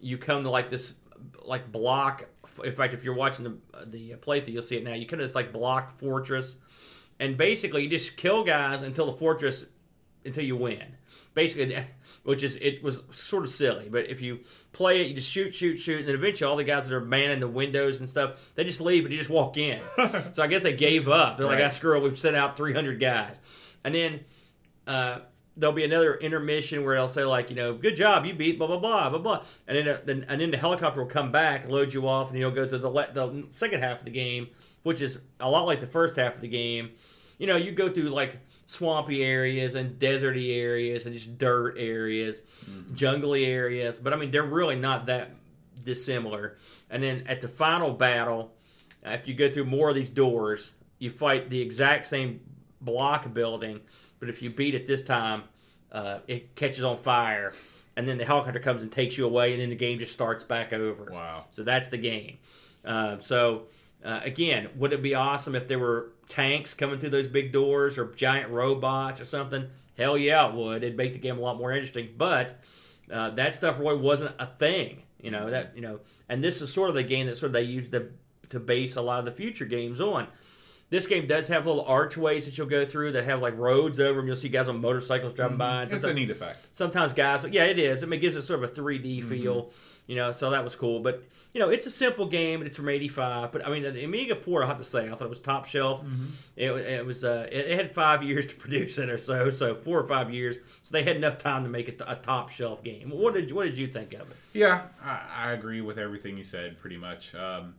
you 0.00 0.16
come 0.16 0.44
to 0.44 0.50
like 0.50 0.70
this 0.70 0.94
like 1.44 1.70
block. 1.70 2.28
In 2.64 2.72
fact, 2.72 2.94
if 2.94 3.04
you're 3.04 3.14
watching 3.14 3.44
the 3.44 3.84
the 3.86 4.14
playthrough, 4.20 4.54
you'll 4.54 4.62
see 4.62 4.76
it 4.78 4.84
now. 4.84 4.94
You 4.94 5.04
come 5.06 5.18
to 5.18 5.24
this 5.24 5.34
like 5.34 5.52
block 5.52 5.98
fortress, 5.98 6.56
and 7.20 7.36
basically 7.36 7.82
you 7.84 7.88
just 7.90 8.16
kill 8.16 8.44
guys 8.44 8.82
until 8.82 9.06
the 9.06 9.12
fortress 9.12 9.66
until 10.24 10.44
you 10.44 10.56
win. 10.56 10.96
basically, 11.34 11.76
which 12.24 12.42
is 12.42 12.56
it 12.56 12.82
was 12.82 13.02
sort 13.10 13.44
of 13.44 13.50
silly. 13.50 13.88
But 13.88 14.06
if 14.10 14.20
you 14.20 14.40
play 14.72 15.00
it, 15.02 15.08
you 15.08 15.14
just 15.14 15.30
shoot, 15.30 15.54
shoot, 15.54 15.76
shoot, 15.78 16.00
and 16.00 16.08
then 16.08 16.14
eventually 16.14 16.48
all 16.50 16.56
the 16.56 16.64
guys 16.64 16.88
that 16.88 16.94
are 16.94 17.00
manning 17.00 17.40
the 17.40 17.48
windows 17.48 18.00
and 18.00 18.08
stuff, 18.08 18.38
they 18.54 18.64
just 18.64 18.80
leave 18.80 19.04
and 19.04 19.12
you 19.12 19.18
just 19.18 19.30
walk 19.30 19.56
in. 19.56 19.80
so 20.32 20.42
I 20.42 20.46
guess 20.48 20.62
they 20.62 20.72
gave 20.74 21.08
up. 21.08 21.36
They're 21.38 21.46
like, 21.46 21.58
Right. 21.58 21.64
"Ah, 21.66 21.68
screw 21.70 21.96
it, 21.96 22.02
we've 22.02 22.18
sent 22.18 22.36
out 22.36 22.56
300 22.56 23.00
guys," 23.00 23.38
and 23.84 23.94
then. 23.94 24.20
Uh, 24.86 25.18
There'll 25.58 25.74
be 25.74 25.84
another 25.84 26.14
intermission 26.14 26.84
where 26.84 26.94
they'll 26.94 27.08
say 27.08 27.24
like, 27.24 27.50
you 27.50 27.56
know, 27.56 27.74
good 27.74 27.96
job, 27.96 28.24
you 28.24 28.32
beat 28.34 28.58
blah 28.58 28.66
blah 28.66 28.78
blah 28.78 29.10
blah 29.10 29.18
blah, 29.18 29.44
and 29.66 29.76
then 29.76 29.88
uh, 29.88 30.00
then 30.04 30.24
and 30.28 30.40
then 30.40 30.50
the 30.50 30.56
helicopter 30.56 31.02
will 31.02 31.10
come 31.10 31.32
back, 31.32 31.68
load 31.68 31.92
you 31.92 32.08
off, 32.08 32.30
and 32.30 32.38
you'll 32.38 32.50
go 32.50 32.66
to 32.66 32.78
the 32.78 32.88
le- 32.88 33.12
the 33.12 33.46
second 33.50 33.82
half 33.82 33.98
of 34.00 34.04
the 34.04 34.10
game, 34.10 34.48
which 34.82 35.02
is 35.02 35.18
a 35.40 35.50
lot 35.50 35.66
like 35.66 35.80
the 35.80 35.86
first 35.86 36.16
half 36.16 36.36
of 36.36 36.40
the 36.40 36.48
game. 36.48 36.90
You 37.38 37.46
know, 37.46 37.56
you 37.56 37.72
go 37.72 37.92
through 37.92 38.10
like 38.10 38.38
swampy 38.66 39.24
areas 39.24 39.74
and 39.74 39.98
deserty 39.98 40.56
areas 40.56 41.06
and 41.06 41.14
just 41.14 41.38
dirt 41.38 41.76
areas, 41.78 42.42
jungly 42.92 43.46
areas, 43.46 43.98
but 43.98 44.12
I 44.12 44.16
mean 44.16 44.30
they're 44.30 44.42
really 44.44 44.76
not 44.76 45.06
that 45.06 45.30
dissimilar. 45.84 46.56
And 46.90 47.02
then 47.02 47.24
at 47.26 47.40
the 47.40 47.48
final 47.48 47.92
battle, 47.92 48.54
after 49.02 49.30
you 49.30 49.36
go 49.36 49.50
through 49.52 49.64
more 49.64 49.88
of 49.88 49.94
these 49.94 50.10
doors, 50.10 50.72
you 50.98 51.10
fight 51.10 51.50
the 51.50 51.60
exact 51.60 52.06
same 52.06 52.40
block 52.80 53.32
building, 53.32 53.80
but 54.20 54.28
if 54.28 54.42
you 54.42 54.50
beat 54.50 54.74
it 54.74 54.86
this 54.86 55.02
time, 55.02 55.44
uh, 55.92 56.18
it 56.26 56.54
catches 56.54 56.84
on 56.84 56.98
fire, 56.98 57.52
and 57.96 58.08
then 58.08 58.18
the 58.18 58.24
helicopter 58.24 58.60
comes 58.60 58.82
and 58.82 58.92
takes 58.92 59.16
you 59.18 59.24
away, 59.24 59.52
and 59.52 59.60
then 59.60 59.70
the 59.70 59.76
game 59.76 59.98
just 59.98 60.12
starts 60.12 60.44
back 60.44 60.72
over. 60.72 61.10
Wow. 61.12 61.46
So 61.50 61.62
that's 61.62 61.88
the 61.88 61.98
game. 61.98 62.38
Uh, 62.84 63.18
so 63.18 63.66
uh, 64.04 64.20
again, 64.22 64.68
would 64.76 64.92
it 64.92 65.02
be 65.02 65.14
awesome 65.14 65.54
if 65.54 65.66
there 65.66 65.78
were 65.78 66.12
tanks 66.28 66.74
coming 66.74 66.98
through 66.98 67.10
those 67.10 67.26
big 67.26 67.52
doors 67.52 67.98
or 67.98 68.12
giant 68.14 68.50
robots 68.50 69.20
or 69.20 69.24
something? 69.24 69.68
Hell 69.96 70.16
yeah, 70.16 70.48
it 70.48 70.54
would. 70.54 70.84
It'd 70.84 70.96
make 70.96 71.12
the 71.12 71.18
game 71.18 71.38
a 71.38 71.40
lot 71.40 71.58
more 71.58 71.72
interesting. 71.72 72.10
But 72.16 72.60
uh, 73.12 73.30
that 73.30 73.54
stuff 73.54 73.78
really 73.78 73.98
wasn't 73.98 74.34
a 74.38 74.46
thing. 74.46 75.02
You 75.20 75.32
know 75.32 75.50
that 75.50 75.72
you 75.74 75.82
know, 75.82 75.98
and 76.28 76.44
this 76.44 76.62
is 76.62 76.72
sort 76.72 76.90
of 76.90 76.94
the 76.94 77.02
game 77.02 77.26
that 77.26 77.36
sort 77.36 77.48
of 77.48 77.52
they 77.54 77.62
used 77.62 77.90
to 77.92 78.10
to 78.50 78.60
base 78.60 78.94
a 78.94 79.02
lot 79.02 79.18
of 79.18 79.24
the 79.24 79.32
future 79.32 79.64
games 79.64 80.00
on. 80.00 80.28
This 80.90 81.06
game 81.06 81.26
does 81.26 81.48
have 81.48 81.66
little 81.66 81.84
archways 81.84 82.46
that 82.46 82.56
you'll 82.56 82.66
go 82.66 82.86
through 82.86 83.12
that 83.12 83.24
have 83.24 83.42
like 83.42 83.56
roads 83.58 84.00
over 84.00 84.18
them. 84.20 84.26
You'll 84.26 84.36
see 84.36 84.48
guys 84.48 84.68
on 84.68 84.80
motorcycles 84.80 85.34
driving 85.34 85.58
by. 85.58 85.82
And 85.82 85.92
It's 85.92 86.04
a 86.06 86.14
neat 86.14 86.30
effect. 86.30 86.66
sometimes 86.72 87.12
guys 87.12 87.44
yeah 87.50 87.64
it 87.64 87.78
is 87.78 88.02
i 88.02 88.06
mean 88.06 88.18
it 88.18 88.22
gives 88.22 88.36
it 88.36 88.42
sort 88.42 88.62
of 88.62 88.70
a 88.70 88.72
3d 88.72 89.18
Mm-hmm. 89.18 89.28
feel 89.28 89.70
you 90.06 90.16
know 90.16 90.32
so 90.32 90.50
that 90.50 90.64
was 90.64 90.74
cool 90.74 91.00
but 91.00 91.22
you 91.52 91.60
know 91.60 91.68
it's 91.68 91.84
a 91.86 91.90
simple 91.90 92.24
game 92.26 92.62
it's 92.62 92.76
from 92.78 92.88
85 92.88 93.52
but 93.52 93.66
i 93.66 93.70
mean 93.70 93.82
the 93.82 94.02
amiga 94.04 94.34
port 94.34 94.64
i 94.64 94.66
have 94.66 94.78
to 94.78 94.84
say 94.84 95.04
i 95.06 95.10
thought 95.10 95.22
it 95.22 95.28
was 95.28 95.40
top 95.42 95.66
shelf 95.66 96.02
Mm-hmm. 96.02 96.26
it, 96.56 96.70
it 96.70 97.04
was 97.06 97.22
uh 97.24 97.46
it, 97.52 97.66
it 97.66 97.76
had 97.76 97.94
five 97.94 98.22
years 98.22 98.46
to 98.46 98.54
produce 98.64 98.96
it 98.96 99.10
or 99.10 99.18
so 99.18 99.50
so 99.50 99.74
four 99.74 99.98
or 100.00 100.06
five 100.08 100.32
years 100.32 100.56
so 100.82 100.92
they 100.92 101.02
had 101.02 101.16
enough 101.16 101.36
time 101.36 101.64
to 101.64 101.68
make 101.68 101.88
it 101.88 102.00
a 102.06 102.14
top 102.14 102.48
shelf 102.48 102.82
game 102.82 103.10
what 103.10 103.34
did 103.34 103.52
what 103.52 103.64
did 103.64 103.76
you 103.76 103.86
think 103.88 104.14
of 104.14 104.22
it 104.30 104.36
Yeah, 104.54 104.84
I, 105.04 105.20
I 105.36 105.52
agree 105.52 105.82
with 105.82 105.98
everything 105.98 106.38
you 106.38 106.44
said 106.44 106.78
pretty 106.78 106.96
much. 106.96 107.34
Um, 107.34 107.74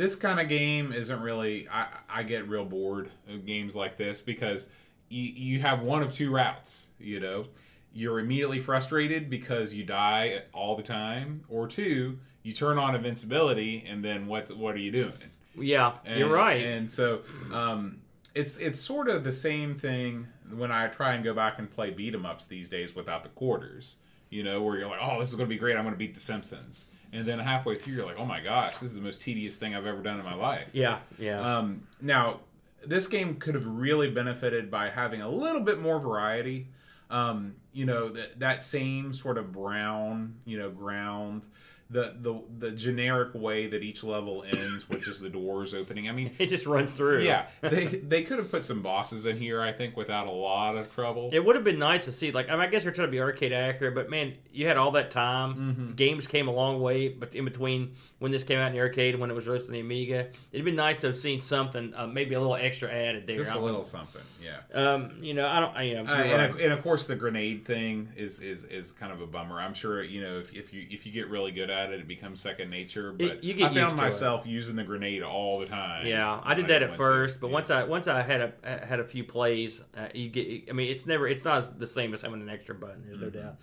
this 0.00 0.16
kind 0.16 0.40
of 0.40 0.48
game 0.48 0.92
isn't 0.94 1.20
really. 1.20 1.68
I, 1.70 1.86
I 2.08 2.22
get 2.22 2.48
real 2.48 2.64
bored 2.64 3.10
of 3.28 3.44
games 3.44 3.76
like 3.76 3.98
this 3.98 4.22
because 4.22 4.66
you, 5.10 5.22
you 5.22 5.60
have 5.60 5.82
one 5.82 6.02
of 6.02 6.14
two 6.14 6.30
routes. 6.30 6.88
You 6.98 7.20
know, 7.20 7.44
you're 7.92 8.18
immediately 8.18 8.60
frustrated 8.60 9.28
because 9.28 9.74
you 9.74 9.84
die 9.84 10.42
all 10.54 10.74
the 10.74 10.82
time, 10.82 11.44
or 11.50 11.66
two, 11.66 12.18
you 12.42 12.54
turn 12.54 12.78
on 12.78 12.94
invincibility, 12.94 13.84
and 13.86 14.02
then 14.02 14.26
what? 14.26 14.50
What 14.56 14.74
are 14.74 14.78
you 14.78 14.90
doing? 14.90 15.12
yeah 15.58 15.92
And- 16.06 16.18
you're 16.18 16.32
right 16.32 16.64
And 16.64 16.90
so 16.90 17.20
um, 17.52 17.98
it's 18.34 18.56
it's 18.56 18.80
sort 18.80 19.08
of 19.08 19.22
the 19.24 19.32
same 19.32 19.74
thing 19.74 20.28
when 20.54 20.70
I 20.72 20.86
try 20.86 21.12
and 21.14 21.22
go 21.24 21.34
back 21.34 21.58
and 21.58 21.68
play 21.70 21.90
beat 21.90 22.14
'em 22.14 22.24
ups 22.24 22.46
these 22.46 22.68
days 22.70 22.94
without 22.94 23.22
the 23.22 23.28
quarters. 23.30 23.98
You 24.30 24.44
know, 24.44 24.62
where 24.62 24.78
you're 24.78 24.88
like, 24.88 25.00
oh, 25.02 25.18
this 25.18 25.28
is 25.28 25.34
going 25.34 25.48
to 25.48 25.54
be 25.54 25.58
great. 25.58 25.76
I'm 25.76 25.82
going 25.82 25.92
to 25.94 25.98
beat 25.98 26.14
the 26.14 26.20
Simpsons. 26.20 26.86
And 27.12 27.26
then 27.26 27.38
halfway 27.38 27.74
through, 27.74 27.94
you're 27.94 28.06
like, 28.06 28.18
oh 28.18 28.24
my 28.24 28.40
gosh, 28.40 28.74
this 28.78 28.90
is 28.90 28.96
the 28.96 29.02
most 29.02 29.20
tedious 29.20 29.56
thing 29.56 29.74
I've 29.74 29.86
ever 29.86 30.02
done 30.02 30.18
in 30.18 30.24
my 30.24 30.34
life. 30.34 30.70
yeah 30.72 30.98
yeah 31.18 31.40
Um, 31.58 31.86
now, 32.00 32.40
this 32.86 33.06
game 33.08 33.36
could 33.36 33.54
have 33.54 33.66
really 33.66 34.10
benefited 34.10 34.70
by 34.70 34.90
having 34.90 35.20
a 35.20 35.28
little 35.28 35.60
bit 35.60 35.80
more 35.80 35.98
variety. 35.98 36.68
Um, 37.10 37.56
you 37.72 37.84
know, 37.84 38.08
that 38.10 38.38
that 38.38 38.62
same 38.62 39.12
sort 39.12 39.36
of 39.38 39.52
brown, 39.52 40.36
you 40.44 40.58
know, 40.58 40.70
ground, 40.70 41.44
the 41.90 42.14
the 42.20 42.40
the 42.56 42.70
generic 42.70 43.34
way 43.34 43.66
that 43.66 43.82
each 43.82 44.04
level 44.04 44.44
ends, 44.48 44.88
which 44.88 45.08
is 45.08 45.20
the 45.20 45.28
doors 45.28 45.74
opening. 45.74 46.08
I 46.08 46.12
mean, 46.12 46.32
it 46.38 46.46
just 46.46 46.64
runs 46.64 46.92
through 46.92 47.22
yeah, 47.22 47.48
they 47.60 47.86
they 47.86 48.22
could 48.22 48.38
have 48.38 48.50
put 48.50 48.64
some 48.64 48.80
bosses 48.80 49.26
in 49.26 49.36
here, 49.36 49.60
I 49.60 49.72
think, 49.72 49.96
without 49.96 50.28
a 50.28 50.32
lot 50.32 50.76
of 50.76 50.92
trouble. 50.94 51.30
It 51.32 51.44
would 51.44 51.56
have 51.56 51.64
been 51.64 51.80
nice 51.80 52.04
to 52.04 52.12
see, 52.12 52.30
like, 52.30 52.48
I, 52.48 52.52
mean, 52.52 52.60
I 52.60 52.66
guess 52.68 52.84
we're 52.84 52.92
trying 52.92 53.08
to 53.08 53.12
be 53.12 53.20
arcade 53.20 53.52
accurate, 53.52 53.94
but 53.94 54.08
man, 54.08 54.34
you 54.52 54.68
had 54.68 54.76
all 54.76 54.92
that 54.92 55.10
time. 55.10 55.54
Mm-hmm. 55.54 55.92
Games 55.94 56.26
came 56.26 56.46
a 56.46 56.52
long 56.52 56.80
way, 56.80 57.08
but 57.08 57.34
in 57.34 57.44
between 57.44 57.94
when 58.20 58.30
this 58.30 58.44
came 58.44 58.58
out 58.58 58.68
in 58.68 58.72
the 58.74 58.80
arcade 58.80 59.14
and 59.14 59.20
when 59.20 59.30
it 59.30 59.34
was 59.34 59.48
released 59.48 59.66
in 59.66 59.74
the 59.74 59.80
Amiga, 59.80 60.28
it'd 60.52 60.64
been 60.64 60.76
nice 60.76 61.00
to 61.00 61.08
have 61.08 61.18
seen 61.18 61.40
something, 61.40 61.92
uh, 61.96 62.06
maybe 62.06 62.34
a 62.34 62.40
little 62.40 62.54
extra 62.54 62.88
added 62.88 63.26
there. 63.26 63.36
Just 63.36 63.54
a 63.54 63.58
little 63.58 63.82
something, 63.82 64.22
yeah. 64.40 64.58
Um, 64.72 65.18
you 65.20 65.34
know, 65.34 65.48
I 65.48 65.58
don't. 65.58 65.76
I, 65.76 65.82
you 65.82 65.94
know, 65.94 66.12
Uh, 66.12 66.22
you're 66.22 66.38
and, 66.38 66.54
of, 66.54 66.60
and 66.60 66.72
of 66.72 66.82
course, 66.82 67.06
the 67.06 67.16
grenade 67.16 67.64
thing 67.64 68.10
is, 68.16 68.40
is 68.40 68.64
is 68.64 68.92
kind 68.92 69.12
of 69.12 69.20
a 69.20 69.26
bummer. 69.26 69.60
I'm 69.60 69.74
sure 69.74 70.02
you 70.02 70.20
know 70.20 70.38
if, 70.38 70.54
if 70.54 70.72
you 70.72 70.86
if 70.90 71.06
you 71.06 71.12
get 71.12 71.28
really 71.28 71.50
good 71.50 71.70
at 71.70 71.79
it, 71.88 72.00
it 72.00 72.06
becomes 72.08 72.40
second 72.40 72.68
nature. 72.68 73.12
But 73.12 73.42
you 73.42 73.54
get 73.54 73.64
I 73.64 73.68
used 73.68 73.80
found 73.80 73.98
to 73.98 74.04
it. 74.04 74.06
myself 74.06 74.46
using 74.46 74.76
the 74.76 74.84
grenade 74.84 75.22
all 75.22 75.58
the 75.60 75.66
time. 75.66 76.06
Yeah, 76.06 76.40
I 76.44 76.54
did 76.54 76.68
that 76.68 76.82
at 76.82 76.90
went 76.90 76.92
to- 76.92 77.04
first, 77.04 77.40
but 77.40 77.46
yeah. 77.48 77.52
once 77.54 77.70
I 77.70 77.84
once 77.84 78.06
I 78.08 78.22
had 78.22 78.52
a 78.62 78.86
had 78.86 79.00
a 79.00 79.04
few 79.04 79.24
plays, 79.24 79.82
uh, 79.96 80.08
you 80.14 80.28
get. 80.28 80.68
I 80.68 80.72
mean, 80.72 80.90
it's 80.90 81.06
never 81.06 81.26
it's 81.26 81.44
not 81.44 81.78
the 81.78 81.86
same 81.86 82.12
as 82.12 82.22
having 82.22 82.42
an 82.42 82.50
extra 82.50 82.74
button. 82.74 83.04
There's 83.06 83.16
Mm-hmm. 83.18 83.24
no 83.38 83.42
doubt. 83.42 83.56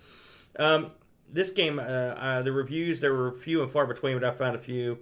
Um, 0.58 0.90
this 1.30 1.50
game, 1.50 1.78
uh, 1.78 1.82
uh, 1.82 2.42
the 2.42 2.52
reviews 2.52 3.00
there 3.00 3.14
were 3.14 3.32
few 3.32 3.62
and 3.62 3.70
far 3.70 3.86
between, 3.86 4.18
but 4.18 4.24
I 4.24 4.32
found 4.36 4.56
a 4.56 4.60
few. 4.60 4.98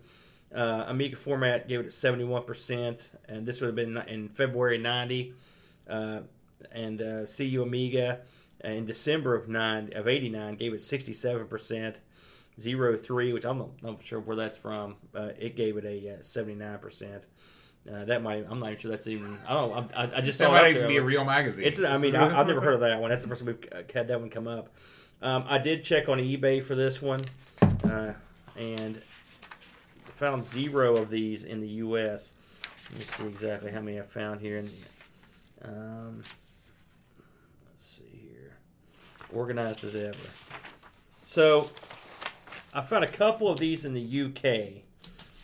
Uh, 0.55 0.85
Amiga 0.89 1.17
format 1.17 1.69
gave 1.69 1.81
it 1.81 1.93
seventy 1.93 2.25
one 2.25 2.45
percent, 2.45 3.11
and 3.29 3.47
this 3.47 3.61
would 3.61 3.67
have 3.69 3.77
been 3.77 3.97
in 4.09 4.29
February 4.29 4.79
ninety. 4.79 5.35
Uh, 5.89 6.21
and 6.73 7.01
uh, 7.03 7.27
CU 7.27 7.63
Amiga 7.63 8.21
in 8.65 8.87
December 8.87 9.35
of 9.35 9.49
nine 9.49 9.93
of 9.95 10.09
eighty 10.09 10.29
nine 10.29 10.57
gave 10.57 10.73
it 10.73 10.81
sixty 10.83 11.13
seven 11.13 11.47
percent. 11.47 12.01
Zero 12.59 12.97
three, 12.97 13.33
which 13.33 13.45
I'm 13.45 13.59
not, 13.59 13.83
not 13.83 14.03
sure 14.03 14.19
where 14.19 14.37
that's 14.37 14.57
from. 14.57 14.97
Uh, 15.15 15.31
it 15.39 15.57
gave 15.57 15.77
it 15.77 15.85
a 15.85 16.23
seventy 16.25 16.55
nine 16.55 16.79
percent. 16.79 17.27
Uh, 17.91 18.05
that 18.07 18.23
might 18.23 18.45
I'm 18.51 18.59
not 18.59 18.71
even 18.71 18.79
sure 18.79 18.91
that's 18.91 19.07
even 19.07 19.39
I 19.47 19.55
don't 19.55 19.93
I, 19.95 20.03
I 20.17 20.21
just 20.21 20.39
that 20.39 20.47
saw 20.47 20.51
might 20.51 20.67
it 20.67 20.71
even 20.71 20.83
there. 20.83 20.89
be 20.89 20.97
a 20.97 21.03
real 21.03 21.25
magazine. 21.25 21.67
It's 21.67 21.83
I 21.83 21.99
mean 21.99 22.17
I, 22.17 22.41
I've 22.41 22.47
never 22.49 22.61
heard 22.61 22.75
of 22.75 22.81
that 22.81 23.01
one. 23.01 23.11
That's 23.11 23.25
the 23.25 23.29
first 23.29 23.45
time 23.45 23.47
we've 23.61 23.73
uh, 23.73 23.83
had 23.93 24.09
that 24.09 24.19
one 24.19 24.31
come 24.31 24.49
up. 24.49 24.75
Um, 25.23 25.45
I 25.47 25.59
did 25.59 25.85
check 25.85 26.09
on 26.09 26.19
eBay 26.19 26.63
for 26.65 26.75
this 26.75 27.01
one, 27.01 27.21
uh, 27.85 28.15
and 28.57 29.01
found 30.17 30.45
zero 30.45 30.97
of 30.97 31.11
these 31.11 31.45
in 31.45 31.61
the 31.61 31.69
U.S. 31.69 32.33
Let 32.91 32.99
me 32.99 33.05
see 33.05 33.27
exactly 33.27 33.71
how 33.71 33.81
many 33.81 34.01
I 34.01 34.03
found 34.03 34.41
here. 34.41 34.59
In, 34.59 34.69
um, 35.63 36.23
let's 37.69 37.85
see 37.85 38.29
here, 38.31 38.57
organized 39.33 39.85
as 39.85 39.95
ever. 39.95 40.17
So 41.25 41.71
I 42.77 42.83
found 42.83 43.05
a 43.05 43.09
couple 43.09 43.49
of 43.49 43.59
these 43.59 43.87
in 43.87 43.95
the 43.95 44.23
UK 44.25 44.83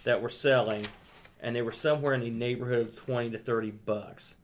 that 0.05 0.20
were 0.20 0.28
selling, 0.28 0.87
and 1.41 1.57
they 1.57 1.62
were 1.62 1.72
somewhere 1.72 2.12
in 2.12 2.20
the 2.20 2.28
neighborhood 2.28 2.89
of 2.89 2.95
twenty 2.95 3.30
to 3.30 3.39
thirty 3.39 3.70
bucks. 3.70 4.37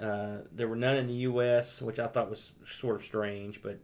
Uh, 0.00 0.38
there 0.50 0.66
were 0.66 0.76
none 0.76 0.96
in 0.96 1.06
the 1.06 1.12
U.S., 1.14 1.82
which 1.82 1.98
I 1.98 2.06
thought 2.06 2.30
was 2.30 2.52
sort 2.64 2.96
of 2.96 3.04
strange, 3.04 3.60
but 3.62 3.78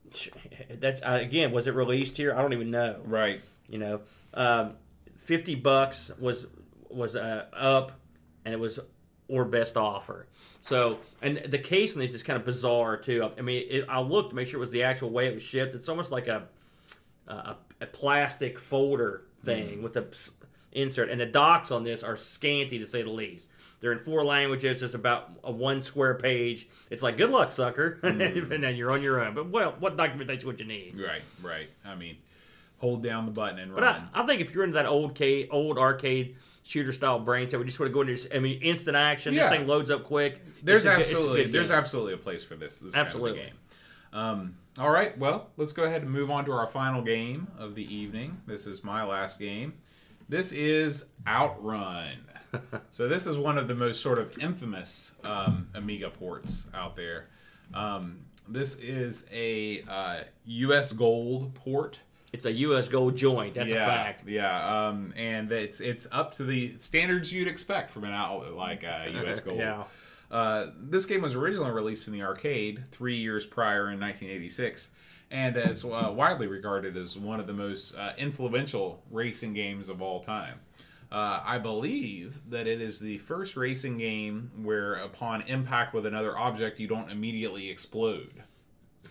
that's 0.70 1.02
again, 1.04 1.52
was 1.52 1.66
it 1.66 1.74
released 1.74 2.16
here? 2.16 2.34
I 2.34 2.40
don't 2.40 2.54
even 2.54 2.70
know. 2.70 3.02
right. 3.04 3.42
You 3.68 3.78
know, 3.78 4.00
um, 4.32 4.76
fifty 5.18 5.54
bucks 5.54 6.10
was 6.18 6.46
was 6.88 7.16
uh, 7.16 7.44
up, 7.52 7.92
and 8.46 8.54
it 8.54 8.58
was 8.58 8.78
or 9.28 9.44
best 9.44 9.76
offer. 9.76 10.26
So, 10.62 11.00
and 11.20 11.36
the 11.46 11.58
case 11.58 11.92
on 11.94 12.00
these 12.00 12.14
is 12.14 12.22
kind 12.22 12.38
of 12.38 12.46
bizarre 12.46 12.96
too. 12.96 13.28
I 13.36 13.42
mean, 13.42 13.66
it, 13.68 13.84
I 13.90 14.00
looked 14.00 14.30
to 14.30 14.36
make 14.36 14.48
sure 14.48 14.56
it 14.56 14.60
was 14.60 14.70
the 14.70 14.84
actual 14.84 15.10
way 15.10 15.26
it 15.26 15.34
was 15.34 15.42
shipped. 15.42 15.74
It's 15.74 15.90
almost 15.90 16.10
like 16.10 16.28
a 16.28 16.48
a, 17.28 17.56
a 17.80 17.86
plastic 17.86 18.58
folder 18.58 19.22
thing 19.44 19.78
mm. 19.78 19.82
with 19.82 19.96
a 19.96 20.06
insert, 20.72 21.08
and 21.10 21.20
the 21.20 21.26
docs 21.26 21.70
on 21.70 21.84
this 21.84 22.02
are 22.02 22.16
scanty 22.16 22.78
to 22.78 22.86
say 22.86 23.02
the 23.02 23.10
least. 23.10 23.50
They're 23.80 23.92
in 23.92 23.98
four 23.98 24.24
languages. 24.24 24.82
It's 24.82 24.94
about 24.94 25.30
a 25.44 25.52
one 25.52 25.80
square 25.82 26.14
page. 26.14 26.66
It's 26.90 27.02
like 27.02 27.16
good 27.18 27.30
luck, 27.30 27.52
sucker, 27.52 27.98
mm. 28.02 28.50
and 28.52 28.64
then 28.64 28.76
you're 28.76 28.90
on 28.90 29.02
your 29.02 29.22
own. 29.22 29.34
But 29.34 29.48
what 29.48 29.80
what 29.80 29.96
documentation 29.96 30.46
would 30.46 30.58
you 30.60 30.66
need? 30.66 30.98
Right. 30.98 31.22
Right. 31.42 31.68
I 31.84 31.94
mean, 31.94 32.16
hold 32.78 33.02
down 33.02 33.26
the 33.26 33.32
button 33.32 33.58
and 33.58 33.74
But 33.74 33.82
run. 33.82 34.08
I, 34.14 34.22
I 34.22 34.26
think 34.26 34.40
if 34.40 34.54
you're 34.54 34.64
into 34.64 34.74
that 34.74 34.86
old 34.86 35.16
ca- 35.18 35.48
old 35.50 35.76
arcade 35.78 36.36
shooter 36.62 36.92
style 36.92 37.18
brain 37.18 37.50
set, 37.50 37.60
we 37.60 37.66
just 37.66 37.78
want 37.78 37.90
to 37.90 37.94
go 37.94 38.00
into. 38.00 38.14
this- 38.14 38.26
I 38.34 38.38
mean, 38.38 38.62
instant 38.62 38.96
action. 38.96 39.34
Yeah. 39.34 39.48
This 39.50 39.58
thing 39.58 39.66
loads 39.68 39.90
up 39.90 40.04
quick. 40.04 40.40
there's 40.62 40.86
It's 40.86 40.94
a 40.94 40.96
good- 40.96 40.96
a 40.96 41.00
absolutely 41.02 41.42
good 41.44 41.52
there's 41.52 41.68
game. 41.68 41.78
absolutely 41.78 42.12
a 42.14 42.18
place 42.18 42.42
for 42.42 42.54
this. 42.56 42.78
this 42.80 42.96
Absolutely. 42.96 43.32
Kind 43.32 43.42
of 43.42 43.46
game. 43.52 43.60
Um, 44.14 44.56
all 44.78 44.90
right. 44.90 45.16
Well, 45.18 45.50
let's 45.56 45.72
go 45.72 45.84
ahead 45.84 46.02
and 46.02 46.10
move 46.10 46.30
on 46.30 46.46
to 46.46 46.52
our 46.52 46.66
final 46.66 47.02
game 47.02 47.48
of 47.58 47.74
the 47.74 47.94
evening. 47.94 48.40
This 48.46 48.66
is 48.66 48.82
my 48.82 49.04
last 49.04 49.38
game. 49.38 49.74
This 50.28 50.52
is 50.52 51.06
Outrun. 51.26 52.18
so 52.90 53.08
this 53.08 53.26
is 53.26 53.36
one 53.36 53.58
of 53.58 53.68
the 53.68 53.74
most 53.74 54.00
sort 54.00 54.18
of 54.18 54.38
infamous 54.38 55.12
um, 55.24 55.68
Amiga 55.74 56.08
ports 56.08 56.66
out 56.72 56.96
there. 56.96 57.26
Um, 57.74 58.20
this 58.48 58.76
is 58.76 59.26
a 59.32 59.82
uh, 59.82 60.20
U.S. 60.46 60.92
Gold 60.92 61.54
port. 61.54 62.02
It's 62.32 62.46
a 62.46 62.52
U.S. 62.52 62.88
gold 62.88 63.16
joint. 63.16 63.54
That's 63.54 63.72
yeah, 63.72 63.84
a 63.84 63.86
fact. 63.86 64.26
Yeah, 64.26 64.88
um, 64.88 65.14
and 65.16 65.50
it's 65.52 65.80
it's 65.80 66.08
up 66.10 66.34
to 66.34 66.44
the 66.44 66.74
standards 66.78 67.32
you'd 67.32 67.46
expect 67.46 67.90
from 67.90 68.04
an 68.04 68.12
outlet 68.12 68.54
like 68.54 68.84
uh, 68.84 69.06
U.S. 69.22 69.40
Gold. 69.40 69.58
Yeah. 69.58 69.84
Uh, 70.34 70.72
this 70.80 71.06
game 71.06 71.22
was 71.22 71.36
originally 71.36 71.70
released 71.70 72.08
in 72.08 72.12
the 72.12 72.22
arcade 72.22 72.82
three 72.90 73.16
years 73.16 73.46
prior 73.46 73.92
in 73.92 74.00
1986, 74.00 74.90
and 75.30 75.56
is 75.56 75.84
uh, 75.84 76.12
widely 76.12 76.48
regarded 76.48 76.96
as 76.96 77.16
one 77.16 77.38
of 77.38 77.46
the 77.46 77.52
most 77.52 77.94
uh, 77.94 78.12
influential 78.18 79.00
racing 79.12 79.54
games 79.54 79.88
of 79.88 80.02
all 80.02 80.18
time. 80.18 80.58
Uh, 81.12 81.40
I 81.44 81.58
believe 81.58 82.40
that 82.50 82.66
it 82.66 82.80
is 82.80 82.98
the 82.98 83.18
first 83.18 83.56
racing 83.56 83.98
game 83.98 84.50
where, 84.60 84.94
upon 84.94 85.42
impact 85.42 85.94
with 85.94 86.04
another 86.04 86.36
object, 86.36 86.80
you 86.80 86.88
don't 86.88 87.12
immediately 87.12 87.70
explode. 87.70 88.42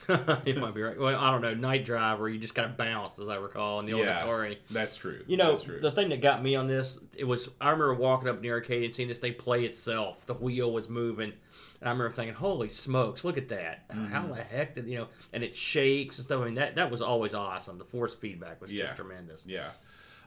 you 0.45 0.55
might 0.59 0.73
be 0.73 0.81
right. 0.81 0.97
Well, 0.99 1.15
I 1.19 1.31
don't 1.31 1.41
know. 1.41 1.53
Night 1.53 1.85
Driver, 1.85 2.21
where 2.23 2.29
you 2.29 2.39
just 2.39 2.55
kind 2.55 2.69
of 2.69 2.77
bounced, 2.77 3.19
as 3.19 3.29
I 3.29 3.35
recall, 3.35 3.79
in 3.79 3.85
the 3.85 3.93
old 3.93 4.05
Atari. 4.05 4.57
that's 4.71 4.95
true. 4.95 5.23
You 5.27 5.37
know, 5.37 5.55
true. 5.57 5.79
the 5.79 5.91
thing 5.91 6.09
that 6.09 6.21
got 6.21 6.41
me 6.43 6.55
on 6.55 6.67
this, 6.67 6.99
it 7.17 7.23
was 7.25 7.49
I 7.61 7.71
remember 7.71 7.93
walking 7.95 8.29
up 8.29 8.37
in 8.37 8.41
the 8.41 8.51
arcade 8.51 8.83
and 8.83 8.93
seeing 8.93 9.07
this 9.07 9.19
thing 9.19 9.33
play 9.35 9.65
itself. 9.65 10.25
The 10.25 10.33
wheel 10.33 10.71
was 10.71 10.89
moving, 10.89 11.33
and 11.81 11.89
I 11.89 11.91
remember 11.91 12.11
thinking, 12.15 12.35
"Holy 12.35 12.69
smokes, 12.69 13.23
look 13.23 13.37
at 13.37 13.49
that! 13.49 13.87
Mm-hmm. 13.89 14.05
How 14.07 14.27
the 14.27 14.41
heck 14.43 14.75
did 14.75 14.87
you 14.87 14.97
know?" 14.99 15.07
And 15.33 15.43
it 15.43 15.55
shakes 15.55 16.17
and 16.17 16.25
stuff. 16.25 16.41
I 16.41 16.45
mean, 16.45 16.55
that 16.55 16.75
that 16.75 16.91
was 16.91 17.01
always 17.01 17.33
awesome. 17.33 17.77
The 17.77 17.85
force 17.85 18.13
feedback 18.13 18.61
was 18.61 18.71
Yeah. 18.71 18.83
just 18.83 18.95
tremendous. 18.95 19.45
Yeah. 19.47 19.71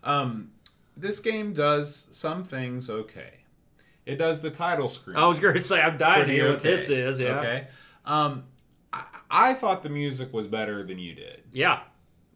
Um, 0.04 0.52
this 0.96 1.20
game 1.20 1.52
does 1.52 2.06
some 2.12 2.44
things 2.44 2.88
okay. 2.88 3.40
It 4.06 4.16
does 4.16 4.40
the 4.40 4.50
title 4.50 4.88
screen. 4.88 5.16
I 5.16 5.26
was 5.26 5.40
going 5.40 5.54
to 5.56 5.60
say, 5.62 5.80
I'm 5.82 5.96
dying 5.96 6.20
to 6.20 6.24
pretty 6.26 6.38
hear 6.40 6.48
what 6.50 6.62
this 6.62 6.88
is. 6.88 7.18
Yeah, 7.18 7.40
Okay. 7.40 7.66
Um, 8.04 8.44
I, 9.30 9.50
I 9.50 9.54
thought 9.54 9.82
the 9.82 9.88
music 9.88 10.32
was 10.32 10.46
better 10.46 10.82
than 10.84 10.98
you 10.98 11.14
did. 11.14 11.42
yeah, 11.52 11.80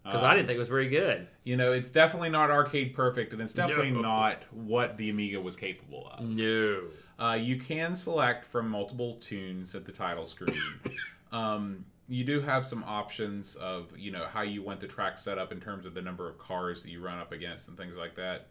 because 0.05 0.22
I 0.22 0.30
Um, 0.30 0.36
didn't 0.36 0.47
think 0.49 0.57
it 0.57 0.61
was 0.61 0.68
very 0.68 0.88
good. 0.88 1.28
You 1.45 1.57
know, 1.57 1.72
it's 1.72 1.91
definitely 1.91 2.30
not 2.30 2.51
arcade 2.51 2.95
perfect, 2.95 3.32
and 3.32 3.41
it's 3.43 3.53
definitely 3.55 3.91
No. 3.93 4.01
not 4.03 4.45
what 4.53 4.97
the 4.97 5.11
Amiga 5.11 5.41
was 5.41 5.57
capable 5.57 6.09
of. 6.12 6.24
No, 6.24 6.82
Uh, 7.18 7.34
you 7.34 7.57
can 7.59 7.95
select 7.95 8.45
from 8.47 8.68
multiple 8.70 9.16
tunes 9.16 9.74
at 9.74 9.84
the 9.84 9.93
title 9.93 10.24
screen. 10.24 10.59
um, 11.32 11.84
you 12.09 12.24
do 12.24 12.41
have 12.41 12.64
some 12.64 12.82
options 12.84 13.55
of 13.57 13.97
you 13.97 14.11
know 14.11 14.24
how 14.32 14.43
you 14.43 14.62
want 14.62 14.80
the 14.80 14.86
track 14.88 15.16
set 15.18 15.38
up 15.38 15.53
in 15.53 15.61
terms 15.61 15.86
of 15.86 15.95
the 15.95 16.03
number 16.03 16.28
of 16.28 16.38
cars 16.38 16.82
that 16.82 16.91
you 16.91 17.01
run 17.01 17.18
up 17.18 17.30
against 17.30 17.68
and 17.68 17.76
things 17.76 17.97
like 17.97 18.14
that. 18.16 18.49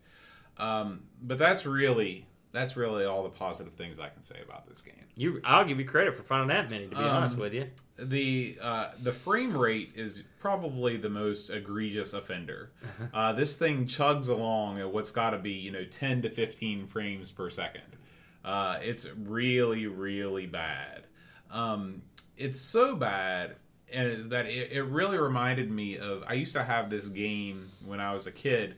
Um, 0.57 1.03
but 1.21 1.37
that's 1.37 1.65
really 1.65 2.25
that's 2.51 2.75
really 2.75 3.05
all 3.05 3.21
the 3.23 3.29
positive 3.29 3.73
things 3.73 3.99
I 3.99 4.09
can 4.09 4.23
say 4.23 4.37
about 4.43 4.67
this 4.67 4.81
game. 4.81 4.95
you. 5.15 5.39
I'll 5.43 5.65
give 5.65 5.79
you 5.79 5.85
credit 5.85 6.15
for 6.15 6.23
finding 6.23 6.47
that 6.49 6.69
many. 6.69 6.85
To 6.85 6.95
be 6.95 6.95
Um, 6.95 7.03
honest 7.17 7.37
with 7.37 7.53
you, 7.53 7.67
the 7.97 8.57
uh, 8.61 8.91
the 9.01 9.11
frame 9.11 9.55
rate 9.55 9.91
is 9.95 10.23
probably 10.39 10.97
the 10.97 11.09
most 11.09 11.49
egregious 11.49 12.13
offender. 12.13 12.71
Uh, 13.13 13.33
this 13.33 13.55
thing 13.55 13.85
chugs 13.85 14.29
along 14.29 14.79
at 14.79 14.91
what's 14.91 15.11
got 15.11 15.31
to 15.31 15.37
be 15.37 15.51
you 15.51 15.71
know 15.71 15.83
10 15.85 16.23
to 16.23 16.29
15 16.29 16.87
frames 16.87 17.29
per 17.31 17.49
second. 17.49 17.83
Uh, 18.43 18.77
it's 18.81 19.07
really 19.15 19.85
really 19.87 20.45
bad. 20.47 21.03
Um, 21.51 22.01
it's 22.37 22.59
so 22.59 22.95
bad 22.95 23.55
and 23.91 24.31
that 24.31 24.45
it, 24.45 24.71
it 24.71 24.83
really 24.83 25.17
reminded 25.17 25.69
me 25.71 25.97
of 25.97 26.23
I 26.27 26.33
used 26.33 26.53
to 26.53 26.63
have 26.63 26.89
this 26.89 27.09
game 27.09 27.69
when 27.85 27.99
I 27.99 28.13
was 28.13 28.27
a 28.27 28.31
kid 28.31 28.77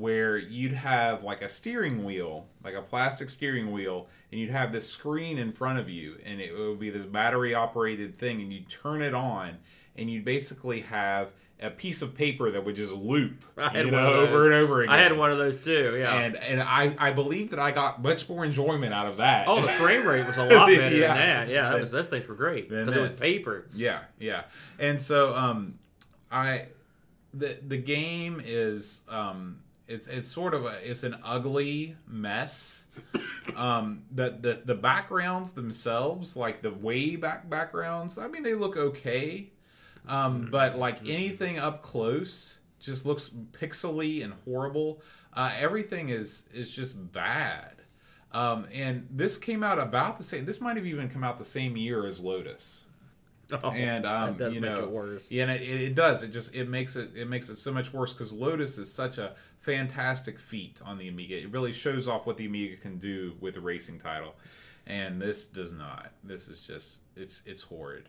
where 0.00 0.36
you'd 0.38 0.72
have 0.72 1.22
like 1.22 1.42
a 1.42 1.48
steering 1.48 2.04
wheel, 2.04 2.46
like 2.64 2.74
a 2.74 2.82
plastic 2.82 3.28
steering 3.28 3.70
wheel, 3.72 4.08
and 4.32 4.40
you'd 4.40 4.50
have 4.50 4.72
this 4.72 4.88
screen 4.88 5.38
in 5.38 5.52
front 5.52 5.78
of 5.78 5.88
you, 5.88 6.16
and 6.24 6.40
it 6.40 6.56
would 6.56 6.78
be 6.80 6.90
this 6.90 7.04
battery 7.06 7.54
operated 7.54 8.18
thing, 8.18 8.40
and 8.40 8.52
you'd 8.52 8.68
turn 8.68 9.02
it 9.02 9.14
on, 9.14 9.58
and 9.96 10.08
you'd 10.10 10.24
basically 10.24 10.80
have 10.80 11.32
a 11.62 11.68
piece 11.68 12.00
of 12.00 12.14
paper 12.14 12.50
that 12.50 12.64
would 12.64 12.74
just 12.74 12.94
loop, 12.94 13.44
you 13.74 13.90
know, 13.90 14.14
over 14.14 14.46
and 14.46 14.54
over 14.54 14.80
again. 14.82 14.94
I 14.94 14.98
had 14.98 15.14
one 15.16 15.30
of 15.30 15.36
those 15.36 15.62
too. 15.62 15.94
Yeah. 15.98 16.14
and 16.18 16.34
and 16.36 16.62
I 16.62 16.96
I 16.98 17.12
believe 17.12 17.50
that 17.50 17.58
I 17.58 17.70
got 17.70 18.00
much 18.02 18.26
more 18.30 18.46
enjoyment 18.46 18.94
out 18.94 19.06
of 19.06 19.18
that. 19.18 19.46
Oh, 19.46 19.60
the 19.60 19.68
frame 19.68 20.06
rate 20.06 20.26
was 20.26 20.38
a 20.38 20.44
lot 20.54 20.68
better 20.68 20.96
Yeah. 20.96 21.08
than 21.08 21.16
that. 21.16 21.48
Yeah, 21.48 21.70
that 21.70 21.80
was, 21.82 21.90
those 21.90 22.08
things 22.08 22.26
were 22.26 22.34
great 22.34 22.70
because 22.70 22.96
it 22.96 23.00
was 23.00 23.20
paper. 23.20 23.66
Yeah, 23.74 24.00
yeah. 24.18 24.44
And 24.78 25.02
so 25.02 25.34
um 25.34 25.78
I 26.32 26.68
the 27.34 27.58
the 27.68 27.76
game 27.76 28.40
is 28.42 29.02
um 29.10 29.58
it's 29.90 30.06
it's 30.06 30.30
sort 30.30 30.54
of 30.54 30.64
a 30.64 30.88
it's 30.88 31.02
an 31.02 31.16
ugly 31.24 31.96
mess. 32.06 32.84
Um 33.56 34.04
the 34.12 34.36
the 34.40 34.62
the 34.64 34.74
backgrounds 34.74 35.52
themselves, 35.52 36.36
like 36.36 36.62
the 36.62 36.70
way 36.70 37.16
back 37.16 37.50
backgrounds, 37.50 38.16
I 38.16 38.28
mean 38.28 38.42
they 38.42 38.54
look 38.54 38.76
okay. 38.76 39.50
Um 40.06 40.48
but 40.50 40.78
like 40.78 41.08
anything 41.08 41.58
up 41.58 41.82
close 41.82 42.60
just 42.78 43.04
looks 43.04 43.28
pixely 43.52 44.22
and 44.22 44.34
horrible. 44.44 45.02
Uh 45.34 45.52
everything 45.58 46.10
is 46.10 46.48
is 46.54 46.70
just 46.70 47.12
bad. 47.12 47.74
Um, 48.32 48.68
and 48.72 49.08
this 49.10 49.38
came 49.38 49.64
out 49.64 49.80
about 49.80 50.16
the 50.16 50.22
same. 50.22 50.44
This 50.44 50.60
might 50.60 50.76
have 50.76 50.86
even 50.86 51.08
come 51.08 51.24
out 51.24 51.36
the 51.36 51.44
same 51.44 51.76
year 51.76 52.06
as 52.06 52.20
Lotus 52.20 52.84
Oh, 53.62 53.70
and 53.70 54.06
um, 54.06 54.34
does 54.34 54.54
you 54.54 54.60
make 54.60 54.70
know, 54.70 54.84
it 54.84 54.90
worse. 54.90 55.30
Yeah, 55.30 55.44
and 55.44 55.52
it, 55.52 55.62
it 55.62 55.94
does. 55.94 56.22
It 56.22 56.28
just 56.28 56.54
it 56.54 56.68
makes 56.68 56.96
it 56.96 57.10
it 57.16 57.28
makes 57.28 57.50
it 57.50 57.58
so 57.58 57.72
much 57.72 57.92
worse 57.92 58.12
because 58.12 58.32
Lotus 58.32 58.78
is 58.78 58.92
such 58.92 59.18
a 59.18 59.34
fantastic 59.58 60.38
feat 60.38 60.80
on 60.84 60.98
the 60.98 61.08
Amiga. 61.08 61.36
It 61.36 61.50
really 61.50 61.72
shows 61.72 62.08
off 62.08 62.26
what 62.26 62.36
the 62.36 62.46
Amiga 62.46 62.76
can 62.76 62.98
do 62.98 63.34
with 63.40 63.56
a 63.56 63.60
racing 63.60 63.98
title, 63.98 64.34
and 64.86 65.20
this 65.20 65.46
does 65.46 65.72
not. 65.72 66.12
This 66.24 66.48
is 66.48 66.60
just 66.60 67.00
it's 67.16 67.42
it's 67.44 67.62
horrid. 67.62 68.08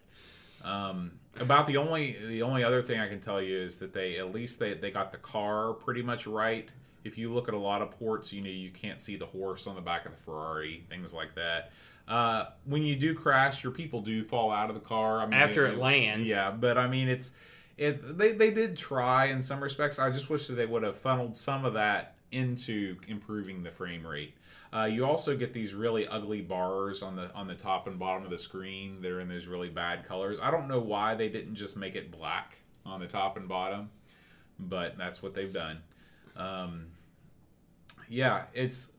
Um, 0.63 1.13
about 1.39 1.65
the 1.65 1.77
only 1.77 2.17
the 2.27 2.43
only 2.43 2.63
other 2.63 2.81
thing 2.81 2.99
I 2.99 3.07
can 3.07 3.19
tell 3.19 3.41
you 3.41 3.57
is 3.57 3.77
that 3.77 3.93
they 3.93 4.17
at 4.17 4.33
least 4.33 4.59
they 4.59 4.73
they 4.73 4.91
got 4.91 5.11
the 5.11 5.17
car 5.17 5.73
pretty 5.73 6.01
much 6.01 6.27
right. 6.27 6.69
If 7.03 7.17
you 7.17 7.33
look 7.33 7.47
at 7.47 7.55
a 7.55 7.59
lot 7.59 7.81
of 7.81 7.91
ports, 7.91 8.31
you 8.31 8.41
know 8.41 8.49
you 8.49 8.69
can't 8.69 9.01
see 9.01 9.15
the 9.15 9.25
horse 9.25 9.65
on 9.65 9.75
the 9.75 9.81
back 9.81 10.05
of 10.05 10.11
the 10.11 10.17
Ferrari, 10.17 10.85
things 10.87 11.13
like 11.13 11.33
that. 11.35 11.71
Uh, 12.07 12.45
when 12.65 12.83
you 12.83 12.95
do 12.95 13.13
crash, 13.13 13.63
your 13.63 13.71
people 13.71 14.01
do 14.01 14.23
fall 14.23 14.51
out 14.51 14.69
of 14.69 14.75
the 14.75 14.81
car. 14.81 15.19
I 15.19 15.25
mean, 15.25 15.33
After 15.33 15.67
they- 15.67 15.73
it 15.73 15.79
lands. 15.79 16.27
Yeah, 16.29 16.51
but 16.51 16.77
I 16.77 16.87
mean, 16.87 17.07
it's 17.07 17.33
it. 17.77 18.17
They 18.17 18.33
they 18.33 18.51
did 18.51 18.75
try 18.77 19.25
in 19.25 19.41
some 19.41 19.61
respects. 19.61 19.99
I 19.99 20.09
just 20.09 20.29
wish 20.29 20.47
that 20.47 20.55
they 20.55 20.65
would 20.65 20.83
have 20.83 20.97
funneled 20.97 21.37
some 21.37 21.63
of 21.65 21.73
that 21.73 22.15
into 22.31 22.97
improving 23.07 23.63
the 23.63 23.71
frame 23.71 24.05
rate. 24.05 24.33
Uh, 24.73 24.85
you 24.85 25.05
also 25.05 25.35
get 25.35 25.51
these 25.51 25.73
really 25.73 26.07
ugly 26.07 26.39
bars 26.41 27.01
on 27.01 27.15
the 27.15 27.33
on 27.33 27.47
the 27.47 27.55
top 27.55 27.87
and 27.87 27.99
bottom 27.99 28.23
of 28.23 28.29
the 28.29 28.37
screen. 28.37 29.01
They're 29.01 29.19
in 29.19 29.27
those 29.29 29.47
really 29.47 29.69
bad 29.69 30.07
colors. 30.07 30.39
I 30.41 30.49
don't 30.51 30.67
know 30.67 30.79
why 30.79 31.15
they 31.15 31.27
didn't 31.29 31.55
just 31.55 31.75
make 31.77 31.95
it 31.95 32.09
black 32.11 32.57
on 32.85 32.99
the 32.99 33.07
top 33.07 33.35
and 33.37 33.47
bottom, 33.49 33.89
but 34.59 34.97
that's 34.97 35.21
what 35.21 35.33
they've 35.33 35.51
done. 35.53 35.79
Um, 36.37 36.87
yeah, 38.09 38.43
it's 38.53 38.91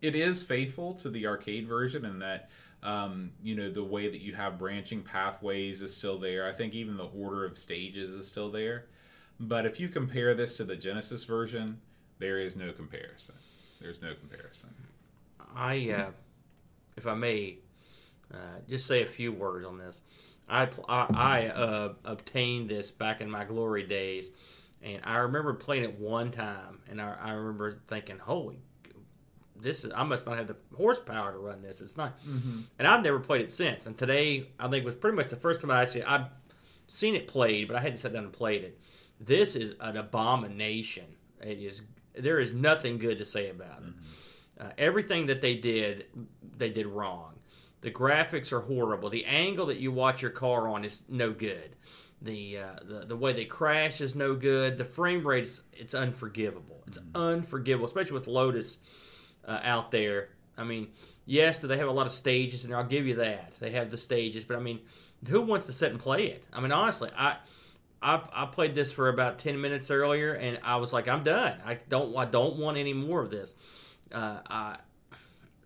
it 0.00 0.14
is 0.14 0.42
faithful 0.42 0.94
to 0.94 1.10
the 1.10 1.26
arcade 1.26 1.66
version 1.66 2.04
in 2.04 2.18
that 2.20 2.50
um, 2.82 3.32
you 3.42 3.54
know 3.54 3.70
the 3.70 3.82
way 3.82 4.08
that 4.08 4.20
you 4.20 4.34
have 4.34 4.58
branching 4.58 5.02
pathways 5.02 5.82
is 5.82 5.96
still 5.96 6.18
there. 6.18 6.46
I 6.46 6.52
think 6.52 6.74
even 6.74 6.96
the 6.96 7.04
order 7.06 7.44
of 7.44 7.58
stages 7.58 8.10
is 8.10 8.28
still 8.28 8.50
there. 8.50 8.86
But 9.38 9.66
if 9.66 9.80
you 9.80 9.88
compare 9.88 10.34
this 10.34 10.56
to 10.58 10.64
the 10.64 10.76
Genesis 10.76 11.24
version, 11.24 11.80
there 12.18 12.38
is 12.38 12.56
no 12.56 12.72
comparison. 12.72 13.34
There's 13.80 14.00
no 14.00 14.14
comparison. 14.14 14.70
I, 15.54 15.90
uh, 15.90 16.10
if 16.96 17.06
I 17.06 17.14
may, 17.14 17.58
uh, 18.32 18.60
just 18.68 18.86
say 18.86 19.02
a 19.02 19.06
few 19.06 19.32
words 19.32 19.66
on 19.66 19.78
this. 19.78 20.02
I 20.48 20.68
I, 20.88 21.48
uh, 21.48 21.94
obtained 22.04 22.70
this 22.70 22.90
back 22.90 23.20
in 23.20 23.30
my 23.30 23.44
glory 23.44 23.82
days, 23.82 24.30
and 24.80 25.00
I 25.04 25.16
remember 25.16 25.54
playing 25.54 25.84
it 25.84 25.98
one 25.98 26.30
time, 26.30 26.80
and 26.88 27.02
I, 27.02 27.16
I 27.20 27.30
remember 27.32 27.80
thinking, 27.88 28.18
"Holy, 28.18 28.60
this 29.60 29.84
is 29.84 29.92
I 29.94 30.04
must 30.04 30.26
not 30.26 30.36
have 30.38 30.46
the 30.46 30.56
horsepower 30.76 31.32
to 31.32 31.38
run 31.38 31.62
this. 31.62 31.80
It's 31.80 31.96
not." 31.96 32.18
And 32.78 32.86
I've 32.86 33.02
never 33.04 33.20
played 33.20 33.40
it 33.40 33.50
since. 33.50 33.86
And 33.86 33.96
today, 33.96 34.48
I 34.58 34.68
think 34.68 34.84
was 34.84 34.94
pretty 34.94 35.16
much 35.16 35.28
the 35.28 35.36
first 35.36 35.60
time 35.60 35.70
I 35.70 35.82
actually 35.82 36.04
I've 36.04 36.26
seen 36.86 37.14
it 37.14 37.26
played, 37.26 37.68
but 37.68 37.76
I 37.76 37.80
hadn't 37.80 37.98
sat 37.98 38.12
down 38.12 38.24
and 38.24 38.32
played 38.32 38.62
it. 38.62 38.78
This 39.20 39.56
is 39.56 39.74
an 39.80 39.96
abomination. 39.96 41.04
It 41.40 41.58
is. 41.58 41.82
There 42.14 42.38
is 42.38 42.52
nothing 42.52 42.98
good 42.98 43.18
to 43.18 43.24
say 43.24 43.50
about 43.50 43.82
it. 43.82 43.94
Uh, 44.58 44.70
everything 44.78 45.26
that 45.26 45.42
they 45.42 45.54
did, 45.54 46.06
they 46.56 46.70
did 46.70 46.86
wrong. 46.86 47.34
The 47.82 47.90
graphics 47.90 48.52
are 48.52 48.62
horrible. 48.62 49.10
The 49.10 49.26
angle 49.26 49.66
that 49.66 49.78
you 49.78 49.92
watch 49.92 50.22
your 50.22 50.30
car 50.30 50.66
on 50.68 50.84
is 50.84 51.02
no 51.08 51.30
good. 51.32 51.76
The 52.22 52.58
uh, 52.58 52.76
the, 52.82 53.06
the 53.06 53.16
way 53.16 53.32
they 53.34 53.44
crash 53.44 54.00
is 54.00 54.14
no 54.14 54.34
good. 54.34 54.78
The 54.78 54.84
frame 54.84 55.26
rate 55.26 55.44
is 55.44 55.62
it's 55.72 55.94
unforgivable. 55.94 56.82
It's 56.86 56.98
unforgivable, 57.14 57.86
especially 57.86 58.14
with 58.14 58.26
Lotus 58.26 58.78
uh, 59.46 59.60
out 59.62 59.90
there. 59.90 60.30
I 60.58 60.64
mean, 60.64 60.88
yes, 61.24 61.60
do 61.60 61.66
they 61.66 61.78
have 61.78 61.88
a 61.88 61.92
lot 61.92 62.06
of 62.06 62.12
stages, 62.12 62.64
and 62.64 62.74
I'll 62.74 62.84
give 62.84 63.06
you 63.06 63.16
that. 63.16 63.56
They 63.60 63.70
have 63.72 63.90
the 63.90 63.98
stages, 63.98 64.44
but 64.44 64.56
I 64.56 64.60
mean, 64.60 64.80
who 65.26 65.42
wants 65.42 65.66
to 65.66 65.72
sit 65.72 65.90
and 65.90 66.00
play 66.00 66.26
it? 66.26 66.44
I 66.52 66.60
mean, 66.60 66.72
honestly, 66.72 67.10
I. 67.16 67.36
I, 68.02 68.20
I 68.30 68.46
played 68.46 68.74
this 68.74 68.92
for 68.92 69.08
about 69.08 69.38
ten 69.38 69.58
minutes 69.58 69.90
earlier, 69.90 70.34
and 70.34 70.60
I 70.62 70.76
was 70.76 70.92
like, 70.92 71.08
I'm 71.08 71.24
done. 71.24 71.58
I 71.64 71.78
don't 71.88 72.14
I 72.14 72.26
don't 72.26 72.58
want 72.58 72.76
any 72.76 72.92
more 72.92 73.22
of 73.22 73.30
this. 73.30 73.54
Uh, 74.12 74.40
I, 74.48 74.76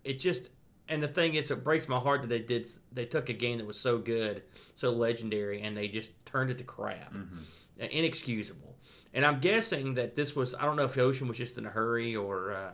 it 0.05 0.17
just 0.17 0.49
and 0.91 1.03
the 1.03 1.07
thing 1.07 1.35
is, 1.35 1.51
it 1.51 1.63
breaks 1.63 1.87
my 1.87 1.99
heart 1.99 2.21
that 2.21 2.29
they 2.29 2.39
did. 2.39 2.69
They 2.91 3.05
took 3.05 3.29
a 3.29 3.33
game 3.33 3.57
that 3.59 3.67
was 3.67 3.79
so 3.79 3.97
good, 3.97 4.43
so 4.75 4.91
legendary, 4.91 5.61
and 5.61 5.75
they 5.75 5.89
just 5.89 6.11
turned 6.25 6.51
it 6.51 6.57
to 6.59 6.63
crap. 6.63 7.13
Uh, 7.13 7.85
Inexcusable. 7.85 8.75
And 9.13 9.25
I'm 9.25 9.39
guessing 9.39 9.95
that 9.95 10.15
this 10.15 10.35
was. 10.35 10.55
I 10.55 10.65
don't 10.65 10.75
know 10.75 10.85
if 10.85 10.97
Ocean 10.97 11.27
was 11.27 11.37
just 11.37 11.57
in 11.57 11.65
a 11.65 11.69
hurry 11.69 12.15
or. 12.15 12.53
Uh, 12.53 12.71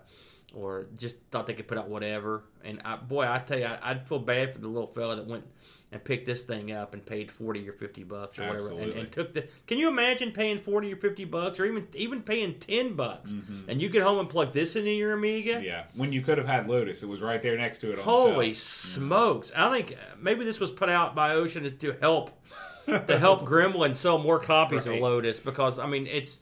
or 0.54 0.88
just 0.98 1.18
thought 1.32 1.46
they 1.48 1.54
could 1.54 1.68
put 1.68 1.78
out 1.78 1.90
whatever, 1.90 2.44
and 2.64 2.82
I, 2.86 2.96
boy, 2.96 3.28
I 3.30 3.40
tell 3.40 3.60
you, 3.60 3.66
I, 3.66 3.78
I'd 3.82 4.08
feel 4.08 4.20
bad 4.20 4.54
for 4.54 4.60
the 4.60 4.68
little 4.68 4.88
fella 4.88 5.16
that 5.18 5.28
went 5.28 5.46
and 5.90 6.04
picked 6.04 6.26
this 6.26 6.44
thing 6.44 6.72
up 6.72 6.94
and 6.94 7.06
paid 7.06 7.32
forty 7.32 7.68
or 7.68 7.72
fifty 7.74 8.04
bucks 8.04 8.38
or 8.40 8.48
whatever, 8.48 8.72
and, 8.82 8.92
and 8.92 9.12
took 9.12 9.34
the. 9.34 9.48
Can 9.68 9.78
you 9.78 9.88
imagine 9.88 10.32
paying 10.32 10.58
forty 10.60 10.92
or 10.92 10.98
fifty 10.98 11.24
bucks, 11.26 11.60
or 11.60 11.66
even 11.66 11.88
even 11.96 12.22
paying 12.24 12.56
ten 12.60 12.94
bucks, 12.96 13.34
and 13.68 13.82
you 13.82 13.88
get 13.90 14.04
home 14.04 14.20
and 14.20 14.28
plug 14.28 14.52
this 14.54 14.76
into 14.76 14.92
your 14.92 15.14
Amiga? 15.14 15.56
Mm-hmm. 15.56 15.64
Yeah, 15.64 15.84
when 15.96 16.12
you 16.12 16.22
could 16.22 16.38
have 16.38 16.48
had 16.48 16.68
Lotus, 16.68 17.04
it 17.04 17.08
was 17.10 17.22
right 17.22 17.42
there 17.42 17.58
next 17.58 17.78
to 17.80 17.92
it. 17.94 18.00
On 18.00 18.04
Holy 18.06 18.54
smokes! 18.54 19.52
I 19.56 19.72
think 19.72 19.94
uh, 19.94 20.16
maybe 20.20 20.44
this 20.44 20.60
was 20.60 20.72
put 20.72 20.90
out 20.90 21.16
by 21.16 21.32
Ocean 21.32 21.78
to 21.78 21.92
help 22.02 22.32
to 22.86 23.18
help 23.20 23.46
Gremlin 23.46 23.96
sell 23.96 24.18
more 24.18 24.40
copies 24.40 24.88
Right. 24.88 24.96
of 24.96 25.02
Lotus 25.02 25.40
because 25.40 25.80
I 25.80 25.88
mean 25.88 26.08
it's 26.08 26.40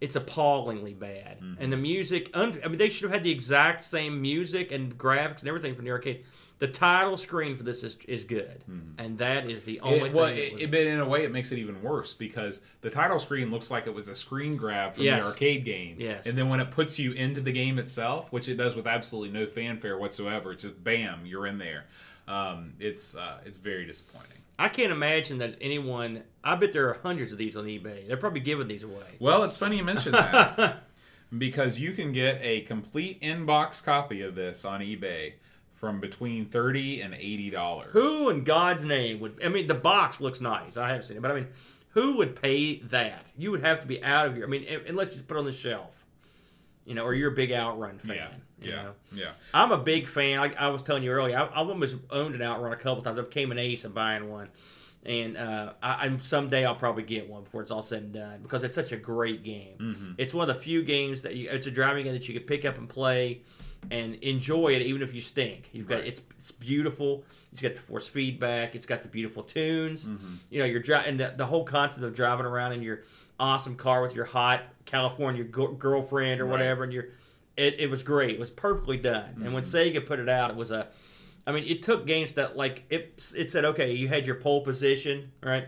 it's 0.00 0.16
appallingly 0.16 0.94
bad, 0.94 1.40
Mm-hmm. 1.40 1.62
and 1.62 1.72
the 1.72 1.76
music. 1.76 2.30
Un- 2.34 2.58
I 2.64 2.68
mean 2.68 2.78
they 2.78 2.88
should 2.90 3.04
have 3.04 3.12
had 3.12 3.24
the 3.24 3.30
exact 3.30 3.82
same 3.84 4.20
music 4.22 4.72
and 4.72 4.96
graphics 4.96 5.40
and 5.40 5.48
everything 5.48 5.74
from 5.74 5.84
the 5.84 5.90
arcade. 5.90 6.24
The 6.58 6.68
title 6.68 7.16
screen 7.16 7.56
for 7.56 7.62
this 7.62 7.82
is 7.82 7.96
is 8.06 8.24
good, 8.24 8.62
and 8.98 9.16
that 9.18 9.48
is 9.50 9.64
the 9.64 9.80
only 9.80 9.98
Mm-hmm. 10.00 10.06
It, 10.06 10.14
well, 10.14 10.24
it, 10.26 10.52
was- 10.52 10.62
it- 10.62 10.70
but 10.70 10.80
in 10.80 11.00
a 11.00 11.08
way, 11.08 11.24
it 11.24 11.32
makes 11.32 11.52
it 11.52 11.58
even 11.58 11.80
worse 11.82 12.12
because 12.12 12.60
the 12.82 12.90
title 12.90 13.18
screen 13.18 13.50
looks 13.50 13.70
like 13.70 13.86
it 13.86 13.94
was 13.94 14.08
a 14.08 14.14
screen 14.14 14.56
grab 14.56 14.94
from 14.94 15.04
Yes. 15.04 15.22
the 15.24 15.30
arcade 15.30 15.64
game. 15.64 15.96
Yes. 15.98 16.26
And 16.26 16.36
then 16.36 16.48
when 16.50 16.60
it 16.60 16.70
puts 16.70 16.98
you 16.98 17.12
into 17.12 17.40
the 17.40 17.52
game 17.52 17.78
itself, 17.78 18.30
which 18.30 18.48
it 18.50 18.56
does 18.56 18.76
with 18.76 18.86
absolutely 18.86 19.30
no 19.38 19.46
fanfare 19.46 19.96
whatsoever, 19.98 20.52
it's 20.52 20.62
just 20.64 20.82
bam, 20.84 21.24
you're 21.24 21.46
in 21.46 21.56
there. 21.58 21.86
Um, 22.28 22.74
it's 22.78 23.16
uh, 23.16 23.38
it's 23.46 23.56
very 23.58 23.86
disappointing. 23.86 24.38
I 24.60 24.68
can't 24.68 24.92
imagine 24.92 25.38
that 25.38 25.56
anyone. 25.58 26.22
I 26.44 26.54
bet 26.54 26.74
there 26.74 26.90
are 26.90 26.98
hundreds 27.02 27.32
of 27.32 27.38
these 27.38 27.56
on 27.56 27.64
eBay. 27.64 28.06
They're 28.06 28.18
probably 28.18 28.40
giving 28.40 28.68
these 28.68 28.84
away. 28.84 29.16
Well, 29.18 29.42
it's 29.42 29.56
funny 29.56 29.78
you 29.78 29.84
mention 29.84 30.12
that 30.12 30.82
because 31.38 31.80
you 31.80 31.92
can 31.92 32.12
get 32.12 32.38
a 32.42 32.60
complete 32.60 33.22
inbox 33.22 33.82
copy 33.82 34.20
of 34.20 34.34
this 34.34 34.66
on 34.66 34.80
eBay 34.80 35.32
from 35.76 35.98
between 35.98 36.44
thirty 36.44 37.00
and 37.00 37.14
eighty 37.14 37.48
dollars. 37.48 37.94
Who 37.94 38.28
in 38.28 38.44
God's 38.44 38.84
name 38.84 39.18
would? 39.20 39.40
I 39.42 39.48
mean, 39.48 39.66
the 39.66 39.74
box 39.74 40.20
looks 40.20 40.42
nice. 40.42 40.76
I 40.76 40.88
haven't 40.88 41.04
seen 41.04 41.16
it, 41.16 41.22
but 41.22 41.30
I 41.30 41.34
mean, 41.34 41.48
who 41.94 42.18
would 42.18 42.40
pay 42.40 42.80
that? 42.80 43.32
You 43.38 43.52
would 43.52 43.62
have 43.62 43.80
to 43.80 43.86
be 43.86 44.04
out 44.04 44.26
of 44.26 44.36
your. 44.36 44.46
I 44.46 44.50
mean, 44.50 44.66
unless 44.86 45.06
you 45.08 45.12
just 45.14 45.26
put 45.26 45.38
it 45.38 45.40
on 45.40 45.46
the 45.46 45.52
shelf, 45.52 46.04
you 46.84 46.94
know, 46.94 47.04
or 47.04 47.14
you're 47.14 47.32
a 47.32 47.34
big 47.34 47.50
Outrun 47.50 47.98
fan. 47.98 48.16
Yeah, 48.16 48.28
yeah, 48.68 48.82
know? 48.82 48.92
yeah. 49.12 49.30
I'm 49.54 49.72
a 49.72 49.78
big 49.78 50.08
fan. 50.08 50.38
Like 50.40 50.56
I 50.60 50.68
was 50.68 50.82
telling 50.82 51.02
you 51.02 51.10
earlier, 51.10 51.38
I, 51.38 51.44
I 51.46 51.56
almost 51.56 51.96
owned 52.10 52.34
an 52.34 52.42
Outrun 52.42 52.72
a 52.72 52.76
couple 52.76 53.02
times. 53.02 53.18
I 53.18 53.22
became 53.22 53.50
an 53.52 53.58
ace 53.58 53.84
of 53.84 53.94
buying 53.94 54.28
one, 54.30 54.48
and 55.04 55.36
uh, 55.36 55.72
I, 55.82 56.04
I'm 56.06 56.20
someday 56.20 56.64
I'll 56.64 56.74
probably 56.74 57.02
get 57.04 57.28
one 57.28 57.44
before 57.44 57.62
it's 57.62 57.70
all 57.70 57.82
said 57.82 58.02
and 58.02 58.12
done 58.12 58.40
because 58.42 58.64
it's 58.64 58.74
such 58.74 58.92
a 58.92 58.96
great 58.96 59.42
game. 59.42 59.76
Mm-hmm. 59.78 60.12
It's 60.18 60.34
one 60.34 60.48
of 60.48 60.54
the 60.56 60.60
few 60.62 60.82
games 60.82 61.22
that 61.22 61.34
you, 61.36 61.48
it's 61.50 61.66
a 61.66 61.70
driving 61.70 62.04
game 62.04 62.12
that 62.12 62.28
you 62.28 62.34
could 62.34 62.46
pick 62.46 62.64
up 62.64 62.78
and 62.78 62.88
play 62.88 63.42
and 63.90 64.16
enjoy 64.16 64.68
it 64.74 64.82
even 64.82 65.00
if 65.02 65.14
you 65.14 65.20
stink. 65.22 65.70
You've 65.72 65.88
got 65.88 66.00
Right. 66.00 66.08
it's 66.08 66.22
it's 66.38 66.52
beautiful. 66.52 67.24
It's 67.52 67.62
got 67.62 67.74
the 67.74 67.80
force 67.80 68.06
feedback. 68.06 68.74
It's 68.76 68.86
got 68.86 69.02
the 69.02 69.08
beautiful 69.08 69.42
tunes. 69.42 70.04
Mm-hmm. 70.06 70.34
You 70.50 70.58
know, 70.60 70.64
you're 70.66 70.80
driving 70.82 71.16
the, 71.16 71.32
the 71.36 71.46
whole 71.46 71.64
concept 71.64 72.04
of 72.04 72.14
driving 72.14 72.46
around 72.46 72.72
in 72.74 72.82
your 72.82 73.02
awesome 73.40 73.74
car 73.74 74.02
with 74.02 74.14
your 74.14 74.26
hot 74.26 74.62
California 74.84 75.42
go- 75.44 75.72
girlfriend 75.72 76.40
or 76.40 76.44
Right. 76.44 76.50
whatever, 76.52 76.84
and 76.84 76.92
you're 76.92 77.08
it, 77.60 77.76
it 77.80 77.90
was 77.90 78.02
great. 78.02 78.30
It 78.34 78.40
was 78.40 78.50
perfectly 78.50 78.96
done. 78.96 79.42
And 79.44 79.52
when 79.54 79.62
Mm-hmm. 79.62 79.96
Sega 79.98 80.06
put 80.06 80.18
it 80.18 80.28
out, 80.28 80.50
it 80.50 80.56
was 80.56 80.70
a. 80.70 80.88
I 81.46 81.52
mean, 81.52 81.64
it 81.64 81.82
took 81.82 82.06
games 82.06 82.32
that 82.32 82.56
like 82.56 82.84
it. 82.90 83.22
It 83.36 83.50
said, 83.50 83.64
okay, 83.64 83.92
you 83.92 84.08
had 84.08 84.26
your 84.26 84.36
pole 84.36 84.60
position, 84.62 85.32
right, 85.42 85.66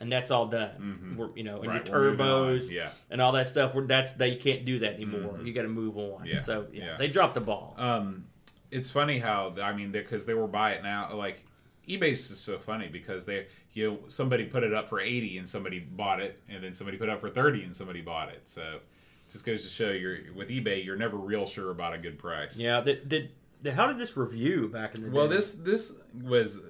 and 0.00 0.10
that's 0.10 0.30
all 0.30 0.46
done. 0.46 1.16
We're, 1.18 1.30
you 1.36 1.42
know, 1.44 1.62
and 1.62 1.64
Mm-hmm. 1.64 1.70
Right, 1.70 1.88
your 1.88 2.00
we're 2.00 2.10
moving 2.12 2.26
on. 2.26 2.54
turbos, 2.58 2.70
Yeah. 2.70 2.90
and 3.10 3.20
all 3.20 3.32
that 3.32 3.48
stuff. 3.48 3.74
We're, 3.74 3.86
that's 3.86 4.12
that 4.12 4.30
you 4.30 4.38
can't 4.38 4.64
do 4.64 4.78
that 4.80 4.94
anymore. 4.94 5.40
You 5.42 5.52
got 5.52 5.62
to 5.62 5.68
move 5.68 5.96
on. 5.98 6.24
Yeah, 6.26 6.40
So 6.40 6.66
yeah, 6.72 6.84
yeah. 6.84 6.96
they 6.98 7.08
dropped 7.08 7.34
the 7.34 7.40
ball. 7.40 7.74
Um, 7.78 8.26
it's 8.70 8.90
funny 8.90 9.18
how 9.18 9.54
I 9.62 9.72
mean 9.74 9.92
because 9.92 10.24
they 10.24 10.34
were 10.34 10.46
buy 10.48 10.72
it 10.72 10.82
now 10.82 11.14
like 11.14 11.44
eBay's 11.88 12.28
just 12.28 12.44
so 12.44 12.58
funny 12.58 12.88
because 12.88 13.26
they 13.26 13.46
you 13.74 13.90
know 13.90 13.98
somebody 14.08 14.44
put 14.46 14.62
it 14.62 14.72
up 14.72 14.88
for 14.88 14.98
eighty 15.00 15.36
and 15.36 15.46
somebody 15.48 15.78
bought 15.80 16.20
it 16.20 16.40
and 16.48 16.62
then 16.64 16.72
somebody 16.72 16.96
put 16.96 17.08
it 17.08 17.12
up 17.12 17.20
for 17.20 17.28
thirty 17.28 17.64
and 17.64 17.76
somebody 17.76 18.00
bought 18.00 18.28
it 18.30 18.40
so 18.44 18.78
just 19.30 19.44
goes 19.46 19.62
to 19.62 19.68
show 19.68 19.90
you're 19.90 20.18
with 20.34 20.48
eBay 20.48 20.84
you're 20.84 20.96
never 20.96 21.16
real 21.16 21.46
sure 21.46 21.70
about 21.70 21.94
a 21.94 21.98
good 21.98 22.18
price. 22.18 22.58
yeah. 22.58 22.80
Did, 22.82 23.30
how 23.74 23.86
did 23.86 23.96
this 23.98 24.16
review 24.16 24.68
back 24.68 24.96
in 24.96 25.04
the 25.04 25.10
Well, 25.10 25.28
day? 25.28 25.36
this 25.36 25.52
this 25.52 25.94
was 26.22 26.60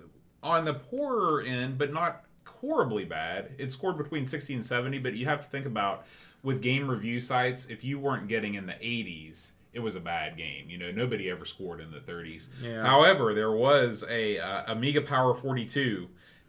on 0.43 0.65
the 0.65 0.75
poorer 0.75 1.41
end, 1.43 1.79
but 1.79 1.93
not 1.93 2.25
horribly 2.47 3.05
bad. 3.05 3.53
It 3.59 3.73
scored 3.73 3.97
between 3.97 4.27
60 4.27 4.55
and 4.55 4.65
70, 4.65 4.99
but 4.99 5.15
you 5.15 5.25
have 5.27 5.41
to 5.41 5.47
think 5.49 5.67
about 5.67 6.07
with 6.43 6.61
game 6.61 6.89
review 6.91 7.19
sites, 7.21 7.67
if 7.67 7.83
you 7.85 7.99
weren't 7.99 8.29
getting 8.29 8.55
in 8.55 8.67
the 8.67 8.73
80s, 8.75 9.53
it 9.73 9.81
was 9.81 9.95
a 9.95 10.01
bad 10.01 10.37
game. 10.37 10.69
You 10.69 10.77
know, 10.79 10.91
nobody 10.91 11.31
ever 11.31 11.45
scored 11.45 11.81
in 11.81 11.91
the 11.93 12.01
30s. 12.01 12.49
Yeah. 12.63 12.85
However, 12.85 13.33
there 13.33 13.53
was 13.53 14.05
a 14.09 14.39
uh, 14.39 14.65
Amiga 14.73 15.01
Power 15.01 15.35
42 15.35 16.09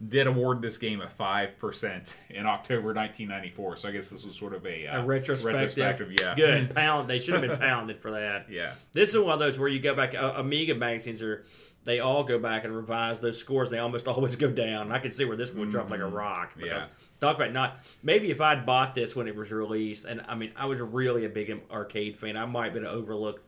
did 0.10 0.28
award 0.28 0.62
this 0.62 0.78
game 0.78 1.01
a 1.01 1.06
5% 1.06 2.16
in 2.30 2.45
October 2.45 2.93
1994. 2.93 3.78
So 3.78 3.89
I 3.89 3.91
guess 3.91 4.10
this 4.10 4.26
was 4.26 4.36
sort 4.36 4.54
of 4.54 4.66
a, 4.66 4.88
uh, 4.88 5.01
a 5.01 5.06
retrospective. 5.06 5.78
retrospective, 5.78 6.12
yeah. 6.20 6.36
Good 6.36 6.74
pound. 6.76 7.08
They 7.08 7.20
should 7.20 7.36
have 7.36 7.43
been 7.43 7.58
pounded 7.58 8.01
for 8.01 8.12
that. 8.12 8.47
Yeah. 8.49 8.74
This 8.91 9.10
is 9.14 9.20
one 9.20 9.34
of 9.34 9.39
those 9.39 9.58
where 9.58 9.68
you 9.70 9.80
go 9.80 9.95
back. 9.95 10.14
Uh, 10.16 10.34
Amiga 10.38 10.76
magazines 10.76 11.22
are. 11.22 11.45
They 11.86 11.99
all 11.99 12.24
go 12.24 12.39
back 12.39 12.64
and 12.64 12.74
revise 12.74 13.20
those 13.20 13.38
scores. 13.38 13.70
They 13.70 13.80
almost 13.80 14.08
always 14.10 14.36
go 14.38 14.49
down. 14.49 14.91
I 14.91 14.99
can 14.99 15.12
see 15.12 15.26
where 15.26 15.36
this 15.36 15.49
one 15.49 15.60
would 15.62 15.70
drop 15.70 15.89
like 15.89 15.99
a 15.99 16.06
rock. 16.08 16.54
Because 16.56 16.70
Mm-hmm. 16.70 16.80
Yeah. 16.82 16.86
Talk 17.20 17.36
about 17.38 17.51
not. 17.54 17.78
Maybe 18.01 18.32
if 18.32 18.41
I'd 18.41 18.66
bought 18.66 18.95
this 18.95 19.16
when 19.16 19.28
it 19.28 19.36
was 19.36 19.51
released, 19.51 20.06
and 20.06 20.24
I 20.28 20.36
mean, 20.36 20.51
I 20.56 20.66
was 20.66 20.80
really 20.82 21.26
a 21.26 21.30
big 21.30 21.54
arcade 21.72 22.18
fan. 22.18 22.36
I 22.38 22.45
might 22.45 22.66
have 22.66 22.74
been 22.74 22.86
overlooked. 22.86 23.47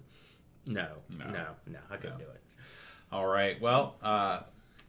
No, 0.65 0.87
no, 1.17 1.25
No. 1.25 1.45
no, 1.67 1.79
I 1.89 1.97
couldn't 1.97 2.17
do 2.19 2.23
it. 2.25 2.41
All 3.11 3.25
right. 3.27 3.59
Well, 3.61 3.95
uh, 4.01 4.39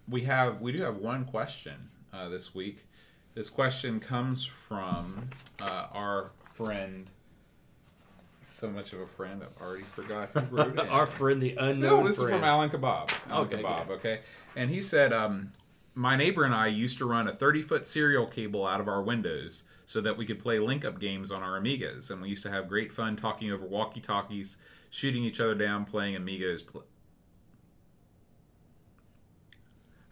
we 0.09 0.23
have 0.23 0.61
we 0.61 0.73
do 0.73 0.83
have 0.83 0.97
one 0.97 1.25
question 1.25 1.75
uh, 2.13 2.29
this 2.29 2.55
week. 2.55 2.87
This 3.35 3.51
question 3.51 4.01
comes 4.01 4.45
from 4.45 5.29
uh, 5.61 5.87
our 5.93 6.31
friend. 6.55 7.11
So 8.49 8.71
much 8.71 8.93
of 8.93 9.01
a 9.01 9.07
friend, 9.07 9.43
I've 9.43 9.61
already 9.61 9.83
forgot 9.85 10.31
who 10.33 10.41
wrote 10.57 10.79
it. 10.79 10.89
Our 10.89 11.07
friend, 11.07 11.43
the 11.43 11.55
unknown 11.59 11.81
no, 12.01 12.07
this 12.07 12.17
friend. 12.17 12.33
is 12.35 12.39
from 12.41 12.45
Alan 12.45 12.71
Kebab. 12.71 13.11
Alan 13.29 13.47
Okay, 13.49 13.63
Kebab. 13.63 13.87
good. 13.89 13.93
Okay, 13.95 14.21
and 14.55 14.71
he 14.71 14.81
said, 14.81 15.13
um, 15.13 15.53
"My 15.95 16.17
neighbor 16.17 16.45
and 16.45 16.55
I 16.55 16.69
used 16.69 16.97
to 16.99 17.07
run 17.07 17.27
a 17.29 17.33
30-foot 17.33 17.87
serial 17.87 18.27
cable 18.27 18.65
out 18.67 18.81
of 18.81 18.89
our 18.89 19.03
windows 19.03 19.65
so 19.85 20.01
that 20.01 20.17
we 20.17 20.25
could 20.25 20.39
play 20.39 20.59
link-up 20.61 20.99
games 21.01 21.31
on 21.33 21.43
our 21.43 21.61
Amigas, 21.61 22.11
and 22.11 22.23
we 22.23 22.29
used 22.29 22.45
to 22.45 22.51
have 22.51 22.69
great 22.69 22.93
fun 22.93 23.17
talking 23.17 23.51
over 23.51 23.67
walkie-talkies, 23.67 24.57
shooting 24.91 25.25
each 25.25 25.41
other 25.41 25.55
down, 25.57 25.85
playing 25.85 26.15
Amigos." 26.17 26.63
Pl- 26.63 26.85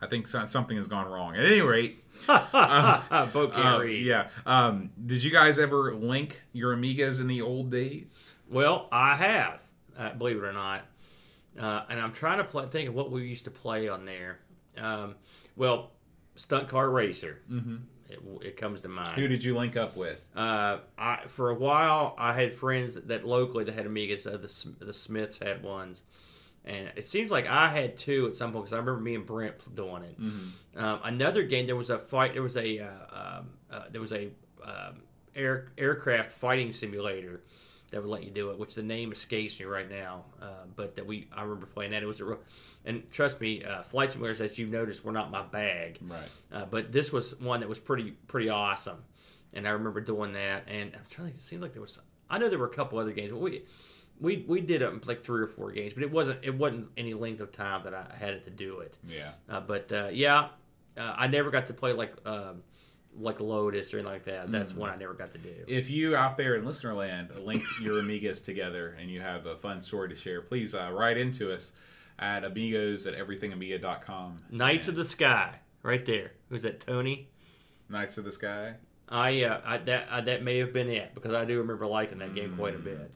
I 0.01 0.07
think 0.07 0.29
so- 0.29 0.47
something 0.47 0.77
has 0.77 0.89
gone 0.89 1.11
wrong. 1.11 1.37
At 1.37 1.45
any 1.45 1.61
rate, 1.61 2.05
Bo 2.27 3.49
can't 3.49 3.55
um, 3.57 3.89
yeah. 3.89 4.29
Um, 4.47 4.91
did 5.05 5.23
you 5.25 5.31
guys 5.31 5.59
ever 5.59 5.95
link 5.95 6.43
your 6.53 6.75
Amigas 6.77 7.21
in 7.21 7.27
the 7.27 7.43
old 7.43 7.71
days? 7.71 8.35
Well, 8.49 8.89
I 8.93 9.17
have, 9.17 9.61
uh, 9.99 10.13
believe 10.15 10.37
it 10.37 10.45
or 10.45 10.53
not, 10.53 10.83
uh, 11.59 11.83
and 11.89 12.01
I'm 12.01 12.13
trying 12.13 12.39
to 12.39 12.45
play, 12.45 12.67
think 12.67 12.89
of 12.89 12.95
what 12.95 13.11
we 13.11 13.23
used 13.23 13.45
to 13.45 13.51
play 13.51 13.89
on 13.89 14.05
there. 14.05 14.39
Um, 14.77 15.15
well, 15.57 15.93
stunt 16.37 16.69
car 16.69 16.91
racer. 16.91 17.41
Mm-hmm. 17.51 17.77
It, 18.09 18.21
it 18.43 18.57
comes 18.57 18.83
to 18.83 18.89
mind. 18.89 19.13
Who 19.13 19.29
did 19.29 19.43
you 19.43 19.57
link 19.57 19.77
up 19.77 19.97
with? 19.97 20.25
Uh, 20.37 20.79
I 20.99 21.23
for 21.29 21.51
a 21.51 21.55
while 21.55 22.15
I 22.19 22.35
had 22.35 22.53
friends 22.53 22.95
that, 22.95 23.09
that 23.09 23.25
locally 23.25 23.65
that 23.65 23.75
had 23.75 23.87
Amigas. 23.87 24.27
Uh, 24.27 24.37
the 24.37 24.85
the 24.85 24.93
Smiths 24.93 25.39
had 25.39 25.63
ones, 25.63 26.03
and 26.65 26.93
it 26.97 27.07
seems 27.07 27.31
like 27.31 27.47
I 27.47 27.69
had 27.69 27.97
two 27.97 28.27
at 28.27 28.37
some 28.37 28.53
point 28.53 28.65
because 28.65 28.73
I 28.73 28.79
remember 28.79 29.01
me 29.01 29.15
and 29.15 29.27
Brent 29.27 29.75
doing 29.75 30.03
it. 30.03 30.17
Um, 30.77 31.01
another 31.05 31.43
game 31.43 31.67
there 31.67 31.77
was 31.77 31.91
a 31.91 31.99
fight. 31.99 32.33
There 32.33 32.43
was 32.43 32.57
a 32.57 32.81
uh, 32.81 32.89
um, 33.12 33.51
uh, 33.71 33.83
there 33.91 34.01
was 34.01 34.12
a 34.12 34.31
um, 34.65 35.03
air 35.37 35.73
aircraft 35.77 36.33
fighting 36.33 36.73
simulator 36.73 37.43
that 37.91 38.03
would 38.03 38.11
let 38.11 38.25
you 38.25 38.31
do 38.31 38.51
it, 38.51 38.59
which 38.59 38.75
the 38.75 38.83
name 38.83 39.12
escapes 39.12 39.61
me 39.61 39.67
right 39.67 39.89
now. 39.91 40.25
Uh, 40.41 40.65
but 40.75 40.97
that 40.97 41.07
we 41.07 41.29
I 41.35 41.43
remember 41.43 41.67
playing 41.67 41.93
that. 41.93 42.03
It 42.03 42.07
was 42.07 42.21
a 42.21 42.25
real, 42.25 42.41
and 42.85 43.11
trust 43.11 43.41
me, 43.41 43.62
uh, 43.62 43.83
flight 43.83 44.11
simulators 44.11 44.41
as 44.41 44.59
you 44.59 44.67
noticed 44.67 45.05
were 45.05 45.12
not 45.12 45.31
my 45.31 45.43
bag. 45.43 45.99
Right. 46.01 46.29
Uh, 46.51 46.65
but 46.65 46.93
this 46.93 47.12
was 47.12 47.39
one 47.41 47.61
that 47.61 47.69
was 47.69 47.79
pretty 47.79 48.12
pretty 48.27 48.49
awesome, 48.49 49.05
and 49.53 49.69
I 49.69 49.73
remember 49.73 50.01
doing 50.01 50.33
that. 50.33 50.65
And 50.67 50.93
I'm 50.95 51.03
trying 51.11 51.29
to 51.29 51.33
think. 51.33 51.37
It 51.37 51.43
seems 51.43 51.62
like 51.62 51.73
there 51.73 51.83
was. 51.83 52.01
I 52.31 52.39
know 52.39 52.49
there 52.49 52.59
were 52.59 52.67
a 52.67 52.75
couple 52.75 52.99
other 52.99 53.12
games, 53.12 53.31
but 53.31 53.41
we 53.41 53.65
we 54.21 54.45
we 54.47 54.61
did 54.61 54.83
um, 54.83 55.01
like 55.07 55.25
three 55.25 55.43
or 55.43 55.47
four 55.47 55.71
games, 55.73 55.93
but 55.95 56.03
it 56.03 56.11
wasn't 56.11 56.39
it 56.43 56.55
wasn't 56.55 56.89
any 56.97 57.15
length 57.15 57.41
of 57.41 57.53
time 57.53 57.83
that 57.85 57.95
I 57.95 58.07
had 58.19 58.35
it 58.35 58.45
to 58.45 58.51
do 58.51 58.81
it. 58.81 58.97
Yeah. 59.09 59.33
Uh, 59.49 59.61
but 59.61 59.91
uh, 59.93 60.09
yeah, 60.12 60.49
uh, 60.97 61.15
I 61.17 61.27
never 61.27 61.51
got 61.51 61.67
to 61.69 61.75
play 61.75 61.93
like 61.93 62.15
um, 62.27 62.62
like 63.19 63.41
Lotus 63.41 63.93
or 63.93 63.99
anything 63.99 64.12
like 64.12 64.25
that. 64.25 64.51
That's 64.51 64.75
one 64.75 64.91
I 64.91 64.97
never 64.97 65.15
got 65.15 65.33
to 65.33 65.39
do. 65.39 65.55
If 65.67 65.91
you 65.91 66.17
out 66.17 66.37
there 66.37 66.55
in 66.57 66.65
listener 66.65 66.95
land 66.95 67.31
linked 67.45 67.67
your 67.81 68.03
Amigas 68.03 68.45
together 68.45 68.97
and 69.01 69.11
you 69.11 69.21
have 69.21 69.47
a 69.47 69.57
fun 69.57 69.81
story 69.83 70.09
to 70.09 70.15
share, 70.15 70.41
please 70.41 70.75
uh, 70.75 70.91
write 70.93 71.17
into 71.17 71.53
us. 71.53 71.73
at 72.19 72.45
amigos 72.45 73.07
at 73.09 73.15
everythingamiga.com. 73.15 74.39
Knights 74.51 74.87
of 74.89 74.95
the 74.97 75.05
Sky, 75.05 75.57
right 75.83 76.05
there. 76.07 76.33
Who's 76.49 76.62
that? 76.62 76.81
Tony. 76.81 77.29
Knights 77.89 78.19
of 78.19 78.25
the 78.25 78.33
Sky. 78.33 78.75
I, 79.09 79.43
uh, 79.45 79.61
I 79.65 79.79
that 79.79 80.09
I, 80.11 80.21
that 80.23 80.43
may 80.43 80.59
have 80.59 80.73
been 80.73 80.89
it 80.89 81.15
because 81.15 81.35
I 81.35 81.45
do 81.45 81.59
remember 81.59 81.87
liking 81.87 82.19
that 82.19 82.35
game 82.35 82.57
quite 82.57 82.75
a 82.75 82.79
bit. 82.79 83.12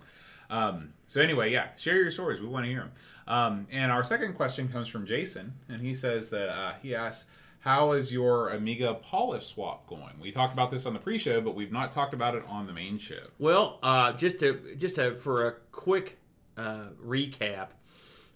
Um, 0.51 0.95
so 1.07 1.21
anyway, 1.21 1.53
yeah, 1.53 1.69
share 1.77 1.97
your 1.97 2.11
stories. 2.11 2.41
We 2.41 2.47
want 2.47 2.65
to 2.65 2.71
hear 2.71 2.81
them. 2.81 2.91
Um, 3.27 3.67
and 3.71 3.93
our 3.93 4.03
second 4.03 4.35
question 4.35 4.69
comes 4.69 4.89
from 4.89 5.07
Jason, 5.07 5.55
and 5.69 5.83
he 5.83 5.95
says 5.95 6.31
that 6.31 6.49
uh, 6.49 6.73
he 6.83 6.95
asks, 6.95 7.29
"How 7.61 7.93
is 7.93 8.11
your 8.11 8.51
Amiga 8.51 8.95
polish 8.95 9.47
swap 9.47 9.87
going?" 9.87 10.19
We 10.21 10.31
talked 10.31 10.55
about 10.55 10.71
this 10.71 10.87
on 10.87 10.95
the 10.95 10.99
pre-show, 10.99 11.41
but 11.41 11.55
we've 11.55 11.73
not 11.73 11.93
talked 11.93 12.15
about 12.15 12.35
it 12.35 12.45
on 12.49 12.67
the 12.67 12.73
main 12.73 12.99
show. 12.99 13.21
Well, 13.39 13.79
uh, 13.83 14.13
just 14.13 14.39
to 14.41 14.75
just 14.77 14.97
to, 14.97 15.15
for 15.15 15.47
a 15.47 15.53
quick 15.73 16.19
uh, 16.57 16.87
recap, 17.05 17.69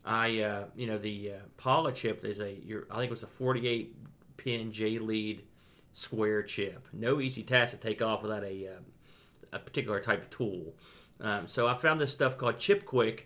I 0.04 0.40
uh, 0.40 0.64
you 0.76 0.86
know 0.86 0.98
the 0.98 1.32
uh, 1.32 1.36
Paula 1.56 1.92
chip 1.92 2.24
is 2.24 2.38
a 2.40 2.52
your, 2.52 2.86
I 2.90 2.96
think 2.96 3.06
it 3.06 3.10
was 3.10 3.22
a 3.22 3.28
48 3.28 3.96
pin 4.36 4.72
J 4.72 4.98
lead 4.98 5.44
square 5.92 6.42
chip. 6.42 6.86
No 6.92 7.20
easy 7.20 7.42
task 7.42 7.72
to 7.72 7.78
take 7.78 8.02
off 8.02 8.22
without 8.22 8.44
a 8.44 8.68
uh, 8.68 8.80
a 9.52 9.58
particular 9.58 10.00
type 10.00 10.22
of 10.22 10.30
tool. 10.30 10.74
Um, 11.22 11.46
so 11.46 11.68
I 11.68 11.76
found 11.76 12.00
this 12.00 12.12
stuff 12.12 12.36
called 12.36 12.58
Chip 12.58 12.84
Quik, 12.84 13.22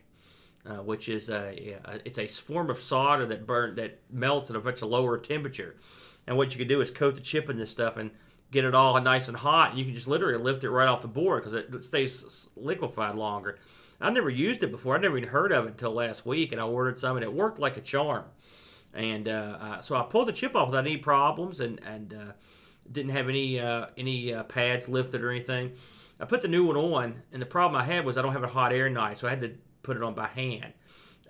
uh, 0.67 0.83
which 0.83 1.09
is 1.09 1.29
a, 1.31 1.79
a 1.85 2.01
it's 2.05 2.19
a 2.19 2.29
form 2.29 2.71
of 2.71 2.79
solder 2.79 3.27
that 3.27 3.47
burn 3.47 3.75
that 3.77 4.01
melts 4.11 4.51
at 4.51 4.57
a 4.57 4.61
much 4.61 4.83
lower 4.83 5.19
temperature. 5.19 5.77
And 6.27 6.37
what 6.37 6.53
you 6.53 6.59
can 6.59 6.69
do 6.69 6.81
is 6.81 6.91
coat 6.91 7.15
the 7.15 7.21
chip 7.21 7.49
in 7.49 7.57
this 7.57 7.71
stuff 7.71 7.97
and 7.97 8.11
get 8.51 8.65
it 8.65 8.75
all 8.75 9.01
nice 9.01 9.29
and 9.29 9.37
hot. 9.37 9.71
And 9.71 9.79
you 9.79 9.85
can 9.85 9.95
just 9.95 10.09
literally 10.09 10.43
lift 10.43 10.65
it 10.65 10.71
right 10.71 10.89
off 10.89 11.01
the 11.01 11.09
board 11.09 11.43
because 11.43 11.55
it 11.55 11.83
stays 11.85 12.51
liquefied 12.57 13.15
longer. 13.15 13.59
I've 14.01 14.13
never 14.13 14.29
used 14.29 14.63
it 14.63 14.71
before. 14.71 14.97
I 14.97 15.01
never 15.01 15.17
even 15.17 15.31
heard 15.31 15.53
of 15.53 15.65
it 15.65 15.69
until 15.69 15.93
last 15.93 16.27
week, 16.27 16.53
and 16.53 16.61
I 16.61 16.65
ordered 16.65 16.99
some, 16.99 17.17
and 17.17 17.25
it 17.25 17.33
worked 17.33 17.59
like 17.59 17.79
a 17.79 17.81
charm. 17.81 18.25
And 18.93 19.29
uh, 19.29 19.59
uh, 19.61 19.81
so 19.81 19.97
I 19.97 20.03
pulled 20.03 20.29
the 20.29 20.33
chip 20.33 20.55
off 20.55 20.69
without 20.69 20.87
any 20.87 20.99
problems, 20.99 21.61
and 21.61 21.81
and 21.87 22.13
uh, 22.13 22.33
didn't 22.91 23.13
have 23.13 23.29
any 23.29 23.59
uh, 23.59 23.87
any 23.97 24.35
uh, 24.35 24.43
pads 24.45 24.89
lifted 24.89 25.23
or 25.23 25.31
anything. 25.31 25.73
I 26.19 26.25
put 26.25 26.43
the 26.43 26.49
new 26.49 26.67
one 26.67 26.77
on, 26.77 27.23
and 27.33 27.43
the 27.43 27.47
problem 27.47 27.81
I 27.81 27.85
had 27.85 28.05
was 28.05 28.17
I 28.17 28.23
don't 28.23 28.33
have 28.33 28.43
a 28.43 28.49
hot 28.49 28.73
air 28.73 28.89
knife, 28.89 29.19
so 29.19 29.27
I 29.27 29.31
had 29.31 29.41
to 29.41 29.55
put 29.83 29.97
it 29.97 30.03
on 30.03 30.15
by 30.15 30.27
hand. 30.27 30.73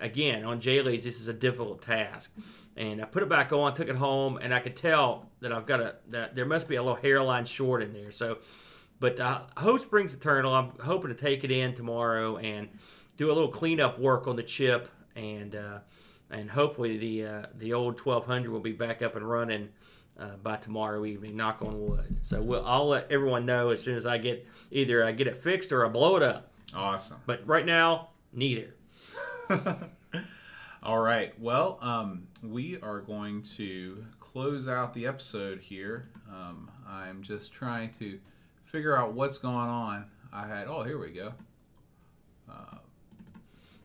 Again, 0.01 0.45
on 0.45 0.61
J 0.61 0.83
leads, 0.83 1.05
this 1.05 1.21
is 1.21 1.29
a 1.29 1.33
difficult 1.33 1.83
task. 1.83 2.31
And 2.77 3.01
I 3.01 3.07
put 3.07 3.23
it 3.23 3.29
back 3.29 3.53
on, 3.53 3.73
took 3.75 3.89
it 3.89 3.97
home, 3.97 4.39
and 4.41 4.53
I 4.53 4.61
could 4.61 4.77
tell 4.77 5.31
that 5.41 5.51
I've 5.51 5.67
got 5.67 5.81
a 5.81 5.97
that 6.09 6.37
there 6.37 6.45
must 6.45 6.69
be 6.69 6.77
a 6.77 6.83
little 6.83 6.97
hairline 6.97 7.47
short 7.47 7.83
in 7.83 7.95
there. 7.95 8.11
So, 8.11 8.39
but 9.01 9.19
uh, 9.19 9.43
hose 9.57 9.83
springs 9.83 10.15
eternal. 10.15 10.55
I'm 10.55 10.73
hoping 10.81 11.09
to 11.09 11.15
take 11.15 11.43
it 11.43 11.51
in 11.51 11.73
tomorrow 11.73 12.37
and 12.37 12.69
do 13.17 13.29
a 13.29 13.33
little 13.33 13.49
cleanup 13.49 13.99
work 13.99 14.27
on 14.27 14.37
the 14.37 14.43
chip, 14.43 14.91
and 15.15 15.57
uh, 15.57 15.79
and 16.31 16.51
hopefully 16.51 16.99
the 16.99 17.25
uh, 17.25 17.47
the 17.55 17.73
old 17.73 17.99
1200 17.99 18.51
will 18.51 18.61
be 18.61 18.73
back 18.73 19.01
up 19.01 19.17
and 19.17 19.29
running 19.29 19.71
uh, 20.19 20.37
by 20.43 20.57
tomorrow 20.57 21.05
evening. 21.05 21.37
Knock 21.37 21.63
on 21.63 21.81
wood. 21.81 22.19
So 22.23 22.41
we'll, 22.43 22.65
I'll 22.65 22.89
let 22.89 23.11
everyone 23.11 23.47
know 23.47 23.71
as 23.71 23.83
soon 23.83 23.97
as 23.97 24.07
I 24.07 24.19
get 24.19 24.47
either 24.71 25.05
I 25.05 25.13
get 25.13 25.27
it 25.27 25.37
fixed 25.37 25.73
or 25.73 25.85
I 25.85 25.89
blow 25.89 26.17
it 26.17 26.23
up. 26.23 26.51
Awesome. 26.75 27.19
But 27.27 27.47
right 27.47 27.65
now, 27.65 28.11
neither. 28.33 28.75
All 30.83 31.01
right. 31.01 31.39
Well, 31.41 31.79
um, 31.81 32.29
we 32.43 32.79
are 32.81 33.01
going 33.01 33.43
to 33.57 34.05
close 34.21 34.69
out 34.69 34.95
the 34.95 35.07
episode 35.07 35.61
here. 35.61 36.11
Um, 36.29 36.71
I'm 36.89 37.23
just 37.23 37.53
trying 37.53 37.93
to 37.99 38.19
figure 38.65 38.97
out 38.97 39.15
what's 39.15 39.39
going 39.39 39.69
on. 39.69 40.07
I 40.33 40.47
had. 40.47 40.69
Oh, 40.69 40.83
here 40.83 40.99
we 40.99 41.13
go. 41.13 41.33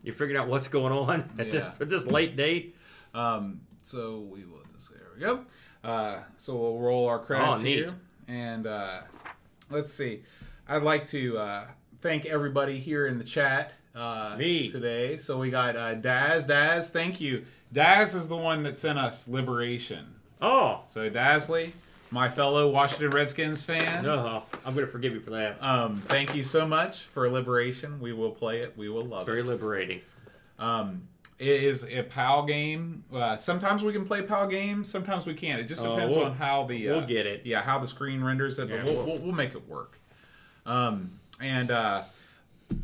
You're 0.04 0.16
figuring 0.16 0.38
out 0.38 0.48
what's 0.48 0.68
going 0.68 0.94
on 0.94 1.30
at 1.38 1.52
this 1.52 1.68
at 1.80 1.90
this 1.90 2.08
late 2.08 2.36
date. 2.36 2.76
Um, 3.14 3.62
so 3.84 4.20
we 4.32 4.46
will 4.46 4.64
just 4.74 4.92
there 4.92 5.08
we 5.14 5.22
go. 5.22 5.46
Uh, 5.84 6.20
so 6.38 6.56
we'll 6.56 6.78
roll 6.80 7.08
our 7.08 7.20
credits 7.20 7.62
Oh, 7.62 7.64
here, 7.64 7.90
and 8.28 8.68
uh, 8.68 9.02
let's 9.70 9.94
see. 9.94 10.22
I'd 10.68 10.84
like 10.84 11.08
to 11.08 11.38
uh, 11.38 11.66
thank 12.02 12.26
everybody 12.26 12.80
here 12.80 13.08
in 13.08 13.18
the 13.18 13.24
chat 13.24 13.74
uh, 13.96 14.36
Me. 14.38 14.70
today. 14.70 15.18
So 15.18 15.38
we 15.40 15.50
got 15.50 15.76
uh, 15.76 15.96
Daz. 15.96 16.46
Daz, 16.46 16.90
thank 16.92 17.20
you. 17.20 17.46
Daz 17.74 18.14
is 18.16 18.28
the 18.28 18.38
one 18.38 18.64
that 18.64 18.78
sent 18.78 19.00
us 19.00 19.28
Liberation. 19.28 20.16
Oh, 20.42 20.82
So 20.88 21.10
Dasley, 21.10 21.72
my 22.10 22.30
fellow 22.30 22.70
Washington 22.70 23.10
Redskins 23.12 23.64
fan. 23.64 24.04
no, 24.04 24.44
I'm 24.66 24.76
gonna 24.76 24.88
forgive 24.88 25.14
you 25.14 25.20
for 25.20 25.32
that. 25.32 25.62
Um, 25.64 25.98
thank 26.08 26.36
you 26.36 26.44
so 26.44 26.68
much 26.68 27.02
for 27.04 27.30
Liberation. 27.30 28.00
We 28.00 28.14
will 28.14 28.32
play 28.32 28.60
it. 28.62 28.74
We 28.78 28.90
will 28.90 29.06
love 29.06 29.24
it. 29.24 29.26
Very 29.26 29.44
liberating. 29.44 30.02
Um, 30.60 31.08
it 31.42 31.64
is 31.64 31.84
a 31.86 32.04
PAL 32.04 32.46
game. 32.46 33.04
Uh, 33.12 33.36
sometimes 33.36 33.84
we 33.84 33.92
can 33.92 34.06
play 34.06 34.22
PAL 34.22 34.48
games. 34.48 34.88
Sometimes 34.90 35.26
we 35.26 35.34
can't. 35.34 35.60
It 35.60 35.64
just 35.68 35.84
Oh, 35.84 35.96
depends 35.96 36.16
we'll- 36.16 36.28
on 36.28 36.36
how 36.36 36.66
the 36.66 36.88
uh, 36.90 36.98
we'll 36.98 37.08
get 37.08 37.26
it. 37.26 37.42
Yeah, 37.46 37.64
how 37.64 37.80
the 37.80 37.88
screen 37.88 38.24
renders 38.24 38.60
it. 38.60 38.70
Yeah, 38.70 38.78
but 38.78 38.86
we'll, 38.86 38.96
we'll- 38.98 39.06
we'll, 39.08 39.18
we'll 39.20 39.32
make 39.36 39.56
it 39.56 39.68
work. 39.68 40.00
Um, 40.68 41.20
and 41.42 41.72
uh, 41.72 42.04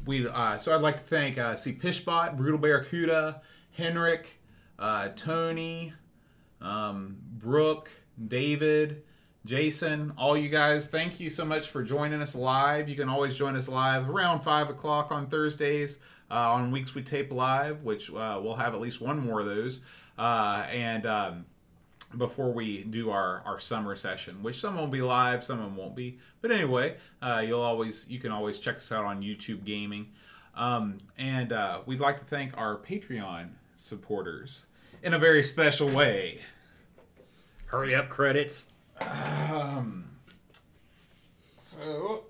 we 0.05 0.27
uh, 0.27 0.57
so 0.57 0.73
I'd 0.75 0.81
like 0.81 0.95
to 0.97 1.03
thank 1.03 1.37
uh, 1.37 1.55
see 1.55 1.73
Pishbot, 1.73 2.35
Brutal 2.35 2.57
Barracuda, 2.57 3.41
Henrik, 3.73 4.39
uh, 4.79 5.09
Tony, 5.15 5.93
um, 6.59 7.17
Brooke, 7.37 7.91
David. 8.27 9.03
Jason, 9.47 10.11
all 10.17 10.35
you 10.35 10.49
guys, 10.49 10.89
thank 10.89 11.21
you 11.21 11.29
so 11.29 11.45
much 11.45 11.69
for 11.69 11.81
joining 11.81 12.21
us 12.21 12.35
live. 12.35 12.89
You 12.89 12.97
can 12.97 13.07
always 13.07 13.33
join 13.33 13.55
us 13.55 13.69
live 13.69 14.09
around 14.09 14.41
5 14.41 14.69
o'clock 14.69 15.09
on 15.09 15.27
Thursdays. 15.27 15.99
Uh, 16.29 16.51
on 16.51 16.69
weeks 16.69 16.93
we 16.93 17.01
tape 17.01 17.31
live, 17.31 17.81
which 17.83 18.11
uh, 18.11 18.37
we'll 18.43 18.55
have 18.55 18.73
at 18.73 18.81
least 18.81 18.99
one 18.99 19.17
more 19.17 19.39
of 19.39 19.45
those. 19.45 19.83
Uh, 20.17 20.65
and 20.69 21.05
um, 21.05 21.45
before 22.17 22.51
we 22.51 22.83
do 22.83 23.09
our, 23.09 23.41
our 23.45 23.57
summer 23.57 23.95
session, 23.95 24.43
which 24.43 24.59
some 24.59 24.75
will 24.75 24.87
be 24.87 24.99
live, 24.99 25.45
some 25.45 25.59
of 25.59 25.65
them 25.65 25.77
won't 25.77 25.95
be. 25.95 26.17
But 26.41 26.51
anyway, 26.51 26.97
uh, 27.21 27.41
you'll 27.47 27.61
always 27.61 28.05
you 28.09 28.19
can 28.19 28.33
always 28.33 28.59
check 28.59 28.75
us 28.75 28.91
out 28.91 29.05
on 29.05 29.21
YouTube 29.23 29.63
Gaming. 29.63 30.09
Um, 30.55 30.97
and 31.17 31.53
uh, 31.53 31.83
we'd 31.85 32.01
like 32.01 32.17
to 32.17 32.25
thank 32.25 32.57
our 32.57 32.75
Patreon 32.75 33.51
supporters 33.77 34.65
in 35.01 35.13
a 35.13 35.19
very 35.19 35.41
special 35.41 35.87
way. 35.87 36.41
Hurry 37.67 37.95
up, 37.95 38.09
credits. 38.09 38.67
So 41.59 42.23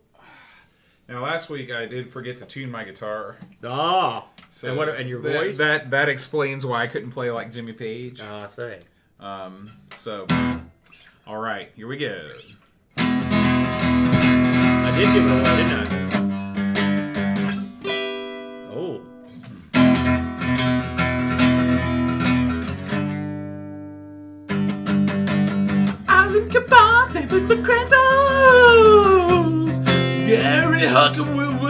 now 1.08 1.24
last 1.24 1.50
week 1.50 1.72
I 1.72 1.86
did 1.86 2.12
forget 2.12 2.38
to 2.38 2.46
tune 2.46 2.70
my 2.72 2.84
guitar. 2.84 3.38
Ah, 3.64 4.26
So 4.50 4.70
and 4.70 4.78
what? 4.78 4.90
And 4.90 5.08
your 5.10 5.22
that- 5.22 5.34
voice? 5.34 5.58
that 5.58 5.90
that 5.92 6.10
explains 6.10 6.66
why 6.66 6.82
I 6.84 6.88
couldn't 6.88 7.12
play 7.12 7.32
like 7.32 7.52
Jimmy 7.52 7.74
Page. 7.74 8.20
Ah, 8.22 8.44
I 8.44 8.48
say. 8.48 8.80
Um, 9.20 9.72
so 9.96 10.26
all 11.26 11.38
right, 11.38 11.72
here 11.76 11.88
we 11.88 11.98
go. 11.98 12.32
I 13.00 14.94
did 14.98 15.14
give 15.14 15.26
it 15.26 15.32
away, 15.32 15.56
didn't 15.58 15.74
I? 15.74 15.87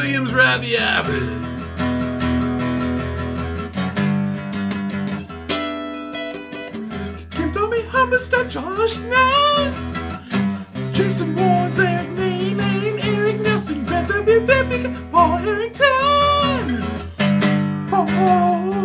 Williams, 0.08 0.34
Robbie 0.34 0.78
Abbott. 0.78 1.22
Kim 7.32 7.52
Tommy 7.52 7.82
Humberstone, 7.82 8.50
Josh 8.50 9.00
Knight, 9.00 9.74
Jason 10.94 11.36
Warren, 11.36 11.74
Zach 11.74 12.08
and 12.08 13.02
Eric 13.02 13.42
Nelson, 13.42 13.84
Brett 13.84 14.08
W. 14.08 14.40
Peppica, 14.46 15.12
Paul 15.12 15.40
Harrington. 15.40 16.82
Paul 17.90 18.06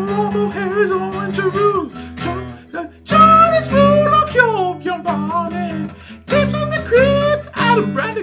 Robo 0.08 0.48
Harris, 0.48 0.90
Owen 0.90 1.32
Giroux, 1.32 1.92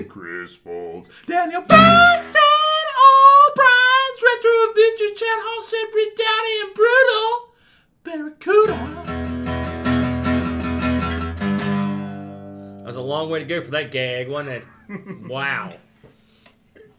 Chris 0.10 0.58
Folds, 0.58 1.12
Daniel 1.28 1.62
Baxter, 1.62 2.40
Adventure, 4.80 5.16
Chad 5.16 5.40
Halstead, 5.44 5.92
Britt 5.92 6.16
Downey, 6.16 6.62
and 6.64 6.74
Brutal, 6.74 7.54
Barracuda. 8.04 8.78
that 12.78 12.86
was 12.86 12.96
a 12.96 13.02
long 13.02 13.30
way 13.30 13.40
to 13.40 13.46
go 13.46 13.62
for 13.64 13.72
that 13.72 13.92
gag, 13.92 14.30
wasn't 14.30 14.50
it? 14.50 14.66
wow. 15.28 15.72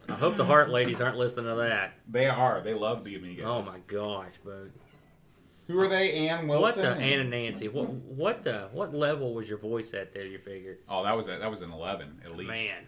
I 0.08 0.12
hope 0.12 0.36
the 0.36 0.44
Heart 0.44 0.70
ladies 0.70 1.00
aren't 1.00 1.16
listening 1.16 1.46
to 1.46 1.54
that. 1.62 1.94
They 2.08 2.26
are. 2.26 2.60
They 2.60 2.74
love 2.74 3.02
the 3.04 3.14
Amigos. 3.16 3.44
Oh 3.46 3.62
my 3.62 3.78
gosh, 3.86 4.32
but 4.44 4.68
Who 5.68 5.78
are 5.80 5.88
they? 5.88 6.28
Ann 6.28 6.48
Wilson. 6.48 6.62
what 6.62 6.74
the 6.74 7.02
Anna 7.02 7.22
and 7.22 7.30
Nancy? 7.30 7.68
What 7.68 7.88
what 7.88 8.44
the 8.44 8.68
what 8.72 8.92
level 8.94 9.34
was 9.34 9.48
your 9.48 9.58
voice 9.58 9.94
at 9.94 10.12
there? 10.12 10.26
You 10.26 10.38
figured. 10.38 10.78
Oh, 10.88 11.04
that 11.04 11.16
was 11.16 11.28
a, 11.28 11.38
that 11.38 11.50
was 11.50 11.62
an 11.62 11.72
eleven 11.72 12.20
at 12.24 12.36
least. 12.36 12.48
man, 12.50 12.86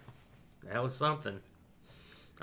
that 0.71 0.83
was 0.83 0.95
something. 0.95 1.41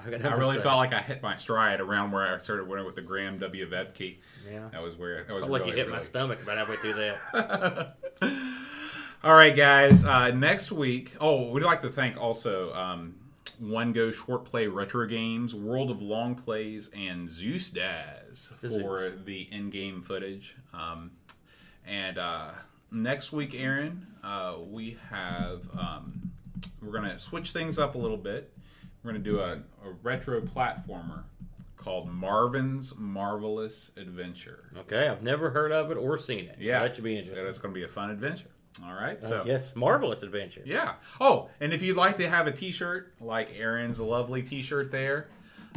I, 0.05 0.27
I 0.27 0.33
really 0.37 0.57
say. 0.57 0.63
felt 0.63 0.77
like 0.77 0.93
I 0.93 1.01
hit 1.01 1.21
my 1.21 1.35
stride 1.35 1.79
around 1.79 2.11
where 2.11 2.33
I 2.33 2.37
started 2.37 2.67
winning 2.67 2.85
with 2.85 2.95
the 2.95 3.01
Graham 3.01 3.37
W. 3.39 3.69
Vebke. 3.69 4.17
Yeah. 4.49 4.69
That 4.71 4.81
was 4.81 4.95
where 4.95 5.23
that 5.23 5.33
was 5.33 5.41
felt 5.41 5.51
like 5.51 5.61
really, 5.61 5.71
you 5.73 5.77
hit 5.77 5.89
my 5.89 5.97
stomach 5.99 6.41
about 6.41 6.57
halfway 6.57 6.77
through 6.77 6.93
that. 6.93 7.95
All 9.23 9.35
right, 9.35 9.55
guys. 9.55 10.05
Uh, 10.05 10.31
next 10.31 10.71
week, 10.71 11.15
oh, 11.19 11.49
we'd 11.49 11.63
like 11.63 11.81
to 11.81 11.89
thank 11.89 12.15
also 12.17 12.73
um, 12.73 13.15
One 13.59 13.91
Go 13.91 14.11
Short 14.11 14.45
Play 14.45 14.67
Retro 14.67 15.05
Games, 15.07 15.53
World 15.53 15.91
of 15.91 16.01
Long 16.01 16.35
Plays, 16.35 16.89
and 16.95 17.29
Zeus 17.29 17.69
Daz 17.69 18.53
for 18.61 18.69
Zeus. 18.69 19.13
the 19.25 19.47
in-game 19.51 20.01
footage. 20.01 20.55
Um, 20.73 21.11
and 21.85 22.17
uh, 22.17 22.51
next 22.91 23.33
week, 23.33 23.53
Aaron, 23.55 24.07
uh, 24.23 24.55
we 24.65 24.97
have 25.09 25.67
um, 25.77 26.31
we're 26.81 26.93
gonna 26.93 27.19
switch 27.19 27.51
things 27.51 27.77
up 27.77 27.95
a 27.95 27.97
little 27.97 28.17
bit. 28.17 28.53
We're 29.09 29.13
gonna 29.13 29.23
do 29.25 29.39
a, 29.39 29.53
a 29.87 29.91
retro 30.03 30.39
platformer 30.39 31.23
called 31.77 32.07
Marvin's 32.13 32.93
Marvelous 32.95 33.89
Adventure. 33.97 34.69
Okay, 34.77 35.07
I've 35.07 35.23
never 35.23 35.49
heard 35.49 35.71
of 35.71 35.89
it 35.89 35.95
or 35.97 36.19
seen 36.19 36.45
it. 36.45 36.57
So 36.61 36.69
that 36.69 36.93
should 36.93 37.03
be 37.03 37.15
So 37.15 37.19
interesting. 37.21 37.47
it's 37.47 37.57
gonna 37.57 37.73
be 37.73 37.81
a 37.85 37.87
fun 37.87 38.11
adventure. 38.11 38.51
All 38.85 38.93
right. 38.93 39.17
Uh, 39.19 39.25
So 39.25 39.43
yes, 39.47 39.75
marvelous 39.75 40.21
adventure. 40.21 40.61
yeah. 40.63 40.93
Oh, 41.19 41.49
and 41.59 41.73
if 41.73 41.81
you'd 41.81 41.97
like 41.97 42.17
to 42.17 42.29
have 42.29 42.45
a 42.45 42.51
T-shirt 42.51 43.15
like 43.19 43.49
Aaron's 43.57 43.99
lovely 43.99 44.43
T-shirt 44.43 44.91
there, 44.91 45.27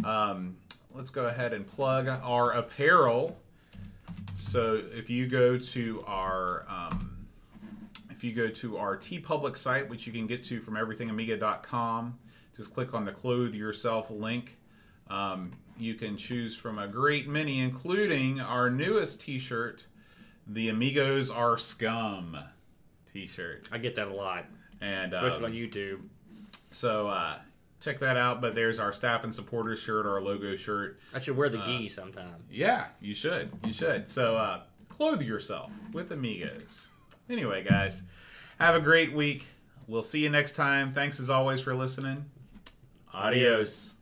um, 0.05 0.55
let's 0.95 1.09
go 1.09 1.25
ahead 1.25 1.55
and 1.55 1.67
plug 1.67 2.09
our 2.09 2.51
apparel. 2.53 3.39
So 4.37 4.79
if 4.93 5.09
you 5.09 5.27
go 5.27 5.57
to 5.57 6.05
our 6.07 6.67
um, 6.69 7.17
if 8.11 8.23
you 8.23 8.35
go 8.35 8.49
to 8.49 8.77
our 8.77 8.99
TeePublic 8.99 9.57
site, 9.57 9.89
which 9.89 10.07
you 10.07 10.13
can 10.13 10.27
get 10.27 10.45
to 10.45 10.61
from 10.61 10.75
everythingamiga.com, 10.75 12.19
just 12.57 12.75
click 12.75 12.95
on 12.95 13.05
the 13.05 13.13
Clothe 13.13 13.55
Yourself 13.55 14.11
link. 14.11 14.59
Um, 15.09 15.53
you 15.79 15.95
can 15.95 16.17
choose 16.17 16.55
from 16.57 16.79
a 16.79 16.87
great 16.89 17.29
many, 17.29 17.61
including 17.61 18.41
our 18.41 18.71
newest 18.71 19.21
T-shirt, 19.21 19.87
the 20.47 20.69
Amigos 20.69 21.31
Are 21.31 21.59
Scum 21.59 22.39
T-shirt, 23.13 23.69
I 23.71 23.79
get 23.79 23.95
that 23.97 24.09
a 24.09 24.15
lot, 24.15 24.47
and 24.81 25.13
especially 25.13 25.37
um, 25.39 25.45
on 25.45 25.53
YouTube. 25.53 26.01
so 26.71 27.09
uh, 27.09 27.37
check 27.81 27.99
that 28.01 28.17
out. 28.17 28.41
But 28.41 28.55
there's 28.55 28.79
our 28.79 28.93
staff 28.93 29.25
and 29.25 29.35
supporters 29.35 29.79
shirt, 29.79 30.07
our 30.07 30.21
logo 30.23 30.57
shirt. 30.57 30.99
I 31.13 31.21
should 31.21 31.37
wear 31.37 31.49
the 31.51 31.61
uh, 31.61 31.67
gi 31.67 31.89
sometime. 31.89 32.45
Yeah, 32.51 32.87
you 33.01 33.15
should. 33.15 33.51
You 33.65 33.73
should. 33.75 34.09
So 34.09 34.37
uh, 34.37 34.63
clothe 34.89 35.23
yourself 35.23 35.71
with 35.93 36.11
amigos. 36.11 36.89
Anyway, 37.29 37.65
guys, 37.65 38.03
have 38.59 38.75
a 38.75 38.81
great 38.81 39.13
week. 39.13 39.49
We'll 39.87 40.03
see 40.03 40.21
you 40.23 40.31
next 40.31 40.53
time. 40.53 40.93
Thanks 40.93 41.21
as 41.21 41.29
always 41.29 41.61
for 41.61 41.75
listening. 41.75 42.27
Adios. 43.13 44.02